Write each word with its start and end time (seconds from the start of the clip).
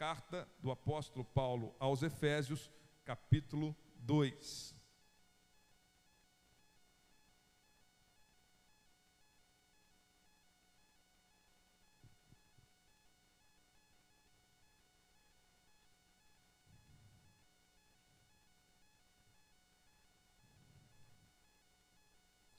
carta 0.00 0.48
do 0.62 0.70
apóstolo 0.70 1.22
Paulo 1.22 1.74
aos 1.78 2.02
Efésios, 2.02 2.70
capítulo 3.04 3.76
2. 3.98 4.74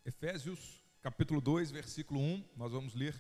Efésios 0.06 0.84
capítulo 1.02 1.42
2, 1.42 1.72
versículo 1.72 2.20
1, 2.20 2.50
nós 2.56 2.72
vamos 2.72 2.94
ler 2.94 3.20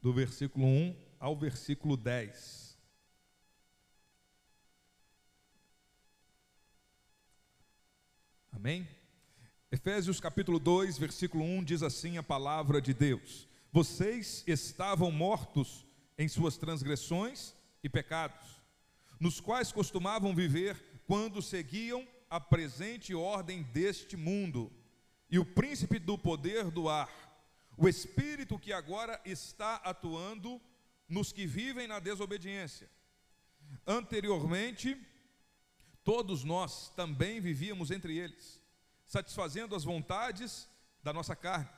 do 0.00 0.12
versículo 0.12 0.64
1 0.64 0.96
ao 1.18 1.36
versículo 1.36 1.96
10. 1.96 2.71
Amém? 8.62 8.88
Efésios 9.72 10.20
capítulo 10.20 10.60
2, 10.60 10.96
versículo 10.96 11.42
1 11.42 11.64
diz 11.64 11.82
assim 11.82 12.16
a 12.16 12.22
palavra 12.22 12.80
de 12.80 12.94
Deus: 12.94 13.48
Vocês 13.72 14.44
estavam 14.46 15.10
mortos 15.10 15.84
em 16.16 16.28
suas 16.28 16.56
transgressões 16.56 17.56
e 17.82 17.88
pecados, 17.88 18.62
nos 19.18 19.40
quais 19.40 19.72
costumavam 19.72 20.32
viver 20.32 20.80
quando 21.08 21.42
seguiam 21.42 22.06
a 22.30 22.38
presente 22.38 23.12
ordem 23.16 23.64
deste 23.64 24.16
mundo 24.16 24.72
e 25.28 25.40
o 25.40 25.44
príncipe 25.44 25.98
do 25.98 26.16
poder 26.16 26.70
do 26.70 26.88
ar, 26.88 27.10
o 27.76 27.88
espírito 27.88 28.60
que 28.60 28.72
agora 28.72 29.20
está 29.24 29.74
atuando 29.78 30.62
nos 31.08 31.32
que 31.32 31.48
vivem 31.48 31.88
na 31.88 31.98
desobediência. 31.98 32.88
Anteriormente, 33.84 34.96
todos 36.04 36.44
nós 36.44 36.90
também 36.90 37.40
vivíamos 37.40 37.90
entre 37.90 38.16
eles, 38.16 38.60
satisfazendo 39.06 39.74
as 39.74 39.84
vontades 39.84 40.68
da 41.02 41.12
nossa 41.12 41.34
carne, 41.36 41.68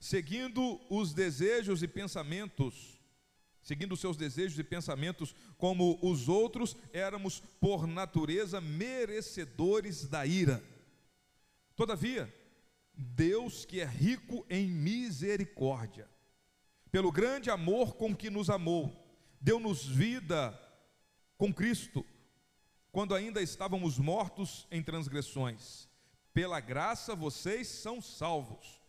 seguindo 0.00 0.80
os 0.90 1.12
desejos 1.12 1.82
e 1.82 1.88
pensamentos, 1.88 3.00
seguindo 3.62 3.92
os 3.92 4.00
seus 4.00 4.16
desejos 4.16 4.58
e 4.58 4.64
pensamentos, 4.64 5.34
como 5.56 5.98
os 6.02 6.28
outros 6.28 6.76
éramos 6.92 7.40
por 7.60 7.86
natureza 7.86 8.60
merecedores 8.60 10.06
da 10.06 10.26
ira. 10.26 10.62
Todavia, 11.74 12.32
Deus 12.94 13.64
que 13.64 13.80
é 13.80 13.84
rico 13.84 14.46
em 14.48 14.68
misericórdia, 14.68 16.08
pelo 16.90 17.10
grande 17.10 17.50
amor 17.50 17.96
com 17.96 18.14
que 18.14 18.30
nos 18.30 18.48
amou, 18.48 19.04
deu-nos 19.40 19.84
vida 19.84 20.58
com 21.36 21.52
Cristo, 21.52 22.04
quando 22.94 23.12
ainda 23.12 23.42
estávamos 23.42 23.98
mortos 23.98 24.68
em 24.70 24.80
transgressões. 24.80 25.88
Pela 26.32 26.60
graça 26.60 27.12
vocês 27.12 27.66
são 27.66 28.00
salvos. 28.00 28.80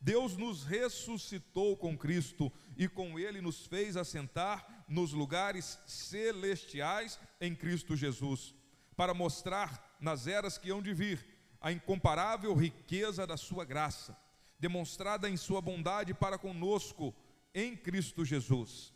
Deus 0.00 0.36
nos 0.36 0.62
ressuscitou 0.62 1.76
com 1.76 1.98
Cristo 1.98 2.52
e 2.76 2.86
com 2.86 3.18
Ele 3.18 3.40
nos 3.40 3.66
fez 3.66 3.96
assentar 3.96 4.84
nos 4.86 5.12
lugares 5.12 5.80
celestiais 5.84 7.18
em 7.40 7.52
Cristo 7.52 7.96
Jesus, 7.96 8.54
para 8.94 9.12
mostrar 9.12 9.96
nas 10.00 10.28
eras 10.28 10.56
que 10.56 10.70
hão 10.70 10.80
de 10.80 10.94
vir 10.94 11.26
a 11.60 11.72
incomparável 11.72 12.54
riqueza 12.54 13.26
da 13.26 13.36
sua 13.36 13.64
graça, 13.64 14.16
demonstrada 14.60 15.28
em 15.28 15.36
sua 15.36 15.60
bondade 15.60 16.14
para 16.14 16.38
conosco 16.38 17.12
em 17.52 17.76
Cristo 17.76 18.24
Jesus. 18.24 18.94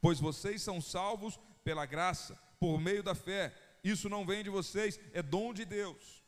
Pois 0.00 0.18
vocês 0.18 0.60
são 0.60 0.80
salvos 0.80 1.38
pela 1.62 1.86
graça, 1.86 2.36
por 2.58 2.80
meio 2.80 3.04
da 3.04 3.14
fé. 3.14 3.54
Isso 3.82 4.08
não 4.08 4.24
vem 4.24 4.42
de 4.42 4.50
vocês, 4.50 4.98
é 5.12 5.22
dom 5.22 5.52
de 5.52 5.64
Deus. 5.64 6.22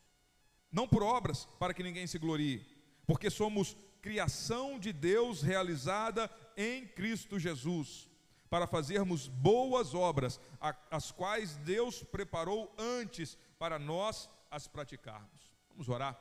Não 0.71 0.89
por 0.89 1.03
obras, 1.03 1.47
para 1.59 1.73
que 1.73 1.83
ninguém 1.83 2.07
se 2.07 2.19
glorie, 2.19 2.67
porque 3.07 3.31
somos 3.31 3.77
criação 4.03 4.79
de 4.79 4.93
Deus 4.93 5.41
realizada 5.41 6.31
em 6.57 6.87
Cristo 6.87 7.39
Jesus, 7.39 8.11
para 8.51 8.67
fazermos 8.67 9.29
boas 9.29 9.95
obras, 9.95 10.41
as 10.91 11.11
quais 11.11 11.57
Deus 11.59 12.03
preparou 12.03 12.75
antes 12.77 13.39
para 13.59 13.79
nós 13.79 14.29
as 14.51 14.67
praticarmos. 14.67 15.55
Vamos 15.71 15.89
orar, 15.89 16.21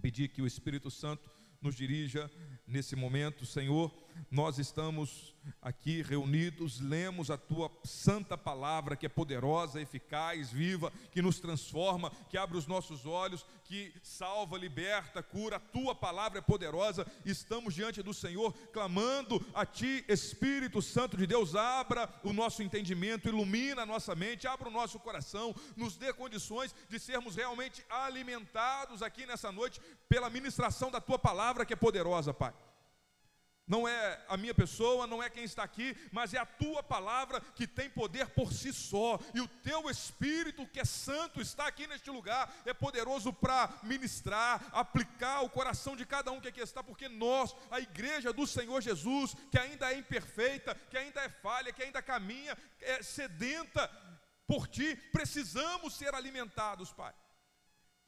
pedir 0.00 0.28
que 0.28 0.40
o 0.40 0.46
Espírito 0.46 0.90
Santo 0.90 1.30
nos 1.60 1.74
dirija 1.74 2.30
nesse 2.66 2.96
momento, 2.96 3.44
Senhor. 3.44 3.92
Nós 4.30 4.58
estamos 4.58 5.34
aqui 5.60 6.02
reunidos, 6.02 6.80
lemos 6.80 7.30
a 7.30 7.36
tua 7.36 7.70
santa 7.84 8.36
palavra 8.36 8.96
que 8.96 9.06
é 9.06 9.08
poderosa, 9.08 9.80
eficaz, 9.80 10.50
viva, 10.50 10.92
que 11.10 11.22
nos 11.22 11.40
transforma, 11.40 12.10
que 12.28 12.38
abre 12.38 12.56
os 12.56 12.66
nossos 12.66 13.06
olhos, 13.06 13.44
que 13.64 13.92
salva, 14.02 14.56
liberta, 14.56 15.22
cura. 15.22 15.56
A 15.56 15.60
tua 15.60 15.94
palavra 15.94 16.38
é 16.38 16.42
poderosa. 16.42 17.06
Estamos 17.24 17.74
diante 17.74 18.02
do 18.02 18.14
Senhor 18.14 18.52
clamando 18.72 19.44
a 19.54 19.66
ti, 19.66 20.04
Espírito 20.08 20.80
Santo 20.80 21.16
de 21.16 21.26
Deus, 21.26 21.54
abra 21.54 22.08
o 22.22 22.32
nosso 22.32 22.62
entendimento, 22.62 23.28
ilumina 23.28 23.82
a 23.82 23.86
nossa 23.86 24.14
mente, 24.14 24.46
abra 24.46 24.68
o 24.68 24.72
nosso 24.72 24.98
coração, 24.98 25.54
nos 25.76 25.96
dê 25.96 26.12
condições 26.12 26.74
de 26.88 26.98
sermos 26.98 27.36
realmente 27.36 27.84
alimentados 27.88 29.02
aqui 29.02 29.26
nessa 29.26 29.50
noite 29.50 29.80
pela 30.08 30.30
ministração 30.30 30.90
da 30.90 31.00
tua 31.00 31.18
palavra 31.18 31.64
que 31.64 31.72
é 31.72 31.76
poderosa, 31.76 32.32
Pai 32.32 32.52
não 33.70 33.86
é 33.86 34.20
a 34.26 34.36
minha 34.36 34.52
pessoa, 34.52 35.06
não 35.06 35.22
é 35.22 35.30
quem 35.30 35.44
está 35.44 35.62
aqui, 35.62 35.96
mas 36.10 36.34
é 36.34 36.38
a 36.38 36.44
tua 36.44 36.82
palavra 36.82 37.40
que 37.40 37.68
tem 37.68 37.88
poder 37.88 38.28
por 38.30 38.52
si 38.52 38.72
só, 38.72 39.16
e 39.32 39.40
o 39.40 39.46
teu 39.46 39.88
Espírito, 39.88 40.66
que 40.66 40.80
é 40.80 40.84
santo, 40.84 41.40
está 41.40 41.68
aqui 41.68 41.86
neste 41.86 42.10
lugar, 42.10 42.52
é 42.66 42.74
poderoso 42.74 43.32
para 43.32 43.72
ministrar, 43.84 44.68
aplicar 44.72 45.42
o 45.42 45.48
coração 45.48 45.94
de 45.94 46.04
cada 46.04 46.32
um 46.32 46.40
que 46.40 46.48
aqui 46.48 46.60
está, 46.60 46.82
porque 46.82 47.08
nós, 47.08 47.54
a 47.70 47.78
igreja 47.78 48.32
do 48.32 48.44
Senhor 48.44 48.80
Jesus, 48.80 49.36
que 49.52 49.58
ainda 49.58 49.92
é 49.92 49.98
imperfeita, 49.98 50.74
que 50.90 50.98
ainda 50.98 51.20
é 51.20 51.28
falha, 51.28 51.72
que 51.72 51.84
ainda 51.84 52.02
caminha, 52.02 52.58
é 52.80 53.04
sedenta 53.04 53.88
por 54.48 54.66
ti, 54.66 54.96
precisamos 55.12 55.94
ser 55.94 56.12
alimentados, 56.12 56.92
Pai. 56.92 57.14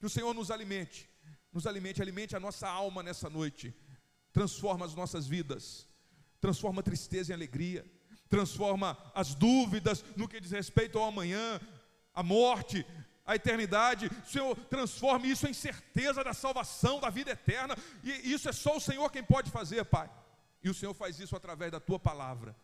Que 0.01 0.07
o 0.07 0.11
Senhor 0.11 0.35
nos 0.35 0.51
alimente, 0.51 1.09
nos 1.53 1.69
alimente, 1.69 2.03
alimente 2.03 2.35
a 2.35 2.41
nossa 2.41 2.69
alma 2.69 3.01
nessa 3.01 3.31
noite 3.31 3.73
transforma 4.33 4.87
as 4.87 4.95
nossas 4.95 5.27
vidas, 5.27 5.89
transforma 6.41 6.81
a 6.81 6.83
tristeza 6.83 7.33
em 7.33 7.35
alegria, 7.35 7.85
transforma 8.29 8.97
as 9.15 9.35
dúvidas 9.35 10.05
no 10.17 10.27
que 10.27 10.41
diz 10.41 10.51
respeito 10.51 10.99
ao 10.99 11.09
amanhã, 11.09 11.61
a 12.15 12.23
morte, 12.23 12.87
a 13.25 13.37
eternidade. 13.37 14.11
Senhor, 14.27 14.57
transforme 14.71 15.31
isso 15.31 15.47
em 15.47 15.53
certeza 15.53 16.25
da 16.25 16.33
salvação, 16.33 17.01
da 17.01 17.11
vida 17.11 17.31
eterna. 17.31 17.77
E 18.03 18.33
isso 18.33 18.49
é 18.49 18.53
só 18.53 18.77
o 18.77 18.81
Senhor 18.81 19.11
quem 19.11 19.23
pode 19.23 19.51
fazer, 19.51 19.85
Pai. 19.85 20.11
E 20.63 20.71
o 20.71 20.75
Senhor 20.75 20.95
faz 20.95 21.19
isso 21.21 21.37
através 21.37 21.71
da 21.71 21.81
tua 21.81 21.99
palavra. 21.99 22.57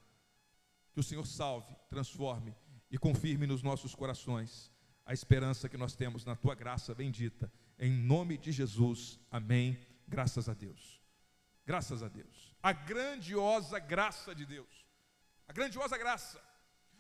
Que 0.93 1.01
o 1.01 1.03
Senhor 1.03 1.27
salve, 1.27 1.75
transforme 1.89 2.55
e 2.91 2.99
confirme 2.99 3.47
nos 3.47 3.63
nossos 3.63 3.95
corações 3.95 4.71
a 5.05 5.13
esperança 5.13 5.69
que 5.69 5.77
nós 5.77 5.95
temos 5.95 6.25
na 6.25 6.37
tua 6.37 6.55
graça 6.55 6.95
bendita. 6.95 7.51
Em 7.79 7.91
nome 7.91 8.37
de 8.37 8.53
Jesus. 8.53 9.19
Amém. 9.31 9.79
Graças 10.07 10.49
a 10.49 10.55
Deus. 10.55 10.98
Graças 11.69 12.03
a 12.03 12.09
Deus. 12.09 12.57
A 12.63 12.73
grandiosa 12.73 13.79
graça 13.79 14.35
de 14.35 14.47
Deus. 14.47 14.87
A 15.47 15.53
grandiosa 15.53 15.99
graça. 15.99 16.43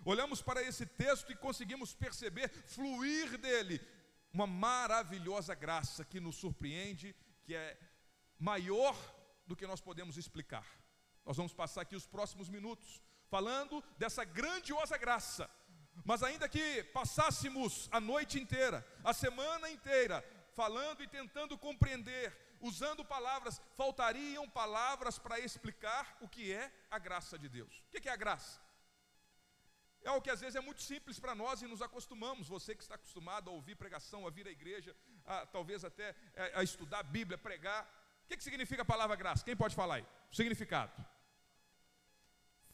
Olhamos 0.04 0.42
para 0.42 0.62
esse 0.62 0.84
texto 0.84 1.32
e 1.32 1.36
conseguimos 1.36 1.94
perceber, 1.94 2.50
fluir 2.50 3.38
dele, 3.38 3.80
uma 4.30 4.46
maravilhosa 4.46 5.54
graça 5.54 6.04
que 6.04 6.20
nos 6.20 6.36
surpreende, 6.36 7.16
que 7.44 7.54
é 7.54 7.78
maior 8.38 8.94
do 9.46 9.56
que 9.56 9.66
nós 9.66 9.80
podemos 9.80 10.18
explicar. 10.18 10.66
Nós 11.24 11.38
vamos 11.38 11.54
passar 11.54 11.80
aqui 11.80 11.96
os 11.96 12.06
próximos 12.06 12.50
minutos 12.50 13.00
falando 13.30 13.82
dessa 13.96 14.22
grandiosa 14.22 14.98
graça. 14.98 15.48
Mas 16.04 16.22
ainda 16.22 16.46
que 16.46 16.84
passássemos 16.92 17.88
a 17.90 17.98
noite 17.98 18.38
inteira, 18.38 18.86
a 19.02 19.14
semana 19.14 19.70
inteira, 19.70 20.22
falando 20.52 21.02
e 21.02 21.08
tentando 21.08 21.56
compreender 21.56 22.47
usando 22.60 23.04
palavras, 23.04 23.60
faltariam 23.76 24.48
palavras 24.48 25.18
para 25.18 25.38
explicar 25.38 26.16
o 26.20 26.28
que 26.28 26.52
é 26.52 26.72
a 26.90 26.98
graça 26.98 27.38
de 27.38 27.48
Deus. 27.48 27.84
O 27.86 28.00
que 28.00 28.08
é 28.08 28.12
a 28.12 28.16
graça? 28.16 28.60
É 30.02 30.08
algo 30.08 30.22
que 30.22 30.30
às 30.30 30.40
vezes 30.40 30.56
é 30.56 30.60
muito 30.60 30.82
simples 30.82 31.18
para 31.18 31.34
nós 31.34 31.60
e 31.60 31.66
nos 31.66 31.82
acostumamos. 31.82 32.48
Você 32.48 32.74
que 32.74 32.82
está 32.82 32.94
acostumado 32.94 33.50
a 33.50 33.52
ouvir 33.52 33.74
pregação, 33.74 34.26
a 34.26 34.30
vir 34.30 34.46
à 34.46 34.50
igreja, 34.50 34.96
a, 35.26 35.46
talvez 35.46 35.84
até 35.84 36.14
a, 36.36 36.42
é, 36.42 36.52
a 36.56 36.62
estudar 36.62 37.00
a 37.00 37.02
Bíblia, 37.02 37.36
a 37.36 37.38
pregar. 37.38 37.84
O 38.24 38.28
que, 38.28 38.36
que 38.36 38.44
significa 38.44 38.82
a 38.82 38.84
palavra 38.84 39.16
graça? 39.16 39.44
Quem 39.44 39.56
pode 39.56 39.74
falar 39.74 39.96
aí? 39.96 40.06
O 40.30 40.36
significado. 40.36 40.92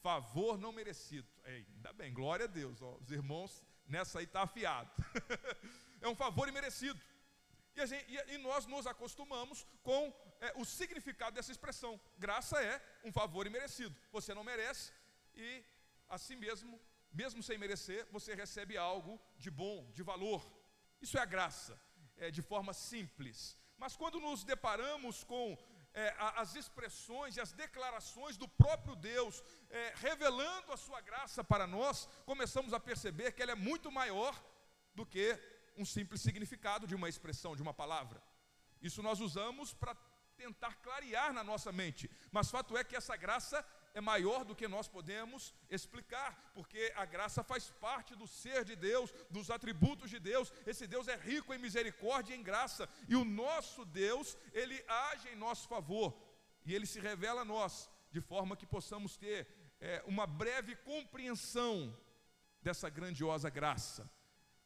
Favor 0.01 0.57
não 0.57 0.71
merecido. 0.71 1.27
Ainda 1.45 1.93
bem, 1.93 2.13
glória 2.13 2.45
a 2.45 2.47
Deus. 2.47 2.81
Ó, 2.81 2.97
os 3.01 3.11
irmãos 3.11 3.63
nessa 3.87 4.19
aí 4.19 4.25
estão 4.25 4.41
tá 4.41 4.45
afiados. 4.45 4.93
é 6.01 6.07
um 6.07 6.15
favor 6.15 6.47
imerecido. 6.47 6.99
E, 7.75 7.85
gente, 7.85 8.05
e, 8.33 8.37
nós 8.37 8.65
nos 8.65 8.87
acostumamos 8.87 9.65
com 9.83 10.13
é, 10.39 10.53
o 10.55 10.63
significado 10.63 11.35
dessa 11.35 11.51
expressão. 11.51 11.99
Graça 12.17 12.61
é 12.63 12.81
um 13.03 13.11
favor 13.11 13.45
imerecido. 13.45 13.95
Você 14.11 14.33
não 14.33 14.43
merece 14.43 14.93
e, 15.35 15.63
assim 16.07 16.35
mesmo, 16.35 16.79
mesmo 17.11 17.43
sem 17.43 17.57
merecer, 17.57 18.07
você 18.11 18.33
recebe 18.33 18.77
algo 18.77 19.19
de 19.37 19.51
bom, 19.51 19.91
de 19.91 20.03
valor. 20.03 20.41
Isso 21.01 21.17
é 21.17 21.21
a 21.21 21.25
graça, 21.25 21.79
é, 22.17 22.31
de 22.31 22.41
forma 22.41 22.73
simples. 22.73 23.57
Mas 23.77 23.95
quando 23.95 24.19
nos 24.19 24.43
deparamos 24.43 25.23
com 25.23 25.57
é, 25.93 26.13
as 26.17 26.55
expressões 26.55 27.35
e 27.35 27.41
as 27.41 27.51
declarações 27.51 28.37
do 28.37 28.47
próprio 28.47 28.95
Deus, 28.95 29.43
é, 29.69 29.93
revelando 29.95 30.71
a 30.71 30.77
sua 30.77 31.01
graça 31.01 31.43
para 31.43 31.67
nós, 31.67 32.07
começamos 32.25 32.73
a 32.73 32.79
perceber 32.79 33.31
que 33.33 33.41
ela 33.41 33.53
é 33.53 33.55
muito 33.55 33.91
maior 33.91 34.33
do 34.93 35.05
que 35.05 35.37
um 35.77 35.85
simples 35.85 36.21
significado 36.21 36.87
de 36.87 36.95
uma 36.95 37.09
expressão, 37.09 37.55
de 37.55 37.61
uma 37.61 37.73
palavra. 37.73 38.21
Isso 38.81 39.01
nós 39.01 39.19
usamos 39.19 39.73
para 39.73 39.95
tentar 40.35 40.75
clarear 40.75 41.33
na 41.33 41.43
nossa 41.43 41.71
mente, 41.71 42.09
mas 42.31 42.51
fato 42.51 42.77
é 42.77 42.83
que 42.83 42.95
essa 42.95 43.15
graça 43.15 43.65
é 43.93 44.01
maior 44.01 44.43
do 44.43 44.53
que 44.53 44.67
nós 44.67 44.87
podemos 44.89 45.53
explicar, 45.69 46.51
porque 46.53 46.91
a 46.97 47.05
graça 47.05 47.41
faz 47.43 47.71
parte 47.79 48.13
do 48.13 48.27
ser 48.27 48.65
de 48.65 48.75
Deus, 48.75 49.09
dos 49.29 49.49
atributos 49.49 50.09
de 50.09 50.19
Deus. 50.19 50.51
Esse 50.65 50.85
Deus 50.85 51.07
é 51.07 51.15
rico 51.15 51.53
em 51.53 51.57
misericórdia 51.57 52.33
e 52.33 52.37
em 52.37 52.43
graça, 52.43 52.89
e 53.07 53.15
o 53.15 53.23
nosso 53.23 53.85
Deus, 53.85 54.37
ele 54.51 54.83
age 54.87 55.29
em 55.29 55.35
nosso 55.35 55.69
favor, 55.69 56.13
e 56.65 56.75
ele 56.75 56.85
se 56.85 56.99
revela 56.99 57.41
a 57.41 57.45
nós, 57.45 57.89
de 58.11 58.19
forma 58.19 58.57
que 58.57 58.65
possamos 58.65 59.15
ter 59.15 59.47
é, 59.79 60.03
uma 60.05 60.27
breve 60.27 60.75
compreensão 60.75 61.97
dessa 62.61 62.89
grandiosa 62.89 63.49
graça, 63.49 64.09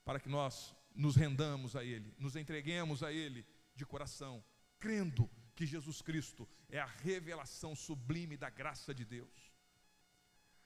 para 0.03 0.19
que 0.19 0.29
nós 0.29 0.75
nos 0.99 1.15
rendamos 1.15 1.77
a 1.77 1.83
Ele, 1.83 2.13
nos 2.19 2.35
entreguemos 2.35 3.01
a 3.03 3.11
Ele 3.11 3.47
de 3.73 3.85
coração, 3.85 4.43
crendo 4.77 5.29
que 5.55 5.65
Jesus 5.65 6.01
Cristo 6.01 6.47
é 6.69 6.77
a 6.77 6.85
revelação 6.85 7.73
sublime 7.73 8.35
da 8.35 8.49
graça 8.49 8.93
de 8.93 9.05
Deus. 9.05 9.53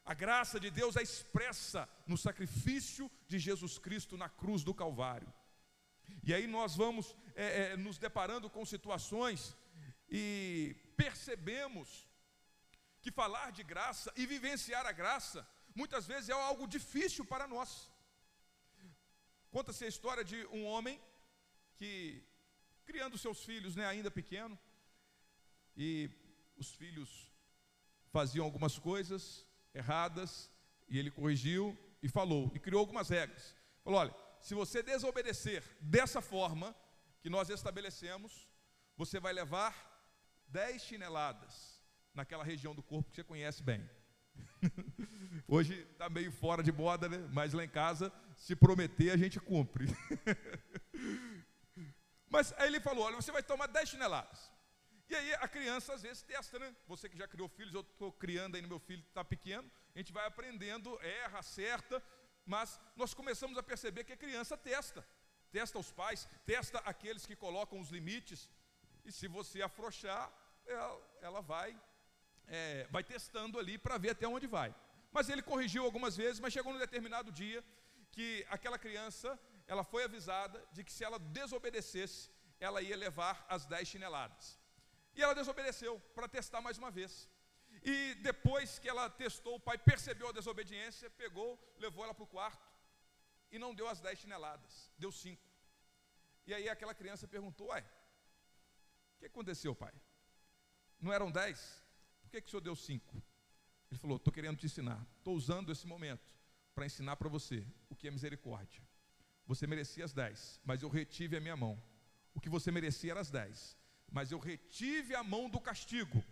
A 0.03 0.15
graça 0.15 0.59
de 0.59 0.71
Deus 0.71 0.95
é 0.95 1.03
expressa 1.03 1.88
no 2.07 2.18
sacrifício 2.18 3.12
de 3.27 3.38
Jesus 3.38 3.77
Cristo 3.77 4.18
na 4.18 4.27
cruz 4.27 4.63
do 4.63 4.74
Calvário. 4.74 5.31
E 6.24 6.33
aí 6.33 6.47
nós 6.47 6.75
vamos 6.75 7.15
é, 7.36 7.74
é, 7.74 7.77
nos 7.77 8.00
deparando 8.00 8.50
com 8.50 8.65
situações 8.65 9.56
e 10.09 10.75
percebemos 10.97 12.09
que 13.03 13.12
falar 13.12 13.51
de 13.51 13.63
graça 13.63 14.12
e 14.15 14.25
vivenciar 14.25 14.86
a 14.88 14.91
graça 14.91 15.47
muitas 15.75 16.07
vezes 16.07 16.29
é 16.29 16.33
algo 16.33 16.68
difícil 16.68 17.24
para 17.24 17.47
nós. 17.47 17.93
Conta-se 19.55 19.85
a 19.85 19.88
história 19.88 20.23
de 20.23 20.47
um 20.47 20.65
homem 20.65 21.00
que, 21.75 22.23
criando 22.85 23.19
seus 23.19 23.44
filhos, 23.44 23.75
né, 23.75 23.85
ainda 23.85 24.09
pequeno, 24.09 24.57
e 25.77 26.09
os 26.57 26.73
filhos 26.73 27.31
faziam 28.11 28.45
algumas 28.45 28.79
coisas 28.79 29.45
erradas 29.71 30.50
e 30.89 30.97
ele 30.97 31.11
corrigiu 31.11 31.77
e 32.01 32.09
falou 32.09 32.51
e 32.55 32.59
criou 32.59 32.79
algumas 32.79 33.09
regras. 33.09 33.55
Falou: 33.83 34.00
olha, 34.00 34.15
se 34.41 34.55
você 34.55 34.81
desobedecer 34.81 35.63
dessa 35.79 36.19
forma 36.19 36.75
que 37.21 37.29
nós 37.29 37.47
estabelecemos, 37.50 38.50
você 38.97 39.19
vai 39.19 39.33
levar 39.33 39.73
dez 40.47 40.81
chineladas 40.81 41.79
naquela 42.11 42.44
região 42.44 42.73
do 42.73 42.81
corpo 42.81 43.11
que 43.11 43.17
você 43.17 43.23
conhece 43.23 43.61
bem. 43.61 43.88
Hoje 45.53 45.88
está 45.91 46.09
meio 46.09 46.31
fora 46.31 46.63
de 46.63 46.71
moda, 46.71 47.07
né? 47.07 47.29
mas 47.31 47.53
lá 47.53 47.63
em 47.63 47.69
casa, 47.69 48.11
se 48.35 48.55
prometer, 48.55 49.11
a 49.11 49.17
gente 49.17 49.39
cumpre. 49.39 49.85
mas 52.27 52.51
aí 52.57 52.69
ele 52.69 52.79
falou: 52.79 53.05
olha, 53.05 53.15
você 53.15 53.31
vai 53.31 53.44
tomar 53.44 53.67
dez 53.67 53.88
chineladas. 53.88 54.51
E 55.07 55.15
aí 55.15 55.31
a 55.35 55.47
criança 55.47 55.94
às 55.94 56.01
vezes 56.01 56.23
testa, 56.23 56.57
né? 56.57 56.75
Você 56.88 57.07
que 57.07 57.15
já 57.15 57.27
criou 57.27 57.47
filhos, 57.47 57.75
eu 57.75 57.81
estou 57.81 58.11
criando 58.11 58.55
ainda, 58.55 58.67
meu 58.67 58.79
filho 58.79 59.03
está 59.07 59.23
pequeno, 59.23 59.71
a 59.94 60.00
gente 60.00 60.11
vai 60.11 60.25
aprendendo, 60.25 61.00
erra, 61.03 61.38
acerta, 61.38 62.03
mas 62.47 62.79
nós 62.95 63.13
começamos 63.13 63.55
a 63.55 63.61
perceber 63.61 64.05
que 64.05 64.13
a 64.13 64.17
criança 64.17 64.57
testa. 64.57 65.05
Testa 65.51 65.77
os 65.77 65.91
pais, 65.91 66.27
testa 66.47 66.79
aqueles 66.79 67.27
que 67.27 67.35
colocam 67.35 67.79
os 67.79 67.91
limites, 67.91 68.50
e 69.05 69.11
se 69.11 69.27
você 69.27 69.61
afrouxar, 69.61 70.33
ela, 70.65 71.17
ela 71.21 71.41
vai, 71.41 71.79
é, 72.47 72.88
vai 72.89 73.03
testando 73.03 73.59
ali 73.59 73.77
para 73.77 74.00
ver 74.00 74.09
até 74.09 74.27
onde 74.27 74.47
vai. 74.47 74.73
Mas 75.15 75.30
ele 75.30 75.44
corrigiu 75.51 75.83
algumas 75.86 76.18
vezes, 76.18 76.39
mas 76.39 76.51
chegou 76.51 76.74
num 76.74 76.80
determinado 76.80 77.31
dia 77.31 77.63
que 78.12 78.45
aquela 78.50 78.80
criança, 78.86 79.39
ela 79.68 79.83
foi 79.83 80.04
avisada 80.04 80.63
de 80.74 80.83
que 80.83 80.92
se 80.92 81.04
ela 81.04 81.19
desobedecesse, 81.19 82.31
ela 82.60 82.81
ia 82.81 82.98
levar 82.98 83.45
as 83.48 83.65
dez 83.65 83.88
chineladas. 83.88 84.60
E 85.15 85.21
ela 85.21 85.36
desobedeceu 85.36 86.00
para 86.15 86.27
testar 86.27 86.62
mais 86.62 86.77
uma 86.77 86.89
vez. 86.89 87.30
E 87.83 88.15
depois 88.30 88.80
que 88.80 88.89
ela 88.89 89.10
testou, 89.10 89.56
o 89.56 89.60
pai 89.60 89.77
percebeu 89.77 90.30
a 90.30 90.31
desobediência, 90.31 91.10
pegou, 91.12 91.50
levou 91.77 92.04
ela 92.04 92.13
para 92.13 92.24
o 92.24 92.27
quarto 92.36 92.68
e 93.51 93.60
não 93.60 93.74
deu 93.75 93.88
as 93.88 94.00
dez 94.00 94.18
chineladas, 94.19 94.89
deu 94.98 95.12
cinco. 95.12 95.48
E 96.48 96.54
aí 96.54 96.68
aquela 96.69 96.94
criança 96.94 97.27
perguntou: 97.27 97.68
Ué, 97.68 97.81
o 99.15 99.19
que 99.19 99.25
aconteceu, 99.25 99.75
pai? 99.75 99.94
Não 101.00 101.13
eram 101.13 101.31
dez? 101.31 101.83
Por 102.21 102.31
que, 102.31 102.42
que 102.42 102.48
o 102.48 102.50
senhor 102.50 102.62
deu 102.62 102.75
cinco? 102.75 103.21
Ele 103.94 104.00
falou: 104.00 104.18
Estou 104.18 104.34
querendo 104.34 104.57
te 104.57 104.66
ensinar, 104.66 105.06
estou 105.18 105.36
usando 105.36 105.72
esse 105.72 105.88
momento 105.88 106.34
para 106.75 106.86
ensinar 106.86 107.16
para 107.16 107.30
você 107.30 107.66
o 107.90 107.95
que 107.95 108.07
é 108.07 108.12
misericórdia. 108.12 108.81
Você 109.45 109.68
merecia 109.68 110.06
as 110.06 110.13
dez, 110.13 110.60
mas 110.66 110.81
eu 110.81 110.90
retive 110.90 111.38
a 111.38 111.40
minha 111.40 111.56
mão. 111.56 111.81
O 112.34 112.40
que 112.40 112.50
você 112.50 112.72
merecia 112.72 113.12
era 113.12 113.22
as 113.22 113.30
dez 113.30 113.78
mas 114.13 114.31
eu 114.31 114.38
retive 114.38 115.16
a 115.16 115.24
mão 115.24 115.50
do 115.50 115.60
castigo, 115.60 116.24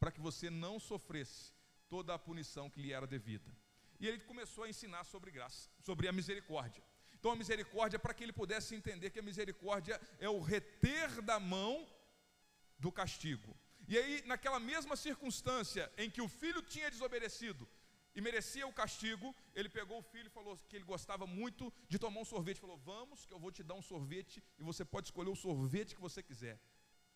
para 0.00 0.10
que 0.10 0.20
você 0.20 0.48
não 0.48 0.80
sofresse 0.80 1.52
toda 1.86 2.14
a 2.14 2.18
punição 2.18 2.70
que 2.70 2.80
lhe 2.80 2.92
era 2.92 3.06
devida. 3.06 3.52
E 4.00 4.08
ele 4.08 4.20
começou 4.20 4.64
a 4.64 4.70
ensinar 4.70 5.04
sobre 5.04 5.30
graça, 5.30 5.68
sobre 5.82 6.08
a 6.08 6.12
misericórdia. 6.12 6.82
Então 7.12 7.30
a 7.30 7.36
misericórdia, 7.36 7.98
para 7.98 8.14
que 8.14 8.24
ele 8.24 8.32
pudesse 8.32 8.74
entender 8.74 9.10
que 9.10 9.18
a 9.18 9.22
misericórdia 9.22 10.00
é 10.18 10.28
o 10.30 10.40
reter 10.40 11.20
da 11.20 11.38
mão 11.38 11.86
do 12.78 12.90
castigo. 12.90 13.54
E 13.88 13.96
aí, 13.96 14.22
naquela 14.26 14.58
mesma 14.58 14.96
circunstância 14.96 15.90
em 15.96 16.10
que 16.10 16.20
o 16.20 16.28
filho 16.28 16.62
tinha 16.62 16.90
desobedecido 16.90 17.68
e 18.14 18.20
merecia 18.20 18.66
o 18.66 18.72
castigo, 18.72 19.34
ele 19.54 19.68
pegou 19.68 19.98
o 19.98 20.02
filho 20.02 20.26
e 20.26 20.30
falou 20.30 20.56
que 20.68 20.76
ele 20.76 20.84
gostava 20.84 21.26
muito 21.26 21.72
de 21.88 21.98
tomar 21.98 22.20
um 22.20 22.24
sorvete. 22.24 22.60
Falou: 22.60 22.78
Vamos, 22.78 23.26
que 23.26 23.32
eu 23.32 23.38
vou 23.38 23.52
te 23.52 23.62
dar 23.62 23.74
um 23.74 23.82
sorvete 23.82 24.42
e 24.58 24.62
você 24.62 24.84
pode 24.84 25.08
escolher 25.08 25.30
o 25.30 25.36
sorvete 25.36 25.94
que 25.94 26.00
você 26.00 26.22
quiser. 26.22 26.58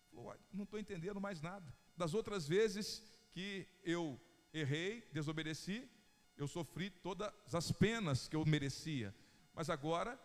Falou, 0.09 0.35
não 0.53 0.63
estou 0.63 0.79
entendendo 0.79 1.19
mais 1.19 1.41
nada. 1.41 1.73
Das 1.97 2.13
outras 2.13 2.47
vezes 2.47 3.03
que 3.31 3.67
eu 3.83 4.19
errei, 4.53 5.01
desobedeci, 5.13 5.89
eu 6.37 6.47
sofri 6.47 6.89
todas 6.89 7.31
as 7.53 7.71
penas 7.71 8.27
que 8.27 8.35
eu 8.35 8.45
merecia. 8.45 9.15
Mas 9.53 9.69
agora 9.69 10.19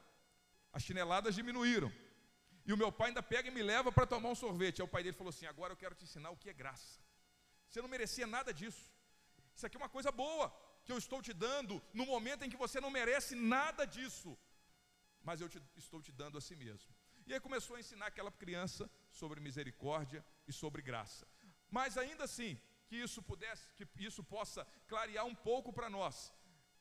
as 0.72 0.82
chineladas 0.82 1.34
diminuíram. 1.34 1.90
E 2.66 2.72
o 2.72 2.76
meu 2.76 2.90
pai 2.90 3.08
ainda 3.08 3.22
pega 3.22 3.48
e 3.48 3.50
me 3.58 3.62
leva 3.62 3.92
para 3.92 4.06
tomar 4.06 4.28
um 4.28 4.34
sorvete. 4.34 4.80
Aí 4.80 4.84
o 4.84 4.94
pai 4.94 5.02
dele 5.02 5.16
falou 5.16 5.30
assim: 5.30 5.46
Agora 5.46 5.72
eu 5.72 5.76
quero 5.76 5.94
te 5.94 6.04
ensinar 6.04 6.30
o 6.30 6.36
que 6.36 6.50
é 6.50 6.52
graça. 6.52 7.00
Você 7.68 7.80
não 7.80 7.88
merecia 7.88 8.26
nada 8.26 8.52
disso. 8.52 8.84
Isso 9.54 9.66
aqui 9.66 9.76
é 9.76 9.80
uma 9.80 9.88
coisa 9.88 10.10
boa 10.10 10.46
que 10.84 10.92
eu 10.92 10.98
estou 10.98 11.20
te 11.20 11.32
dando 11.32 11.82
no 11.92 12.06
momento 12.06 12.44
em 12.44 12.50
que 12.50 12.56
você 12.64 12.80
não 12.80 12.90
merece 12.90 13.34
nada 13.34 13.84
disso. 13.84 14.36
Mas 15.22 15.40
eu 15.40 15.48
te, 15.48 15.60
estou 15.76 16.00
te 16.00 16.12
dando 16.12 16.38
a 16.38 16.40
si 16.40 16.54
mesmo. 16.54 16.94
E 17.26 17.34
aí 17.34 17.40
começou 17.40 17.76
a 17.76 17.80
ensinar 17.80 18.06
aquela 18.06 18.30
criança 18.30 18.88
sobre 19.10 19.40
misericórdia 19.40 20.24
e 20.46 20.52
sobre 20.52 20.82
graça. 20.82 21.26
Mas 21.68 21.98
ainda 21.98 22.24
assim, 22.24 22.60
que 22.86 22.96
isso 22.96 23.20
pudesse, 23.20 23.66
que 23.74 23.86
isso 23.98 24.22
possa 24.22 24.64
clarear 24.86 25.26
um 25.26 25.34
pouco 25.34 25.72
para 25.72 25.90
nós. 25.90 26.32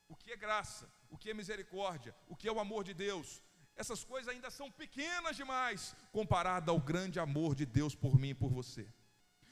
O 0.07 0.15
que 0.15 0.31
é 0.31 0.37
graça, 0.37 0.87
o 1.09 1.17
que 1.17 1.31
é 1.31 1.33
misericórdia, 1.33 2.15
o 2.27 2.35
que 2.35 2.47
é 2.47 2.51
o 2.51 2.59
amor 2.59 2.83
de 2.83 2.93
Deus. 2.93 3.41
Essas 3.75 4.03
coisas 4.03 4.33
ainda 4.33 4.49
são 4.49 4.71
pequenas 4.71 5.35
demais 5.35 5.95
comparada 6.11 6.71
ao 6.71 6.79
grande 6.79 7.19
amor 7.19 7.53
de 7.53 7.65
Deus 7.65 7.93
por 7.93 8.17
mim 8.17 8.29
e 8.29 8.33
por 8.33 8.51
você. 8.51 8.87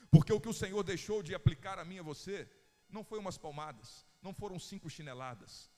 Porque 0.09 0.31
o 0.31 0.39
que 0.39 0.49
o 0.49 0.53
Senhor 0.53 0.83
deixou 0.83 1.21
de 1.21 1.35
aplicar 1.35 1.77
a 1.77 1.85
mim 1.85 1.95
e 1.95 1.99
a 1.99 2.03
você 2.03 2.49
não 2.89 3.03
foi 3.03 3.19
umas 3.19 3.37
palmadas, 3.37 4.05
não 4.21 4.33
foram 4.33 4.59
cinco 4.59 4.89
chineladas, 4.89 5.69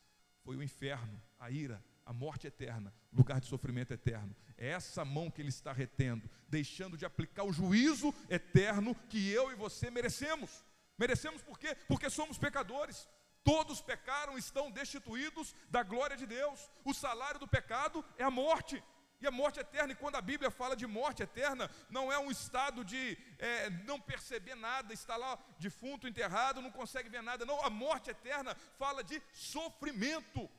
foi 0.43 0.55
o 0.55 0.61
inferno, 0.61 1.19
a 1.39 1.49
ira, 1.49 1.83
a 2.05 2.13
morte 2.13 2.45
eterna, 2.45 2.93
lugar 3.11 3.39
de 3.39 3.47
sofrimento 3.47 3.93
eterno. 3.93 4.35
É 4.57 4.67
essa 4.67 5.03
mão 5.03 5.31
que 5.31 5.41
ele 5.41 5.49
está 5.49 5.73
retendo, 5.73 6.29
deixando 6.47 6.97
de 6.97 7.05
aplicar 7.05 7.43
o 7.43 7.51
juízo 7.51 8.13
eterno 8.29 8.93
que 9.09 9.31
eu 9.31 9.51
e 9.51 9.55
você 9.55 9.89
merecemos. 9.89 10.63
Merecemos 10.97 11.41
por 11.41 11.57
quê? 11.57 11.75
Porque 11.87 12.09
somos 12.09 12.37
pecadores. 12.37 13.09
Todos 13.51 13.79
pecaram, 13.91 14.37
estão 14.37 14.71
destituídos 14.79 15.55
da 15.69 15.83
glória 15.83 16.17
de 16.21 16.25
Deus. 16.25 16.59
O 16.83 16.93
salário 16.93 17.39
do 17.39 17.47
pecado 17.47 18.03
é 18.17 18.23
a 18.23 18.31
morte. 18.43 18.83
E 19.21 19.27
a 19.27 19.31
morte 19.31 19.59
eterna, 19.59 19.93
e 19.93 19.95
quando 19.95 20.15
a 20.15 20.27
Bíblia 20.29 20.49
fala 20.49 20.75
de 20.75 20.87
morte 20.87 21.21
eterna, 21.23 21.69
não 21.89 22.11
é 22.11 22.17
um 22.19 22.31
estado 22.31 22.83
de 22.83 23.01
é, 23.37 23.69
não 23.89 23.99
perceber 24.01 24.55
nada, 24.55 24.93
está 24.93 25.15
lá 25.15 25.37
defunto, 25.59 26.07
enterrado, 26.07 26.61
não 26.65 26.71
consegue 26.71 27.07
ver 27.07 27.21
nada. 27.21 27.45
Não, 27.45 27.63
a 27.63 27.69
morte 27.69 28.09
eterna 28.09 28.55
fala 28.79 29.03
de 29.03 29.21
sofrimento 29.31 30.49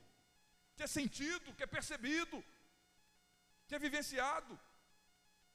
que 0.76 0.84
é 0.84 0.86
sentido, 0.86 1.54
que 1.54 1.64
é 1.64 1.66
percebido, 1.66 2.42
que 3.66 3.74
é 3.74 3.78
vivenciado. 3.78 4.58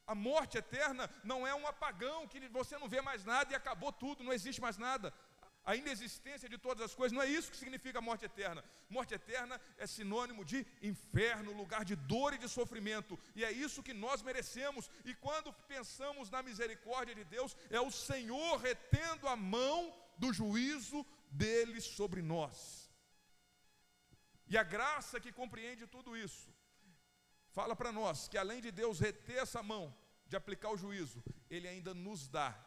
A 0.05 0.15
morte 0.15 0.57
eterna 0.57 1.09
não 1.23 1.47
é 1.47 1.55
um 1.55 1.65
apagão 1.65 2.27
que 2.27 2.39
você 2.49 2.77
não 2.77 2.89
vê 2.89 3.01
mais 3.01 3.23
nada 3.23 3.53
e 3.53 3.55
acabou 3.55 3.91
tudo, 3.91 4.23
não 4.23 4.33
existe 4.33 4.59
mais 4.59 4.77
nada. 4.77 5.13
A 5.63 5.75
inexistência 5.75 6.49
de 6.49 6.57
todas 6.57 6.83
as 6.83 6.95
coisas, 6.95 7.15
não 7.15 7.21
é 7.21 7.27
isso 7.27 7.51
que 7.51 7.57
significa 7.57 8.01
morte 8.01 8.25
eterna. 8.25 8.63
Morte 8.89 9.13
eterna 9.13 9.61
é 9.77 9.85
sinônimo 9.85 10.43
de 10.43 10.65
inferno, 10.81 11.53
lugar 11.53 11.85
de 11.85 11.95
dor 11.95 12.33
e 12.33 12.39
de 12.39 12.49
sofrimento, 12.49 13.17
e 13.35 13.45
é 13.45 13.51
isso 13.51 13.83
que 13.83 13.93
nós 13.93 14.23
merecemos. 14.23 14.89
E 15.05 15.13
quando 15.13 15.53
pensamos 15.67 16.29
na 16.29 16.41
misericórdia 16.41 17.13
de 17.13 17.23
Deus, 17.23 17.55
é 17.69 17.79
o 17.79 17.91
Senhor 17.91 18.57
retendo 18.57 19.27
a 19.27 19.35
mão 19.35 19.93
do 20.17 20.33
juízo 20.33 21.05
dele 21.29 21.79
sobre 21.79 22.21
nós. 22.21 22.89
E 24.47 24.57
a 24.57 24.63
graça 24.63 25.19
que 25.19 25.31
compreende 25.31 25.85
tudo 25.85 26.17
isso, 26.17 26.49
fala 27.51 27.75
para 27.75 27.91
nós 27.91 28.27
que 28.27 28.37
além 28.37 28.61
de 28.61 28.71
Deus 28.71 28.99
reter 28.99 29.37
essa 29.37 29.61
mão 29.61 29.95
de 30.25 30.35
aplicar 30.35 30.71
o 30.71 30.77
juízo, 30.77 31.23
Ele 31.49 31.67
ainda 31.67 31.93
nos 31.93 32.27
dá 32.27 32.57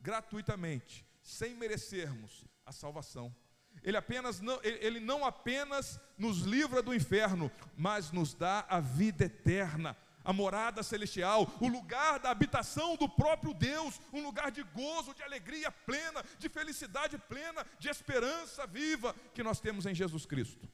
gratuitamente 0.00 1.04
sem 1.24 1.54
merecermos 1.54 2.44
a 2.64 2.70
salvação. 2.70 3.34
Ele, 3.82 3.96
apenas 3.96 4.40
não, 4.40 4.60
ele 4.62 5.00
não 5.00 5.24
apenas 5.24 5.98
nos 6.16 6.42
livra 6.42 6.80
do 6.80 6.94
inferno, 6.94 7.50
mas 7.76 8.12
nos 8.12 8.34
dá 8.34 8.64
a 8.68 8.78
vida 8.78 9.24
eterna, 9.24 9.96
a 10.22 10.32
morada 10.32 10.82
celestial, 10.82 11.50
o 11.60 11.66
lugar 11.66 12.20
da 12.20 12.30
habitação 12.30 12.96
do 12.96 13.08
próprio 13.08 13.52
Deus, 13.52 14.00
um 14.12 14.22
lugar 14.22 14.50
de 14.50 14.62
gozo, 14.62 15.14
de 15.14 15.22
alegria 15.22 15.72
plena, 15.72 16.22
de 16.38 16.48
felicidade 16.48 17.18
plena, 17.18 17.66
de 17.78 17.88
esperança 17.88 18.66
viva 18.66 19.14
que 19.34 19.42
nós 19.42 19.60
temos 19.60 19.86
em 19.86 19.94
Jesus 19.94 20.24
Cristo. 20.24 20.68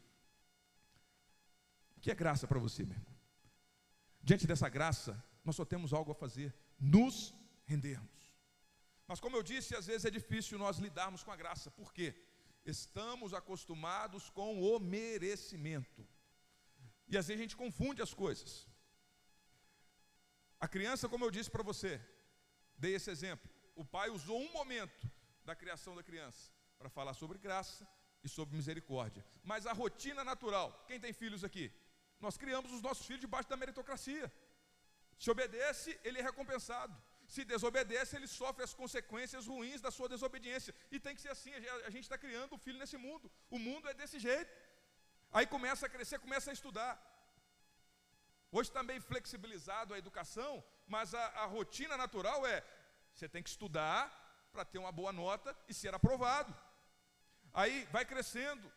Que 2.00 2.10
é 2.10 2.14
graça 2.14 2.46
para 2.46 2.58
você, 2.58 2.84
meu 2.84 2.96
irmão? 2.96 3.16
Diante 4.22 4.46
dessa 4.46 4.68
graça, 4.68 5.22
nós 5.44 5.56
só 5.56 5.64
temos 5.64 5.92
algo 5.92 6.12
a 6.12 6.14
fazer: 6.14 6.54
nos 6.78 7.34
rendermos. 7.64 8.19
Mas 9.10 9.18
como 9.18 9.36
eu 9.36 9.42
disse, 9.42 9.74
às 9.74 9.86
vezes 9.90 10.04
é 10.04 10.10
difícil 10.18 10.56
nós 10.56 10.76
lidarmos 10.78 11.24
com 11.24 11.32
a 11.32 11.36
graça. 11.40 11.68
Por 11.68 11.92
quê? 11.92 12.08
Estamos 12.64 13.34
acostumados 13.34 14.30
com 14.30 14.50
o 14.62 14.78
merecimento. 14.78 16.06
E 17.08 17.18
às 17.18 17.26
vezes 17.26 17.40
a 17.40 17.42
gente 17.42 17.56
confunde 17.56 18.00
as 18.00 18.14
coisas. 18.14 18.68
A 20.60 20.68
criança, 20.68 21.08
como 21.08 21.24
eu 21.24 21.30
disse 21.36 21.50
para 21.50 21.64
você, 21.70 22.00
dei 22.78 22.94
esse 22.94 23.10
exemplo. 23.10 23.50
O 23.74 23.84
pai 23.84 24.10
usou 24.10 24.40
um 24.40 24.52
momento 24.52 25.10
da 25.44 25.56
criação 25.56 25.96
da 25.96 26.04
criança 26.04 26.52
para 26.78 26.88
falar 26.88 27.14
sobre 27.14 27.36
graça 27.36 27.84
e 28.22 28.28
sobre 28.28 28.54
misericórdia. 28.54 29.26
Mas 29.42 29.66
a 29.66 29.72
rotina 29.72 30.22
natural, 30.22 30.84
quem 30.86 31.00
tem 31.00 31.12
filhos 31.12 31.42
aqui? 31.42 31.72
Nós 32.20 32.36
criamos 32.36 32.72
os 32.72 32.80
nossos 32.80 33.06
filhos 33.06 33.22
debaixo 33.22 33.48
da 33.48 33.56
meritocracia. 33.56 34.32
Se 35.18 35.28
obedece, 35.32 35.98
ele 36.04 36.20
é 36.20 36.22
recompensado 36.22 36.96
se 37.34 37.42
desobedece, 37.52 38.16
ele 38.16 38.26
sofre 38.26 38.62
as 38.64 38.74
consequências 38.80 39.46
ruins 39.46 39.80
da 39.80 39.90
sua 39.96 40.08
desobediência. 40.14 40.74
E 40.90 40.98
tem 41.04 41.14
que 41.14 41.22
ser 41.24 41.32
assim, 41.36 41.52
a 41.88 41.90
gente 41.94 42.06
está 42.08 42.18
criando 42.24 42.54
um 42.54 42.62
filho 42.64 42.78
nesse 42.82 42.96
mundo. 42.96 43.30
O 43.48 43.58
mundo 43.66 43.88
é 43.88 43.94
desse 43.94 44.18
jeito. 44.18 44.52
Aí 45.32 45.46
começa 45.46 45.86
a 45.86 45.88
crescer, 45.88 46.18
começa 46.18 46.50
a 46.50 46.56
estudar. 46.58 46.94
Hoje 48.50 48.68
está 48.70 48.82
meio 48.82 49.00
flexibilizado 49.00 49.94
a 49.94 49.98
educação, 49.98 50.52
mas 50.88 51.14
a, 51.14 51.24
a 51.42 51.44
rotina 51.44 51.96
natural 51.96 52.44
é: 52.44 52.64
você 53.14 53.28
tem 53.28 53.44
que 53.44 53.52
estudar 53.54 54.02
para 54.52 54.64
ter 54.64 54.78
uma 54.78 54.90
boa 54.90 55.12
nota 55.12 55.56
e 55.68 55.72
ser 55.72 55.94
aprovado. 55.94 56.52
Aí 57.54 57.84
vai 57.92 58.04
crescendo, 58.04 58.72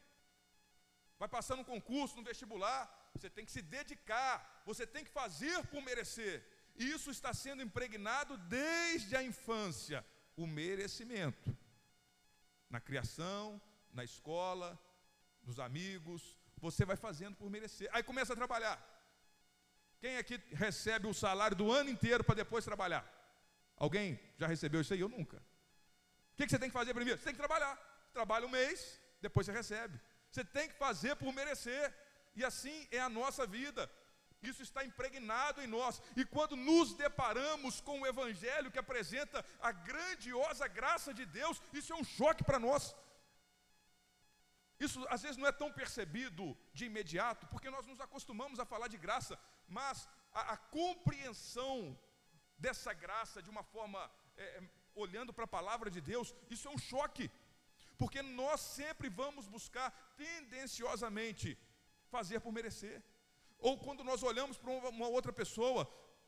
vai 1.17 1.27
passando 1.27 1.61
um 1.61 1.71
concurso, 1.73 2.15
no 2.15 2.23
vestibular, 2.23 2.81
você 3.15 3.31
tem 3.31 3.45
que 3.45 3.51
se 3.51 3.63
dedicar, 3.63 4.61
você 4.63 4.85
tem 4.85 5.03
que 5.03 5.09
fazer 5.09 5.65
por 5.71 5.81
merecer. 5.81 6.35
Isso 6.75 7.11
está 7.11 7.33
sendo 7.33 7.61
impregnado 7.61 8.37
desde 8.37 9.15
a 9.15 9.23
infância, 9.23 10.05
o 10.35 10.47
merecimento. 10.47 11.55
Na 12.69 12.79
criação, 12.79 13.61
na 13.91 14.03
escola, 14.03 14.79
nos 15.43 15.59
amigos, 15.59 16.37
você 16.57 16.85
vai 16.85 16.95
fazendo 16.95 17.35
por 17.35 17.49
merecer. 17.49 17.89
Aí 17.91 18.01
começa 18.01 18.33
a 18.33 18.35
trabalhar. 18.35 18.81
Quem 19.99 20.17
aqui 20.17 20.41
recebe 20.51 21.07
o 21.07 21.13
salário 21.13 21.55
do 21.55 21.71
ano 21.71 21.89
inteiro 21.89 22.23
para 22.23 22.35
depois 22.35 22.65
trabalhar? 22.65 23.03
Alguém 23.77 24.19
já 24.37 24.47
recebeu 24.47 24.81
isso 24.81 24.93
aí? 24.93 24.99
Eu 24.99 25.09
nunca. 25.09 25.37
O 25.37 26.35
que, 26.35 26.49
você 26.49 26.57
tem 26.57 26.69
que 26.69 26.73
fazer 26.73 26.93
primeiro? 26.93 27.19
Você 27.19 27.25
tem 27.25 27.33
que 27.33 27.39
trabalhar. 27.39 27.75
Trabalha 28.11 28.45
um 28.45 28.49
mês, 28.49 28.99
depois 29.21 29.45
você 29.45 29.51
recebe. 29.51 29.99
Você 30.31 30.43
tem 30.43 30.67
que 30.67 30.75
fazer 30.75 31.15
por 31.15 31.31
merecer. 31.31 31.93
E 32.35 32.43
assim 32.43 32.87
é 32.91 32.99
a 32.99 33.09
nossa 33.09 33.45
vida. 33.45 33.89
Isso 34.49 34.61
está 34.61 34.83
impregnado 34.83 35.61
em 35.61 35.67
nós. 35.67 36.01
E 36.15 36.25
quando 36.25 36.55
nos 36.55 36.93
deparamos 36.93 37.79
com 37.81 38.01
o 38.01 38.07
Evangelho 38.13 38.71
que 38.71 38.79
apresenta 38.79 39.43
a 39.61 39.71
grandiosa 39.71 40.67
graça 40.67 41.13
de 41.13 41.25
Deus, 41.25 41.61
isso 41.71 41.93
é 41.93 41.95
um 41.95 42.03
choque 42.03 42.43
para 42.43 42.59
nós. 42.59 42.95
Isso 44.79 45.05
às 45.09 45.21
vezes 45.21 45.37
não 45.37 45.47
é 45.47 45.51
tão 45.51 45.71
percebido 45.71 46.57
de 46.73 46.85
imediato, 46.85 47.47
porque 47.47 47.69
nós 47.69 47.85
nos 47.85 48.01
acostumamos 48.01 48.59
a 48.59 48.65
falar 48.65 48.89
de 48.89 48.97
graça, 48.97 49.39
mas 49.67 50.09
a, 50.33 50.53
a 50.53 50.57
compreensão 50.57 51.97
dessa 52.57 52.91
graça 52.93 53.41
de 53.41 53.49
uma 53.49 53.63
forma, 53.63 54.11
é, 54.35 54.43
é 54.43 54.63
olhando 54.95 55.33
para 55.33 55.45
a 55.45 55.55
palavra 55.59 55.89
de 55.89 56.01
Deus, 56.01 56.33
isso 56.49 56.67
é 56.67 56.71
um 56.71 56.77
choque, 56.77 57.31
porque 57.97 58.21
nós 58.21 58.59
sempre 58.61 59.09
vamos 59.09 59.47
buscar 59.47 59.89
tendenciosamente 60.17 61.57
fazer 62.09 62.39
por 62.41 62.51
merecer. 62.51 63.01
Ou 63.67 63.73
quando 63.85 64.03
nós 64.09 64.21
olhamos 64.29 64.57
para 64.57 64.71
uma 64.71 65.07
outra 65.17 65.31
pessoa, 65.41 65.81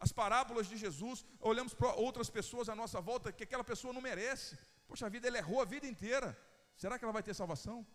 as 0.05 0.11
parábolas 0.19 0.67
de 0.71 0.77
Jesus, 0.83 1.25
olhamos 1.51 1.73
para 1.73 1.93
outras 2.07 2.29
pessoas 2.29 2.69
à 2.69 2.75
nossa 2.81 2.99
volta 3.09 3.33
que 3.37 3.43
aquela 3.43 3.65
pessoa 3.71 3.93
não 3.93 4.01
merece. 4.09 4.57
Poxa 4.87 5.09
vida, 5.09 5.27
ele 5.27 5.37
errou 5.43 5.59
a 5.61 5.65
vida 5.65 5.85
inteira. 5.93 6.29
Será 6.77 6.97
que 6.97 7.03
ela 7.05 7.17
vai 7.17 7.23
ter 7.27 7.33
salvação? 7.33 7.85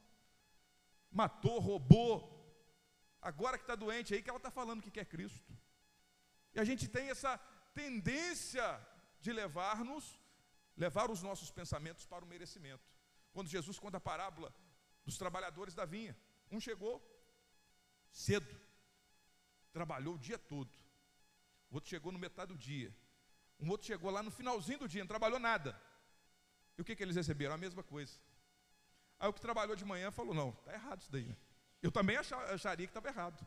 Matou, 1.10 1.58
roubou. 1.58 2.14
Agora 3.30 3.56
que 3.56 3.64
está 3.64 3.74
doente 3.74 4.12
aí, 4.12 4.22
que 4.22 4.30
ela 4.30 4.42
está 4.42 4.50
falando 4.50 4.82
que 4.82 4.90
quer 4.90 5.06
Cristo. 5.06 5.52
E 6.54 6.60
a 6.60 6.64
gente 6.64 6.86
tem 6.86 7.08
essa 7.08 7.32
tendência 7.74 8.66
de 9.20 9.32
levar-nos, 9.32 10.04
levar 10.76 11.10
os 11.10 11.22
nossos 11.22 11.50
pensamentos 11.50 12.04
para 12.04 12.24
o 12.24 12.28
merecimento. 12.28 12.86
Quando 13.32 13.48
Jesus 13.48 13.78
conta 13.78 13.96
a 13.96 14.08
parábola 14.12 14.54
dos 15.04 15.16
trabalhadores 15.16 15.74
da 15.74 15.86
vinha, 15.86 16.14
um 16.50 16.60
chegou 16.60 16.94
cedo, 18.10 18.69
trabalhou 19.72 20.14
o 20.14 20.18
dia 20.18 20.38
todo. 20.38 20.70
O 21.70 21.74
outro 21.74 21.88
chegou 21.88 22.12
no 22.12 22.18
metade 22.18 22.52
do 22.52 22.58
dia. 22.58 22.94
Um 23.58 23.70
outro 23.70 23.86
chegou 23.86 24.10
lá 24.10 24.22
no 24.22 24.30
finalzinho 24.30 24.78
do 24.78 24.88
dia, 24.88 25.02
não 25.02 25.08
trabalhou 25.08 25.38
nada. 25.38 25.80
E 26.76 26.80
o 26.80 26.84
que, 26.84 26.96
que 26.96 27.02
eles 27.02 27.16
receberam? 27.16 27.54
A 27.54 27.58
mesma 27.58 27.82
coisa. 27.82 28.18
Aí 29.18 29.28
o 29.28 29.32
que 29.32 29.40
trabalhou 29.40 29.76
de 29.76 29.84
manhã 29.84 30.10
falou: 30.10 30.34
não, 30.34 30.50
está 30.50 30.72
errado 30.72 31.02
isso 31.02 31.12
daí. 31.12 31.24
Né? 31.24 31.36
Eu 31.82 31.92
também 31.92 32.16
acharia 32.16 32.86
que 32.86 32.90
estava 32.90 33.08
errado. 33.08 33.46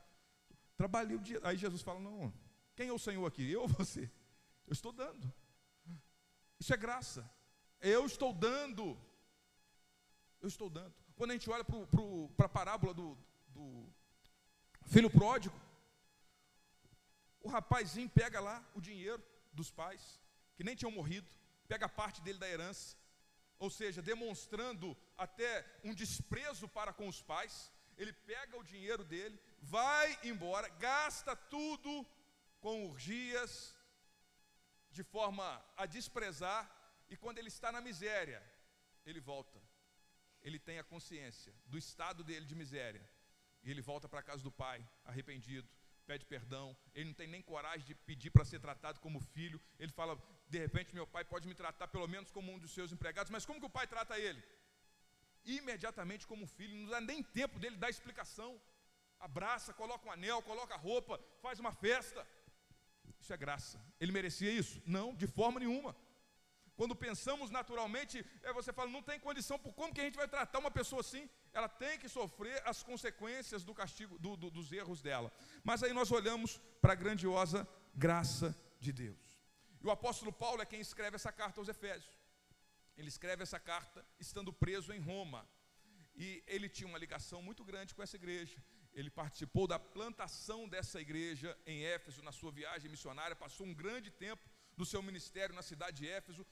Trabalhei 0.78 1.16
o 1.16 1.20
dia. 1.20 1.40
Aí 1.44 1.58
Jesus 1.58 1.82
fala: 1.82 2.00
não, 2.00 2.34
quem 2.76 2.90
é 2.90 2.94
o 2.94 3.00
Senhor 3.00 3.26
aqui? 3.26 3.52
Eu 3.52 3.62
ou 3.62 3.68
você? 3.68 4.10
Eu 4.68 4.74
estou 4.74 4.92
dando. 4.92 5.34
Isso 6.60 6.74
é 6.74 6.78
graça. 6.78 7.30
Eu 7.82 8.06
estou 8.06 8.32
dando. 8.32 8.98
Eu 10.40 10.48
estou 10.48 10.70
dando. 10.70 10.94
Quando 11.16 11.32
a 11.32 11.34
gente 11.34 11.50
olha 11.50 11.64
para 11.66 12.46
a 12.46 12.50
parábola 12.50 12.94
do, 12.94 13.18
do 13.48 13.88
filho 14.86 15.10
pródigo, 15.10 15.56
o 17.44 17.50
rapazinho 17.50 18.10
pega 18.10 18.40
lá 18.40 18.58
o 18.74 18.82
dinheiro 18.82 19.24
dos 19.52 19.70
pais, 19.70 20.20
que 20.56 20.64
nem 20.64 20.76
tinham 20.76 20.92
morrido, 20.92 21.30
pega 21.68 21.88
parte 21.90 22.22
dele 22.22 22.40
da 22.40 22.50
herança, 22.50 22.98
ou 23.60 23.70
seja, 23.70 24.02
demonstrando 24.02 24.98
até 25.18 25.50
um 25.84 25.94
desprezo 25.94 26.68
para 26.68 26.94
com 26.94 27.08
os 27.08 27.22
pais. 27.22 27.72
Ele 27.98 28.14
pega 28.14 28.58
o 28.58 28.64
dinheiro 28.64 29.04
dele, 29.04 29.40
vai 29.62 30.20
embora, 30.24 30.68
gasta 30.70 31.36
tudo 31.36 32.06
com 32.60 32.88
urgias, 32.88 33.76
de 34.90 35.04
forma 35.04 35.46
a 35.76 35.86
desprezar, 35.86 36.62
e 37.10 37.18
quando 37.18 37.38
ele 37.38 37.50
está 37.50 37.72
na 37.72 37.82
miséria, 37.82 38.42
ele 39.06 39.20
volta. 39.20 39.62
Ele 40.42 40.60
tem 40.60 40.80
a 40.80 40.84
consciência 40.84 41.54
do 41.66 41.78
estado 41.78 42.24
dele 42.24 42.46
de 42.46 42.56
miséria, 42.56 43.08
e 43.64 43.70
ele 43.72 43.82
volta 43.82 44.08
para 44.10 44.20
a 44.20 44.24
casa 44.24 44.44
do 44.44 44.52
pai, 44.52 44.88
arrependido, 45.06 45.70
pede 46.06 46.26
perdão, 46.26 46.76
ele 46.94 47.06
não 47.10 47.14
tem 47.14 47.28
nem 47.28 47.42
coragem 47.42 47.86
de 47.86 47.96
pedir 47.96 48.30
para 48.30 48.46
ser 48.46 48.60
tratado 48.60 49.00
como 49.00 49.20
filho. 49.20 49.60
Ele 49.80 49.92
fala: 49.92 50.18
de 50.48 50.60
repente, 50.60 50.94
meu 50.94 51.08
pai 51.08 51.24
pode 51.24 51.48
me 51.48 51.56
tratar 51.56 51.88
pelo 51.88 52.08
menos 52.08 52.32
como 52.32 52.52
um 52.52 52.60
dos 52.60 52.72
seus 52.72 52.92
empregados, 52.92 53.32
mas 53.32 53.46
como 53.46 53.60
que 53.60 53.66
o 53.66 53.78
pai 53.78 53.88
trata 53.88 54.18
ele? 54.20 54.44
Imediatamente 55.46 56.28
como 56.28 56.48
filho, 56.48 56.76
não 56.76 56.90
dá 56.90 57.02
nem 57.02 57.22
tempo 57.22 57.60
dele 57.60 57.76
dar 57.76 57.90
explicação. 57.90 58.62
Abraça, 59.20 59.74
coloca 59.74 60.08
um 60.08 60.12
anel, 60.12 60.42
coloca 60.42 60.76
roupa, 60.76 61.20
faz 61.42 61.60
uma 61.60 61.72
festa. 61.72 62.28
Isso 63.20 63.34
é 63.34 63.38
graça. 63.38 63.82
Ele 64.00 64.12
merecia 64.12 64.52
isso? 64.52 64.82
Não, 64.86 65.16
de 65.16 65.28
forma 65.28 65.60
nenhuma. 65.60 65.96
Quando 66.76 66.96
pensamos 66.96 67.50
naturalmente, 67.50 68.26
é, 68.42 68.52
você 68.52 68.74
fala, 68.74 68.90
não 68.90 69.02
tem 69.02 69.20
condição, 69.20 69.60
por 69.60 69.74
como 69.74 69.94
que 69.94 70.02
a 70.02 70.04
gente 70.04 70.18
vai 70.18 70.28
tratar 70.28 70.60
uma 70.60 70.72
pessoa 70.72 71.02
assim? 71.02 71.30
Ela 71.54 71.70
tem 71.70 72.00
que 72.00 72.10
sofrer 72.10 72.62
as 72.66 72.82
consequências 72.82 73.64
do 73.64 73.74
castigo, 73.74 74.18
do, 74.18 74.36
do, 74.36 74.50
dos 74.50 74.72
erros 74.72 75.02
dela. 75.02 75.32
Mas 75.64 75.84
aí 75.84 75.94
nós 75.94 76.12
olhamos 76.12 76.60
para 76.82 76.94
a 76.94 76.96
grandiosa 76.96 77.68
graça 77.94 78.58
de 78.80 78.92
Deus. 78.92 79.24
E 79.82 79.86
o 79.86 79.92
apóstolo 79.92 80.32
Paulo 80.32 80.62
é 80.62 80.66
quem 80.66 80.82
escreve 80.82 81.16
essa 81.16 81.32
carta 81.32 81.60
aos 81.62 81.68
Efésios. 81.68 82.18
Ele 82.98 83.08
escreve 83.08 83.44
essa 83.44 83.60
carta 83.60 84.06
estando 84.20 84.52
preso 84.52 84.94
em 84.94 85.00
Roma. 85.00 85.48
E 86.16 86.44
ele 86.48 86.70
tinha 86.70 86.88
uma 86.88 86.98
ligação 86.98 87.42
muito 87.42 87.64
grande 87.64 87.94
com 87.94 88.04
essa 88.04 88.16
igreja. 88.16 88.58
Ele 88.94 89.10
participou 89.10 89.66
da 89.68 89.80
plantação 89.80 90.68
dessa 90.70 91.02
igreja 91.02 91.58
em 91.66 91.84
Éfeso, 91.84 92.22
na 92.22 92.32
sua 92.32 92.52
viagem 92.52 92.90
missionária, 92.90 93.36
passou 93.36 93.66
um 93.66 93.74
grande 93.74 94.12
tempo 94.12 94.48
do 94.78 94.86
seu 94.86 95.02
ministério 95.02 95.56
na 95.56 95.64
cidade 95.64 95.98
de 95.98 96.08
Éfeso, 96.08 96.46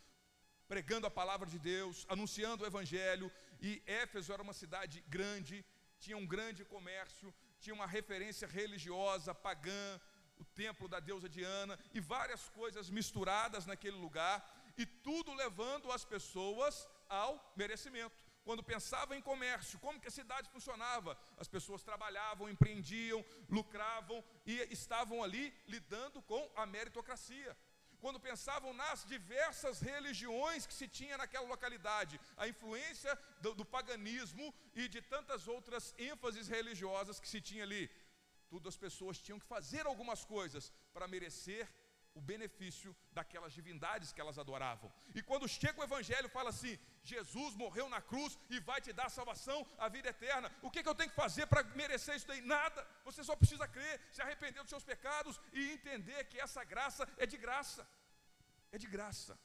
pregando 0.68 1.06
a 1.06 1.12
palavra 1.12 1.48
de 1.48 1.60
Deus, 1.60 2.06
anunciando 2.10 2.64
o 2.64 2.68
evangelho. 2.68 3.32
E 3.62 3.82
Éfeso 3.86 4.34
era 4.34 4.42
uma 4.42 4.54
cidade 4.54 5.04
grande, 5.08 5.64
tinha 6.00 6.18
um 6.18 6.26
grande 6.26 6.66
comércio, 6.66 7.34
tinha 7.60 7.74
uma 7.74 7.86
referência 7.86 8.48
religiosa 8.48 9.36
pagã, 9.36 10.00
o 10.40 10.44
templo 10.44 10.88
da 10.88 11.00
deusa 11.00 11.30
Diana 11.30 11.78
e 11.94 12.00
várias 12.00 12.50
coisas 12.50 12.90
misturadas 12.90 13.68
naquele 13.68 13.98
lugar, 13.98 14.36
e 14.78 14.86
tudo 14.86 15.34
levando 15.34 15.92
as 15.92 16.04
pessoas 16.04 16.88
ao 17.08 17.54
merecimento. 17.56 18.16
Quando 18.44 18.64
pensava 18.64 19.16
em 19.16 19.22
comércio, 19.22 19.78
como 19.80 20.00
que 20.00 20.08
a 20.08 20.12
cidade 20.20 20.50
funcionava? 20.50 21.16
As 21.38 21.48
pessoas 21.48 21.84
trabalhavam, 21.84 22.50
empreendiam, 22.50 23.24
lucravam 23.48 24.24
e 24.46 24.54
estavam 24.72 25.24
ali 25.24 25.54
lidando 25.68 26.22
com 26.24 26.52
a 26.56 26.66
meritocracia. 26.66 27.56
Quando 28.02 28.20
pensavam 28.20 28.74
nas 28.74 29.06
diversas 29.06 29.80
religiões 29.80 30.66
que 30.66 30.74
se 30.74 30.88
tinha 30.88 31.18
naquela 31.22 31.48
localidade, 31.54 32.20
a 32.36 32.48
influência 32.48 33.14
do, 33.44 33.54
do 33.60 33.66
paganismo 33.76 34.54
e 34.74 34.88
de 34.88 35.02
tantas 35.14 35.48
outras 35.48 35.94
ênfases 35.98 36.48
religiosas 36.48 37.20
que 37.20 37.30
se 37.34 37.40
tinha 37.40 37.64
ali, 37.64 37.84
tudo 38.50 38.68
as 38.68 38.76
pessoas 38.86 39.20
tinham 39.26 39.40
que 39.40 39.46
fazer 39.46 39.86
algumas 39.86 40.26
coisas 40.26 40.74
para 40.94 41.08
merecer 41.08 41.68
o 42.14 42.22
benefício 42.22 42.96
daquelas 43.12 43.54
divindades 43.54 44.12
que 44.12 44.22
elas 44.22 44.38
adoravam. 44.38 44.92
E 45.16 45.22
quando 45.22 45.48
chega 45.48 45.80
o 45.80 45.84
Evangelho, 45.84 46.30
fala 46.30 46.50
assim: 46.50 46.78
Jesus 47.04 47.56
morreu 47.56 47.88
na 47.90 48.02
cruz 48.02 48.38
e 48.50 48.60
vai 48.60 48.80
te 48.82 48.92
dar 48.94 49.10
salvação, 49.10 49.66
a 49.78 49.88
vida 49.88 50.10
eterna. 50.10 50.52
O 50.62 50.70
que, 50.70 50.84
que 50.84 50.90
eu 50.90 50.96
tenho 50.96 51.10
que 51.10 51.16
fazer 51.16 51.48
para 51.48 51.64
merecer 51.82 52.16
isso 52.16 52.28
daí? 52.28 52.42
Nada. 52.42 52.86
Você 53.06 53.24
só 53.24 53.36
precisa 53.36 53.68
crer, 53.68 54.02
se 54.12 54.22
arrepender 54.22 54.62
dos 54.62 54.70
seus 54.70 54.84
pecados 54.84 55.40
e 55.54 55.72
entender 55.72 56.26
que 56.26 56.40
essa 56.40 56.64
graça 56.64 57.08
é 57.18 57.26
de 57.26 57.38
graça. 57.38 57.88
É 58.72 58.78
de 58.78 58.88
graça. 58.88 59.40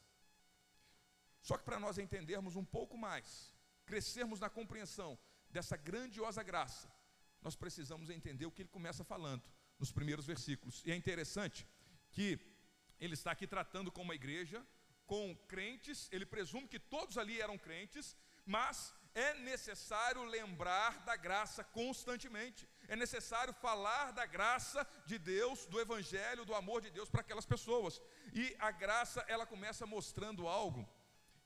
Só 1.42 1.56
que 1.56 1.64
para 1.64 1.78
nós 1.78 1.98
entendermos 1.98 2.56
um 2.56 2.64
pouco 2.64 2.98
mais, 2.98 3.54
crescermos 3.84 4.40
na 4.40 4.50
compreensão 4.50 5.16
dessa 5.48 5.76
grandiosa 5.76 6.42
graça, 6.42 6.92
nós 7.40 7.54
precisamos 7.54 8.10
entender 8.10 8.46
o 8.46 8.50
que 8.50 8.62
ele 8.62 8.68
começa 8.68 9.04
falando 9.04 9.48
nos 9.78 9.92
primeiros 9.92 10.26
versículos. 10.26 10.82
E 10.84 10.90
é 10.90 10.96
interessante 10.96 11.66
que 12.10 12.55
ele 13.00 13.14
está 13.14 13.30
aqui 13.32 13.46
tratando 13.46 13.92
com 13.92 14.02
uma 14.02 14.14
igreja, 14.14 14.64
com 15.06 15.34
crentes, 15.48 16.08
ele 16.12 16.26
presume 16.26 16.68
que 16.68 16.78
todos 16.78 17.16
ali 17.16 17.40
eram 17.40 17.56
crentes, 17.56 18.16
mas 18.44 18.94
é 19.14 19.32
necessário 19.34 20.22
lembrar 20.24 21.04
da 21.04 21.16
graça 21.16 21.64
constantemente. 21.64 22.68
É 22.86 22.94
necessário 22.94 23.54
falar 23.54 24.12
da 24.12 24.26
graça 24.26 24.86
de 25.06 25.18
Deus, 25.18 25.64
do 25.66 25.80
evangelho, 25.80 26.44
do 26.44 26.54
amor 26.54 26.82
de 26.82 26.90
Deus 26.90 27.08
para 27.08 27.22
aquelas 27.22 27.46
pessoas. 27.46 28.00
E 28.34 28.54
a 28.58 28.70
graça, 28.70 29.24
ela 29.26 29.46
começa 29.46 29.86
mostrando 29.86 30.46
algo 30.46 30.86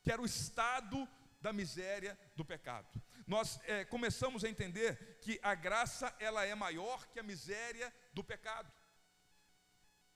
que 0.03 0.11
era 0.11 0.21
o 0.21 0.25
estado 0.25 1.07
da 1.39 1.53
miséria 1.53 2.19
do 2.35 2.43
pecado. 2.43 3.01
Nós 3.25 3.59
é, 3.63 3.85
começamos 3.85 4.43
a 4.43 4.49
entender 4.49 5.17
que 5.21 5.39
a 5.41 5.55
graça 5.55 6.13
ela 6.19 6.45
é 6.45 6.53
maior 6.53 7.07
que 7.07 7.19
a 7.19 7.23
miséria 7.23 7.93
do 8.13 8.23
pecado. 8.23 8.71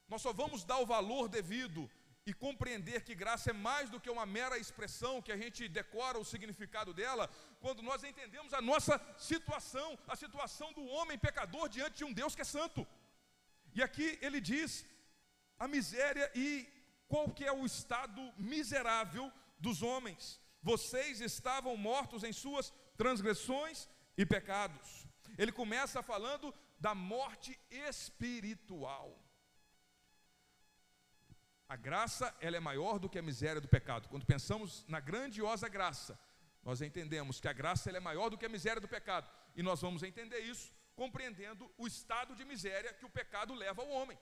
Nós 0.08 0.22
só 0.22 0.32
vamos 0.32 0.64
dar 0.64 0.78
o 0.80 0.86
valor 0.86 1.28
devido 1.28 1.90
e 2.26 2.34
compreender 2.34 3.04
que 3.04 3.14
graça 3.14 3.52
é 3.52 3.54
mais 3.54 3.90
do 3.90 4.00
que 4.00 4.10
uma 4.10 4.26
mera 4.26 4.58
expressão 4.58 5.22
que 5.22 5.32
a 5.32 5.38
gente 5.38 5.68
decora 5.68 6.18
o 6.18 6.26
significado 6.26 6.92
dela, 6.94 7.30
quando 7.60 7.84
nós 7.84 8.04
entendemos 8.04 8.52
a 8.54 8.62
nossa 8.62 9.00
situação, 9.18 9.98
a 10.08 10.16
situação 10.16 10.74
do 10.74 10.84
homem 10.86 11.18
pecador 11.20 11.70
diante 11.70 11.98
de 11.98 12.04
um 12.04 12.12
Deus 12.12 12.36
que 12.36 12.42
é 12.42 12.46
santo. 12.46 12.86
E 13.76 13.84
aqui 13.84 14.18
ele 14.22 14.42
diz 14.42 14.86
a 15.60 15.68
miséria 15.68 16.32
e 16.34 16.68
qual 17.08 17.30
que 17.30 17.46
é 17.46 17.52
o 17.52 17.66
estado 17.66 18.22
miserável 18.38 19.32
dos 19.60 19.84
homens. 19.84 20.42
Vocês 20.64 21.22
estavam 21.22 21.78
mortos 21.78 22.24
em 22.24 22.34
suas 22.34 22.74
transgressões 22.98 23.88
e 24.18 24.26
pecados. 24.26 25.06
Ele 25.38 25.52
começa 25.52 26.02
falando 26.02 26.54
da 26.80 26.96
morte 26.96 27.60
espiritual. 27.70 29.25
A 31.68 31.76
graça, 31.76 32.34
ela 32.40 32.58
é 32.58 32.60
maior 32.60 33.00
do 33.00 33.10
que 33.10 33.18
a 33.18 33.22
miséria 33.24 33.60
do 33.60 33.68
pecado. 33.68 34.08
Quando 34.08 34.26
pensamos 34.26 34.86
na 34.88 35.00
grandiosa 35.00 35.68
graça, 35.68 36.18
nós 36.64 36.82
entendemos 36.82 37.40
que 37.40 37.48
a 37.48 37.54
graça 37.54 37.90
ela 37.90 37.98
é 37.98 38.02
maior 38.02 38.30
do 38.30 38.38
que 38.38 38.46
a 38.46 38.50
miséria 38.50 38.82
do 38.82 38.88
pecado. 38.88 39.30
E 39.56 39.64
nós 39.64 39.82
vamos 39.82 40.04
entender 40.04 40.40
isso 40.40 40.72
compreendendo 40.96 41.70
o 41.78 41.88
estado 41.88 42.36
de 42.36 42.46
miséria 42.46 42.94
que 42.94 43.06
o 43.06 43.10
pecado 43.10 43.54
leva 43.54 43.82
ao 43.82 43.90
homem. 43.90 44.18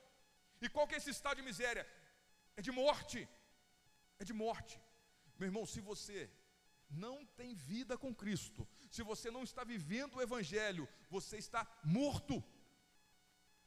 E 0.62 0.70
qual 0.70 0.88
que 0.88 0.96
é 0.96 0.98
esse 0.98 1.10
estado 1.10 1.38
de 1.38 1.44
miséria? 1.44 1.88
É 2.56 2.62
de 2.62 2.72
morte. 2.72 3.28
É 4.20 4.24
de 4.24 4.34
morte. 4.34 4.80
Meu 5.38 5.48
irmão, 5.48 5.66
se 5.66 5.82
você 5.82 6.30
não 6.90 7.26
tem 7.26 7.54
vida 7.54 7.98
com 7.98 8.16
Cristo, 8.16 8.68
se 8.90 9.04
você 9.04 9.30
não 9.30 9.44
está 9.44 9.64
vivendo 9.64 10.16
o 10.16 10.22
Evangelho, 10.22 10.88
você 11.10 11.38
está 11.38 11.68
morto. 11.84 12.42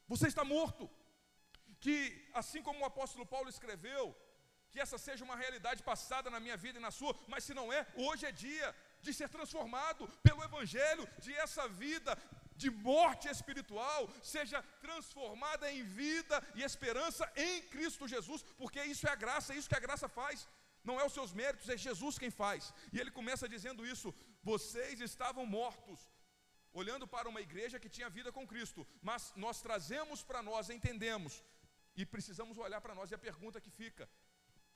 Você 0.08 0.28
está 0.28 0.44
morto 0.44 0.88
que, 1.80 1.96
assim 2.34 2.62
como 2.62 2.80
o 2.80 2.84
apóstolo 2.84 3.26
Paulo 3.26 3.48
escreveu, 3.48 4.14
que 4.70 4.80
essa 4.80 4.98
seja 4.98 5.24
uma 5.24 5.36
realidade 5.36 5.82
passada 5.82 6.28
na 6.30 6.40
minha 6.44 6.56
vida 6.56 6.78
e 6.78 6.86
na 6.86 6.90
sua, 6.90 7.18
mas 7.28 7.44
se 7.44 7.54
não 7.54 7.72
é, 7.72 7.86
hoje 7.96 8.26
é 8.26 8.32
dia 8.32 8.74
de 9.00 9.12
ser 9.18 9.28
transformado 9.28 10.08
pelo 10.22 10.42
Evangelho, 10.42 11.08
de 11.18 11.32
essa 11.34 11.66
vida 11.68 12.16
de 12.62 12.70
morte 12.70 13.28
espiritual 13.28 14.10
seja 14.22 14.62
transformada 14.80 15.70
em 15.70 15.82
vida 15.82 16.36
e 16.54 16.62
esperança 16.62 17.30
em 17.36 17.62
Cristo 17.74 18.08
Jesus, 18.14 18.42
porque 18.60 18.82
isso 18.82 19.06
é 19.06 19.10
a 19.12 19.22
graça, 19.24 19.52
é 19.52 19.56
isso 19.56 19.68
que 19.68 19.80
a 19.80 19.86
graça 19.86 20.08
faz. 20.08 20.48
Não 20.88 21.00
é 21.00 21.04
os 21.04 21.12
seus 21.12 21.32
méritos, 21.32 21.68
é 21.68 21.76
Jesus 21.76 22.18
quem 22.22 22.30
faz. 22.30 22.72
E 22.92 23.00
ele 23.00 23.10
começa 23.10 23.48
dizendo 23.48 23.86
isso: 23.94 24.14
vocês 24.42 25.00
estavam 25.00 25.44
mortos, 25.44 26.00
olhando 26.72 27.06
para 27.14 27.28
uma 27.28 27.40
igreja 27.40 27.80
que 27.80 27.94
tinha 27.96 28.14
vida 28.18 28.30
com 28.36 28.46
Cristo, 28.46 28.86
mas 29.02 29.32
nós 29.44 29.60
trazemos 29.60 30.22
para 30.22 30.42
nós, 30.42 30.70
entendemos 30.70 31.42
e 31.96 32.04
precisamos 32.04 32.58
olhar 32.58 32.80
para 32.80 32.94
nós 32.94 33.10
e 33.10 33.14
a 33.14 33.24
pergunta 33.26 33.60
que 33.60 33.70
fica: 33.70 34.08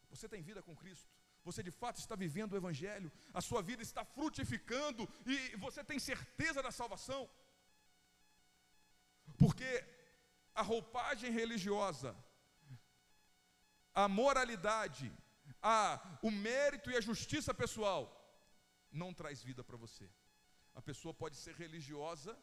você 0.09 0.28
tem 0.28 0.42
vida 0.42 0.62
com 0.62 0.74
Cristo? 0.83 1.11
Você 1.44 1.62
de 1.62 1.70
fato 1.70 1.98
está 1.98 2.14
vivendo 2.14 2.52
o 2.52 2.56
Evangelho? 2.56 3.11
A 3.33 3.40
sua 3.40 3.62
vida 3.62 3.83
está 3.83 4.04
frutificando 4.04 5.09
e 5.26 5.56
você 5.56 5.83
tem 5.83 5.98
certeza 5.98 6.62
da 6.62 6.70
salvação? 6.70 7.28
Porque 9.38 9.70
a 10.54 10.62
roupagem 10.62 11.30
religiosa, 11.30 12.14
a 13.94 14.06
moralidade, 14.06 15.11
a, 15.62 16.18
o 16.22 16.30
mérito 16.30 16.90
e 16.90 16.96
a 16.96 17.00
justiça 17.00 17.54
pessoal 17.54 18.02
não 18.92 19.14
traz 19.14 19.42
vida 19.42 19.64
para 19.64 19.76
você. 19.76 20.11
A 20.74 20.83
pessoa 20.83 21.14
pode 21.14 21.37
ser 21.37 21.54
religiosa, 21.54 22.38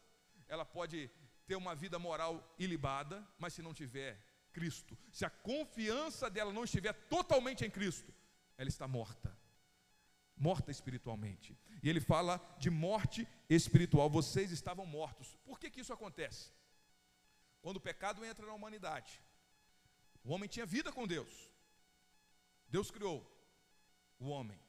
ela 0.48 0.64
pode 0.64 1.10
ter 1.46 1.56
uma 1.56 1.74
vida 1.74 1.98
moral 1.98 2.54
ilibada, 2.58 3.26
mas 3.38 3.54
se 3.54 3.62
não 3.62 3.72
tiver 3.72 4.18
Cristo, 4.52 4.96
se 5.12 5.24
a 5.24 5.30
confiança 5.30 6.28
dela 6.28 6.52
não 6.52 6.64
estiver 6.64 6.92
totalmente 7.08 7.64
em 7.64 7.70
Cristo, 7.70 8.12
ela 8.56 8.68
está 8.68 8.88
morta. 8.88 9.36
Morta 10.36 10.70
espiritualmente. 10.70 11.56
E 11.82 11.88
ele 11.88 12.00
fala 12.00 12.40
de 12.58 12.70
morte 12.70 13.26
espiritual. 13.48 14.08
Vocês 14.08 14.50
estavam 14.50 14.86
mortos. 14.86 15.36
Por 15.44 15.58
que, 15.58 15.70
que 15.70 15.80
isso 15.80 15.92
acontece? 15.92 16.52
Quando 17.60 17.76
o 17.76 17.80
pecado 17.80 18.24
entra 18.24 18.46
na 18.46 18.52
humanidade, 18.52 19.20
o 20.24 20.32
homem 20.32 20.48
tinha 20.48 20.66
vida 20.66 20.92
com 20.92 21.06
Deus. 21.06 21.50
Deus 22.68 22.90
criou 22.90 23.26
o 24.18 24.28
homem. 24.28 24.60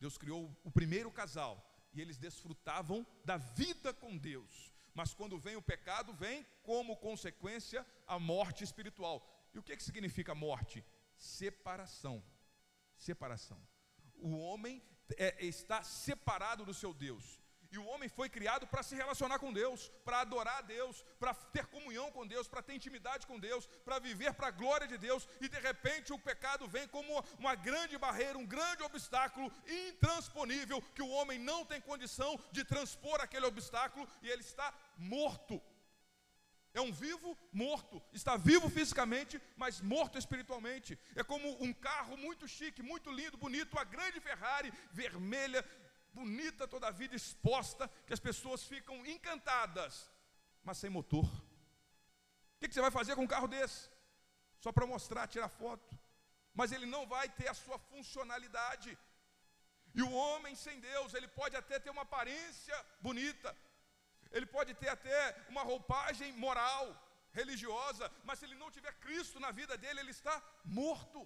Deus 0.00 0.16
criou 0.16 0.56
o 0.64 0.70
primeiro 0.70 1.10
casal. 1.10 1.64
E 1.92 2.00
eles 2.00 2.18
desfrutavam 2.18 3.06
da 3.24 3.36
vida 3.36 3.92
com 3.92 4.16
Deus. 4.16 4.72
Mas 4.94 5.14
quando 5.14 5.38
vem 5.38 5.56
o 5.56 5.62
pecado, 5.62 6.12
vem 6.12 6.46
como 6.62 6.96
consequência 6.96 7.86
a 8.06 8.18
morte 8.18 8.64
espiritual. 8.64 9.26
E 9.54 9.58
o 9.58 9.62
que, 9.62 9.76
que 9.76 9.82
significa 9.82 10.34
morte? 10.34 10.84
Separação. 11.16 12.22
Separação. 12.96 13.60
O 14.16 14.36
homem 14.38 14.82
é, 15.16 15.44
está 15.44 15.82
separado 15.82 16.64
do 16.64 16.74
seu 16.74 16.92
Deus. 16.92 17.40
E 17.70 17.78
o 17.78 17.84
homem 17.84 18.08
foi 18.08 18.28
criado 18.30 18.66
para 18.66 18.82
se 18.82 18.94
relacionar 18.94 19.38
com 19.38 19.52
Deus, 19.52 19.90
para 20.04 20.20
adorar 20.20 20.58
a 20.58 20.62
Deus, 20.62 21.04
para 21.18 21.34
ter 21.34 21.66
comunhão 21.66 22.10
com 22.10 22.26
Deus, 22.26 22.48
para 22.48 22.62
ter 22.62 22.74
intimidade 22.74 23.26
com 23.26 23.38
Deus, 23.38 23.66
para 23.84 23.98
viver 23.98 24.32
para 24.32 24.48
a 24.48 24.50
glória 24.50 24.88
de 24.88 24.96
Deus. 24.96 25.28
E 25.40 25.48
de 25.48 25.60
repente 25.60 26.12
o 26.12 26.18
pecado 26.18 26.66
vem 26.66 26.88
como 26.88 27.22
uma 27.38 27.54
grande 27.54 27.98
barreira, 27.98 28.38
um 28.38 28.46
grande 28.46 28.82
obstáculo 28.82 29.52
intransponível, 29.66 30.80
que 30.94 31.02
o 31.02 31.10
homem 31.10 31.38
não 31.38 31.64
tem 31.64 31.80
condição 31.80 32.38
de 32.50 32.64
transpor 32.64 33.20
aquele 33.20 33.44
obstáculo 33.44 34.08
e 34.22 34.30
ele 34.30 34.42
está 34.42 34.72
morto. 34.96 35.60
É 36.74 36.80
um 36.80 36.92
vivo 36.92 37.36
morto. 37.52 38.00
Está 38.12 38.36
vivo 38.36 38.68
fisicamente, 38.68 39.40
mas 39.56 39.80
morto 39.80 40.18
espiritualmente. 40.18 40.98
É 41.16 41.24
como 41.24 41.60
um 41.62 41.72
carro 41.72 42.16
muito 42.16 42.46
chique, 42.46 42.82
muito 42.82 43.10
lindo, 43.10 43.36
bonito, 43.36 43.72
uma 43.72 43.84
grande 43.84 44.20
Ferrari 44.20 44.72
vermelha, 44.92 45.64
bonita 46.18 46.66
toda 46.74 46.86
a 46.88 46.96
vida 47.00 47.14
exposta, 47.22 47.84
que 48.06 48.14
as 48.16 48.24
pessoas 48.28 48.60
ficam 48.72 48.96
encantadas, 49.14 49.94
mas 50.66 50.78
sem 50.78 50.90
motor. 50.98 51.26
O 52.54 52.58
que 52.60 52.72
você 52.72 52.84
vai 52.86 52.90
fazer 52.98 53.14
com 53.14 53.24
um 53.24 53.34
carro 53.34 53.48
desse? 53.54 53.82
Só 54.64 54.70
para 54.72 54.90
mostrar, 54.94 55.32
tirar 55.34 55.50
foto. 55.62 55.90
Mas 56.58 56.72
ele 56.72 56.86
não 56.94 57.02
vai 57.14 57.26
ter 57.38 57.48
a 57.50 57.58
sua 57.64 57.78
funcionalidade. 57.90 58.90
E 59.98 60.02
o 60.02 60.12
homem 60.22 60.54
sem 60.64 60.76
Deus, 60.80 61.14
ele 61.14 61.28
pode 61.40 61.54
até 61.60 61.78
ter 61.78 61.90
uma 61.90 62.02
aparência 62.08 62.76
bonita, 63.06 63.50
ele 64.36 64.46
pode 64.56 64.72
ter 64.74 64.90
até 64.96 65.18
uma 65.52 65.62
roupagem 65.70 66.30
moral, 66.44 66.84
religiosa, 67.32 68.10
mas 68.24 68.38
se 68.38 68.44
ele 68.46 68.60
não 68.62 68.70
tiver 68.76 68.92
Cristo 69.04 69.38
na 69.44 69.50
vida 69.60 69.76
dele, 69.82 70.00
ele 70.00 70.10
está 70.18 70.34
morto. 70.64 71.20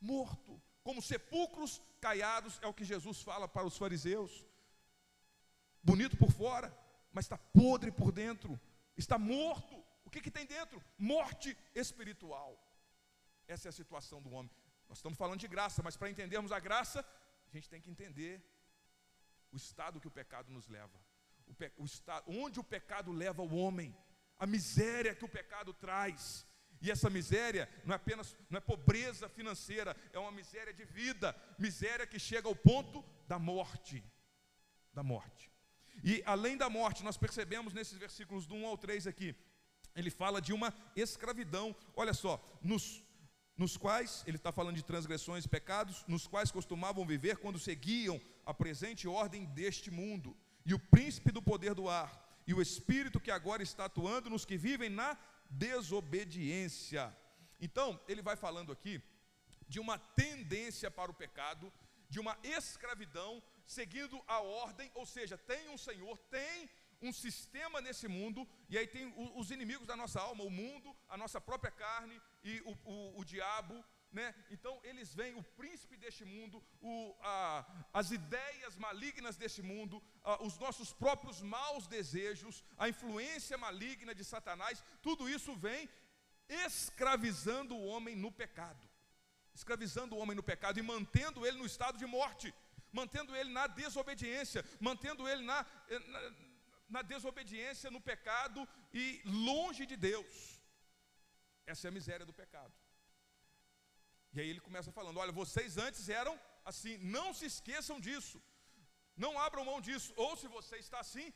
Morto. 0.00 0.62
Como 0.88 1.02
sepulcros 1.02 1.82
caiados, 2.00 2.58
é 2.62 2.66
o 2.66 2.72
que 2.72 2.82
Jesus 2.82 3.20
fala 3.20 3.46
para 3.46 3.66
os 3.66 3.76
fariseus. 3.76 4.46
Bonito 5.82 6.16
por 6.16 6.30
fora, 6.32 6.74
mas 7.12 7.26
está 7.26 7.36
podre 7.36 7.90
por 7.92 8.10
dentro, 8.10 8.58
está 8.96 9.18
morto. 9.18 9.74
O 10.06 10.08
que, 10.08 10.22
que 10.22 10.30
tem 10.30 10.46
dentro? 10.46 10.82
Morte 10.96 11.54
espiritual. 11.74 12.50
Essa 13.46 13.68
é 13.68 13.70
a 13.70 13.78
situação 13.80 14.22
do 14.22 14.30
homem. 14.30 14.50
Nós 14.88 14.96
estamos 14.96 15.18
falando 15.18 15.40
de 15.40 15.46
graça, 15.46 15.82
mas 15.82 15.94
para 15.94 16.08
entendermos 16.08 16.52
a 16.52 16.58
graça, 16.58 17.04
a 17.46 17.50
gente 17.54 17.68
tem 17.68 17.82
que 17.82 17.90
entender 17.90 18.42
o 19.52 19.58
estado 19.58 20.00
que 20.00 20.08
o 20.08 20.16
pecado 20.22 20.50
nos 20.50 20.68
leva. 20.68 20.98
O, 21.46 21.52
pe, 21.52 21.70
o 21.76 21.84
estado, 21.84 22.24
onde 22.30 22.58
o 22.60 22.64
pecado 22.64 23.12
leva 23.12 23.42
o 23.42 23.54
homem, 23.54 23.94
a 24.38 24.46
miséria 24.46 25.14
que 25.14 25.26
o 25.26 25.34
pecado 25.38 25.74
traz. 25.74 26.46
E 26.80 26.90
essa 26.90 27.10
miséria 27.10 27.68
não 27.84 27.92
é 27.92 27.96
apenas 27.96 28.36
não 28.48 28.58
é 28.58 28.60
pobreza 28.60 29.28
financeira, 29.28 29.96
é 30.12 30.18
uma 30.18 30.30
miséria 30.30 30.72
de 30.72 30.84
vida, 30.84 31.34
miséria 31.58 32.06
que 32.06 32.18
chega 32.18 32.48
ao 32.48 32.54
ponto 32.54 33.04
da 33.26 33.38
morte. 33.38 34.04
Da 34.92 35.02
morte. 35.02 35.50
E 36.02 36.22
além 36.24 36.56
da 36.56 36.70
morte, 36.70 37.02
nós 37.02 37.16
percebemos 37.16 37.72
nesses 37.72 37.98
versículos 37.98 38.46
do 38.46 38.54
1 38.54 38.66
ao 38.66 38.78
3 38.78 39.06
aqui, 39.06 39.34
ele 39.94 40.10
fala 40.10 40.40
de 40.40 40.52
uma 40.52 40.72
escravidão. 40.94 41.74
Olha 41.96 42.14
só, 42.14 42.40
nos, 42.62 43.02
nos 43.56 43.76
quais, 43.76 44.22
ele 44.26 44.36
está 44.36 44.52
falando 44.52 44.76
de 44.76 44.84
transgressões 44.84 45.44
e 45.44 45.48
pecados, 45.48 46.04
nos 46.06 46.26
quais 46.26 46.52
costumavam 46.52 47.04
viver 47.04 47.38
quando 47.38 47.58
seguiam 47.58 48.20
a 48.46 48.54
presente 48.54 49.08
ordem 49.08 49.44
deste 49.46 49.90
mundo, 49.90 50.36
e 50.64 50.72
o 50.72 50.78
príncipe 50.78 51.32
do 51.32 51.42
poder 51.42 51.74
do 51.74 51.88
ar, 51.88 52.24
e 52.46 52.54
o 52.54 52.62
espírito 52.62 53.20
que 53.20 53.30
agora 53.30 53.62
está 53.62 53.86
atuando 53.86 54.30
nos 54.30 54.44
que 54.44 54.56
vivem 54.56 54.88
na 54.88 55.18
desobediência. 55.48 57.16
Então, 57.60 58.00
ele 58.08 58.22
vai 58.22 58.36
falando 58.36 58.72
aqui 58.72 59.02
de 59.68 59.78
uma 59.80 59.98
tendência 59.98 60.90
para 60.90 61.10
o 61.10 61.14
pecado, 61.14 61.72
de 62.08 62.18
uma 62.18 62.38
escravidão, 62.42 63.42
seguindo 63.66 64.22
a 64.26 64.40
ordem, 64.40 64.90
ou 64.94 65.04
seja, 65.04 65.36
tem 65.36 65.68
um 65.68 65.76
Senhor, 65.76 66.16
tem 66.30 66.70
um 67.00 67.12
sistema 67.12 67.80
nesse 67.80 68.08
mundo, 68.08 68.48
e 68.68 68.76
aí 68.76 68.86
tem 68.86 69.12
os 69.36 69.50
inimigos 69.50 69.86
da 69.86 69.96
nossa 69.96 70.20
alma, 70.20 70.42
o 70.42 70.50
mundo, 70.50 70.96
a 71.08 71.16
nossa 71.16 71.40
própria 71.40 71.70
carne 71.70 72.20
e 72.42 72.60
o, 72.62 72.72
o, 72.84 73.20
o 73.20 73.24
diabo, 73.24 73.84
né? 74.10 74.34
Então 74.50 74.80
eles 74.82 75.14
vêm, 75.14 75.34
o 75.34 75.42
príncipe 75.42 75.96
deste 75.96 76.24
mundo, 76.24 76.64
o, 76.80 77.14
a, 77.20 77.66
as 77.92 78.10
ideias 78.10 78.76
malignas 78.76 79.36
deste 79.36 79.62
mundo, 79.62 80.02
a, 80.22 80.42
os 80.42 80.58
nossos 80.58 80.92
próprios 80.92 81.42
maus 81.42 81.86
desejos, 81.86 82.64
a 82.76 82.88
influência 82.88 83.58
maligna 83.58 84.14
de 84.14 84.24
Satanás, 84.24 84.82
tudo 85.02 85.28
isso 85.28 85.54
vem 85.54 85.88
escravizando 86.48 87.76
o 87.76 87.84
homem 87.84 88.16
no 88.16 88.32
pecado, 88.32 88.88
escravizando 89.54 90.14
o 90.14 90.18
homem 90.18 90.34
no 90.34 90.42
pecado 90.42 90.78
e 90.78 90.82
mantendo 90.82 91.46
ele 91.46 91.58
no 91.58 91.66
estado 91.66 91.98
de 91.98 92.06
morte, 92.06 92.54
mantendo 92.90 93.36
ele 93.36 93.50
na 93.50 93.66
desobediência, 93.66 94.64
mantendo 94.80 95.28
ele 95.28 95.42
na, 95.42 95.66
na, 96.06 96.34
na 96.88 97.02
desobediência, 97.02 97.90
no 97.90 98.00
pecado 98.00 98.66
e 98.92 99.20
longe 99.26 99.84
de 99.84 99.96
Deus. 99.96 100.62
Essa 101.66 101.88
é 101.88 101.90
a 101.90 101.92
miséria 101.92 102.24
do 102.24 102.32
pecado. 102.32 102.72
E 104.32 104.40
aí 104.40 104.48
ele 104.50 104.60
começa 104.60 104.92
falando: 104.92 105.18
olha, 105.18 105.32
vocês 105.32 105.78
antes 105.78 106.08
eram 106.08 106.38
assim, 106.64 106.98
não 106.98 107.32
se 107.32 107.46
esqueçam 107.46 107.98
disso, 107.98 108.40
não 109.16 109.38
abram 109.38 109.64
mão 109.64 109.80
disso, 109.80 110.12
ou 110.16 110.36
se 110.36 110.46
você 110.48 110.76
está 110.76 111.00
assim, 111.00 111.32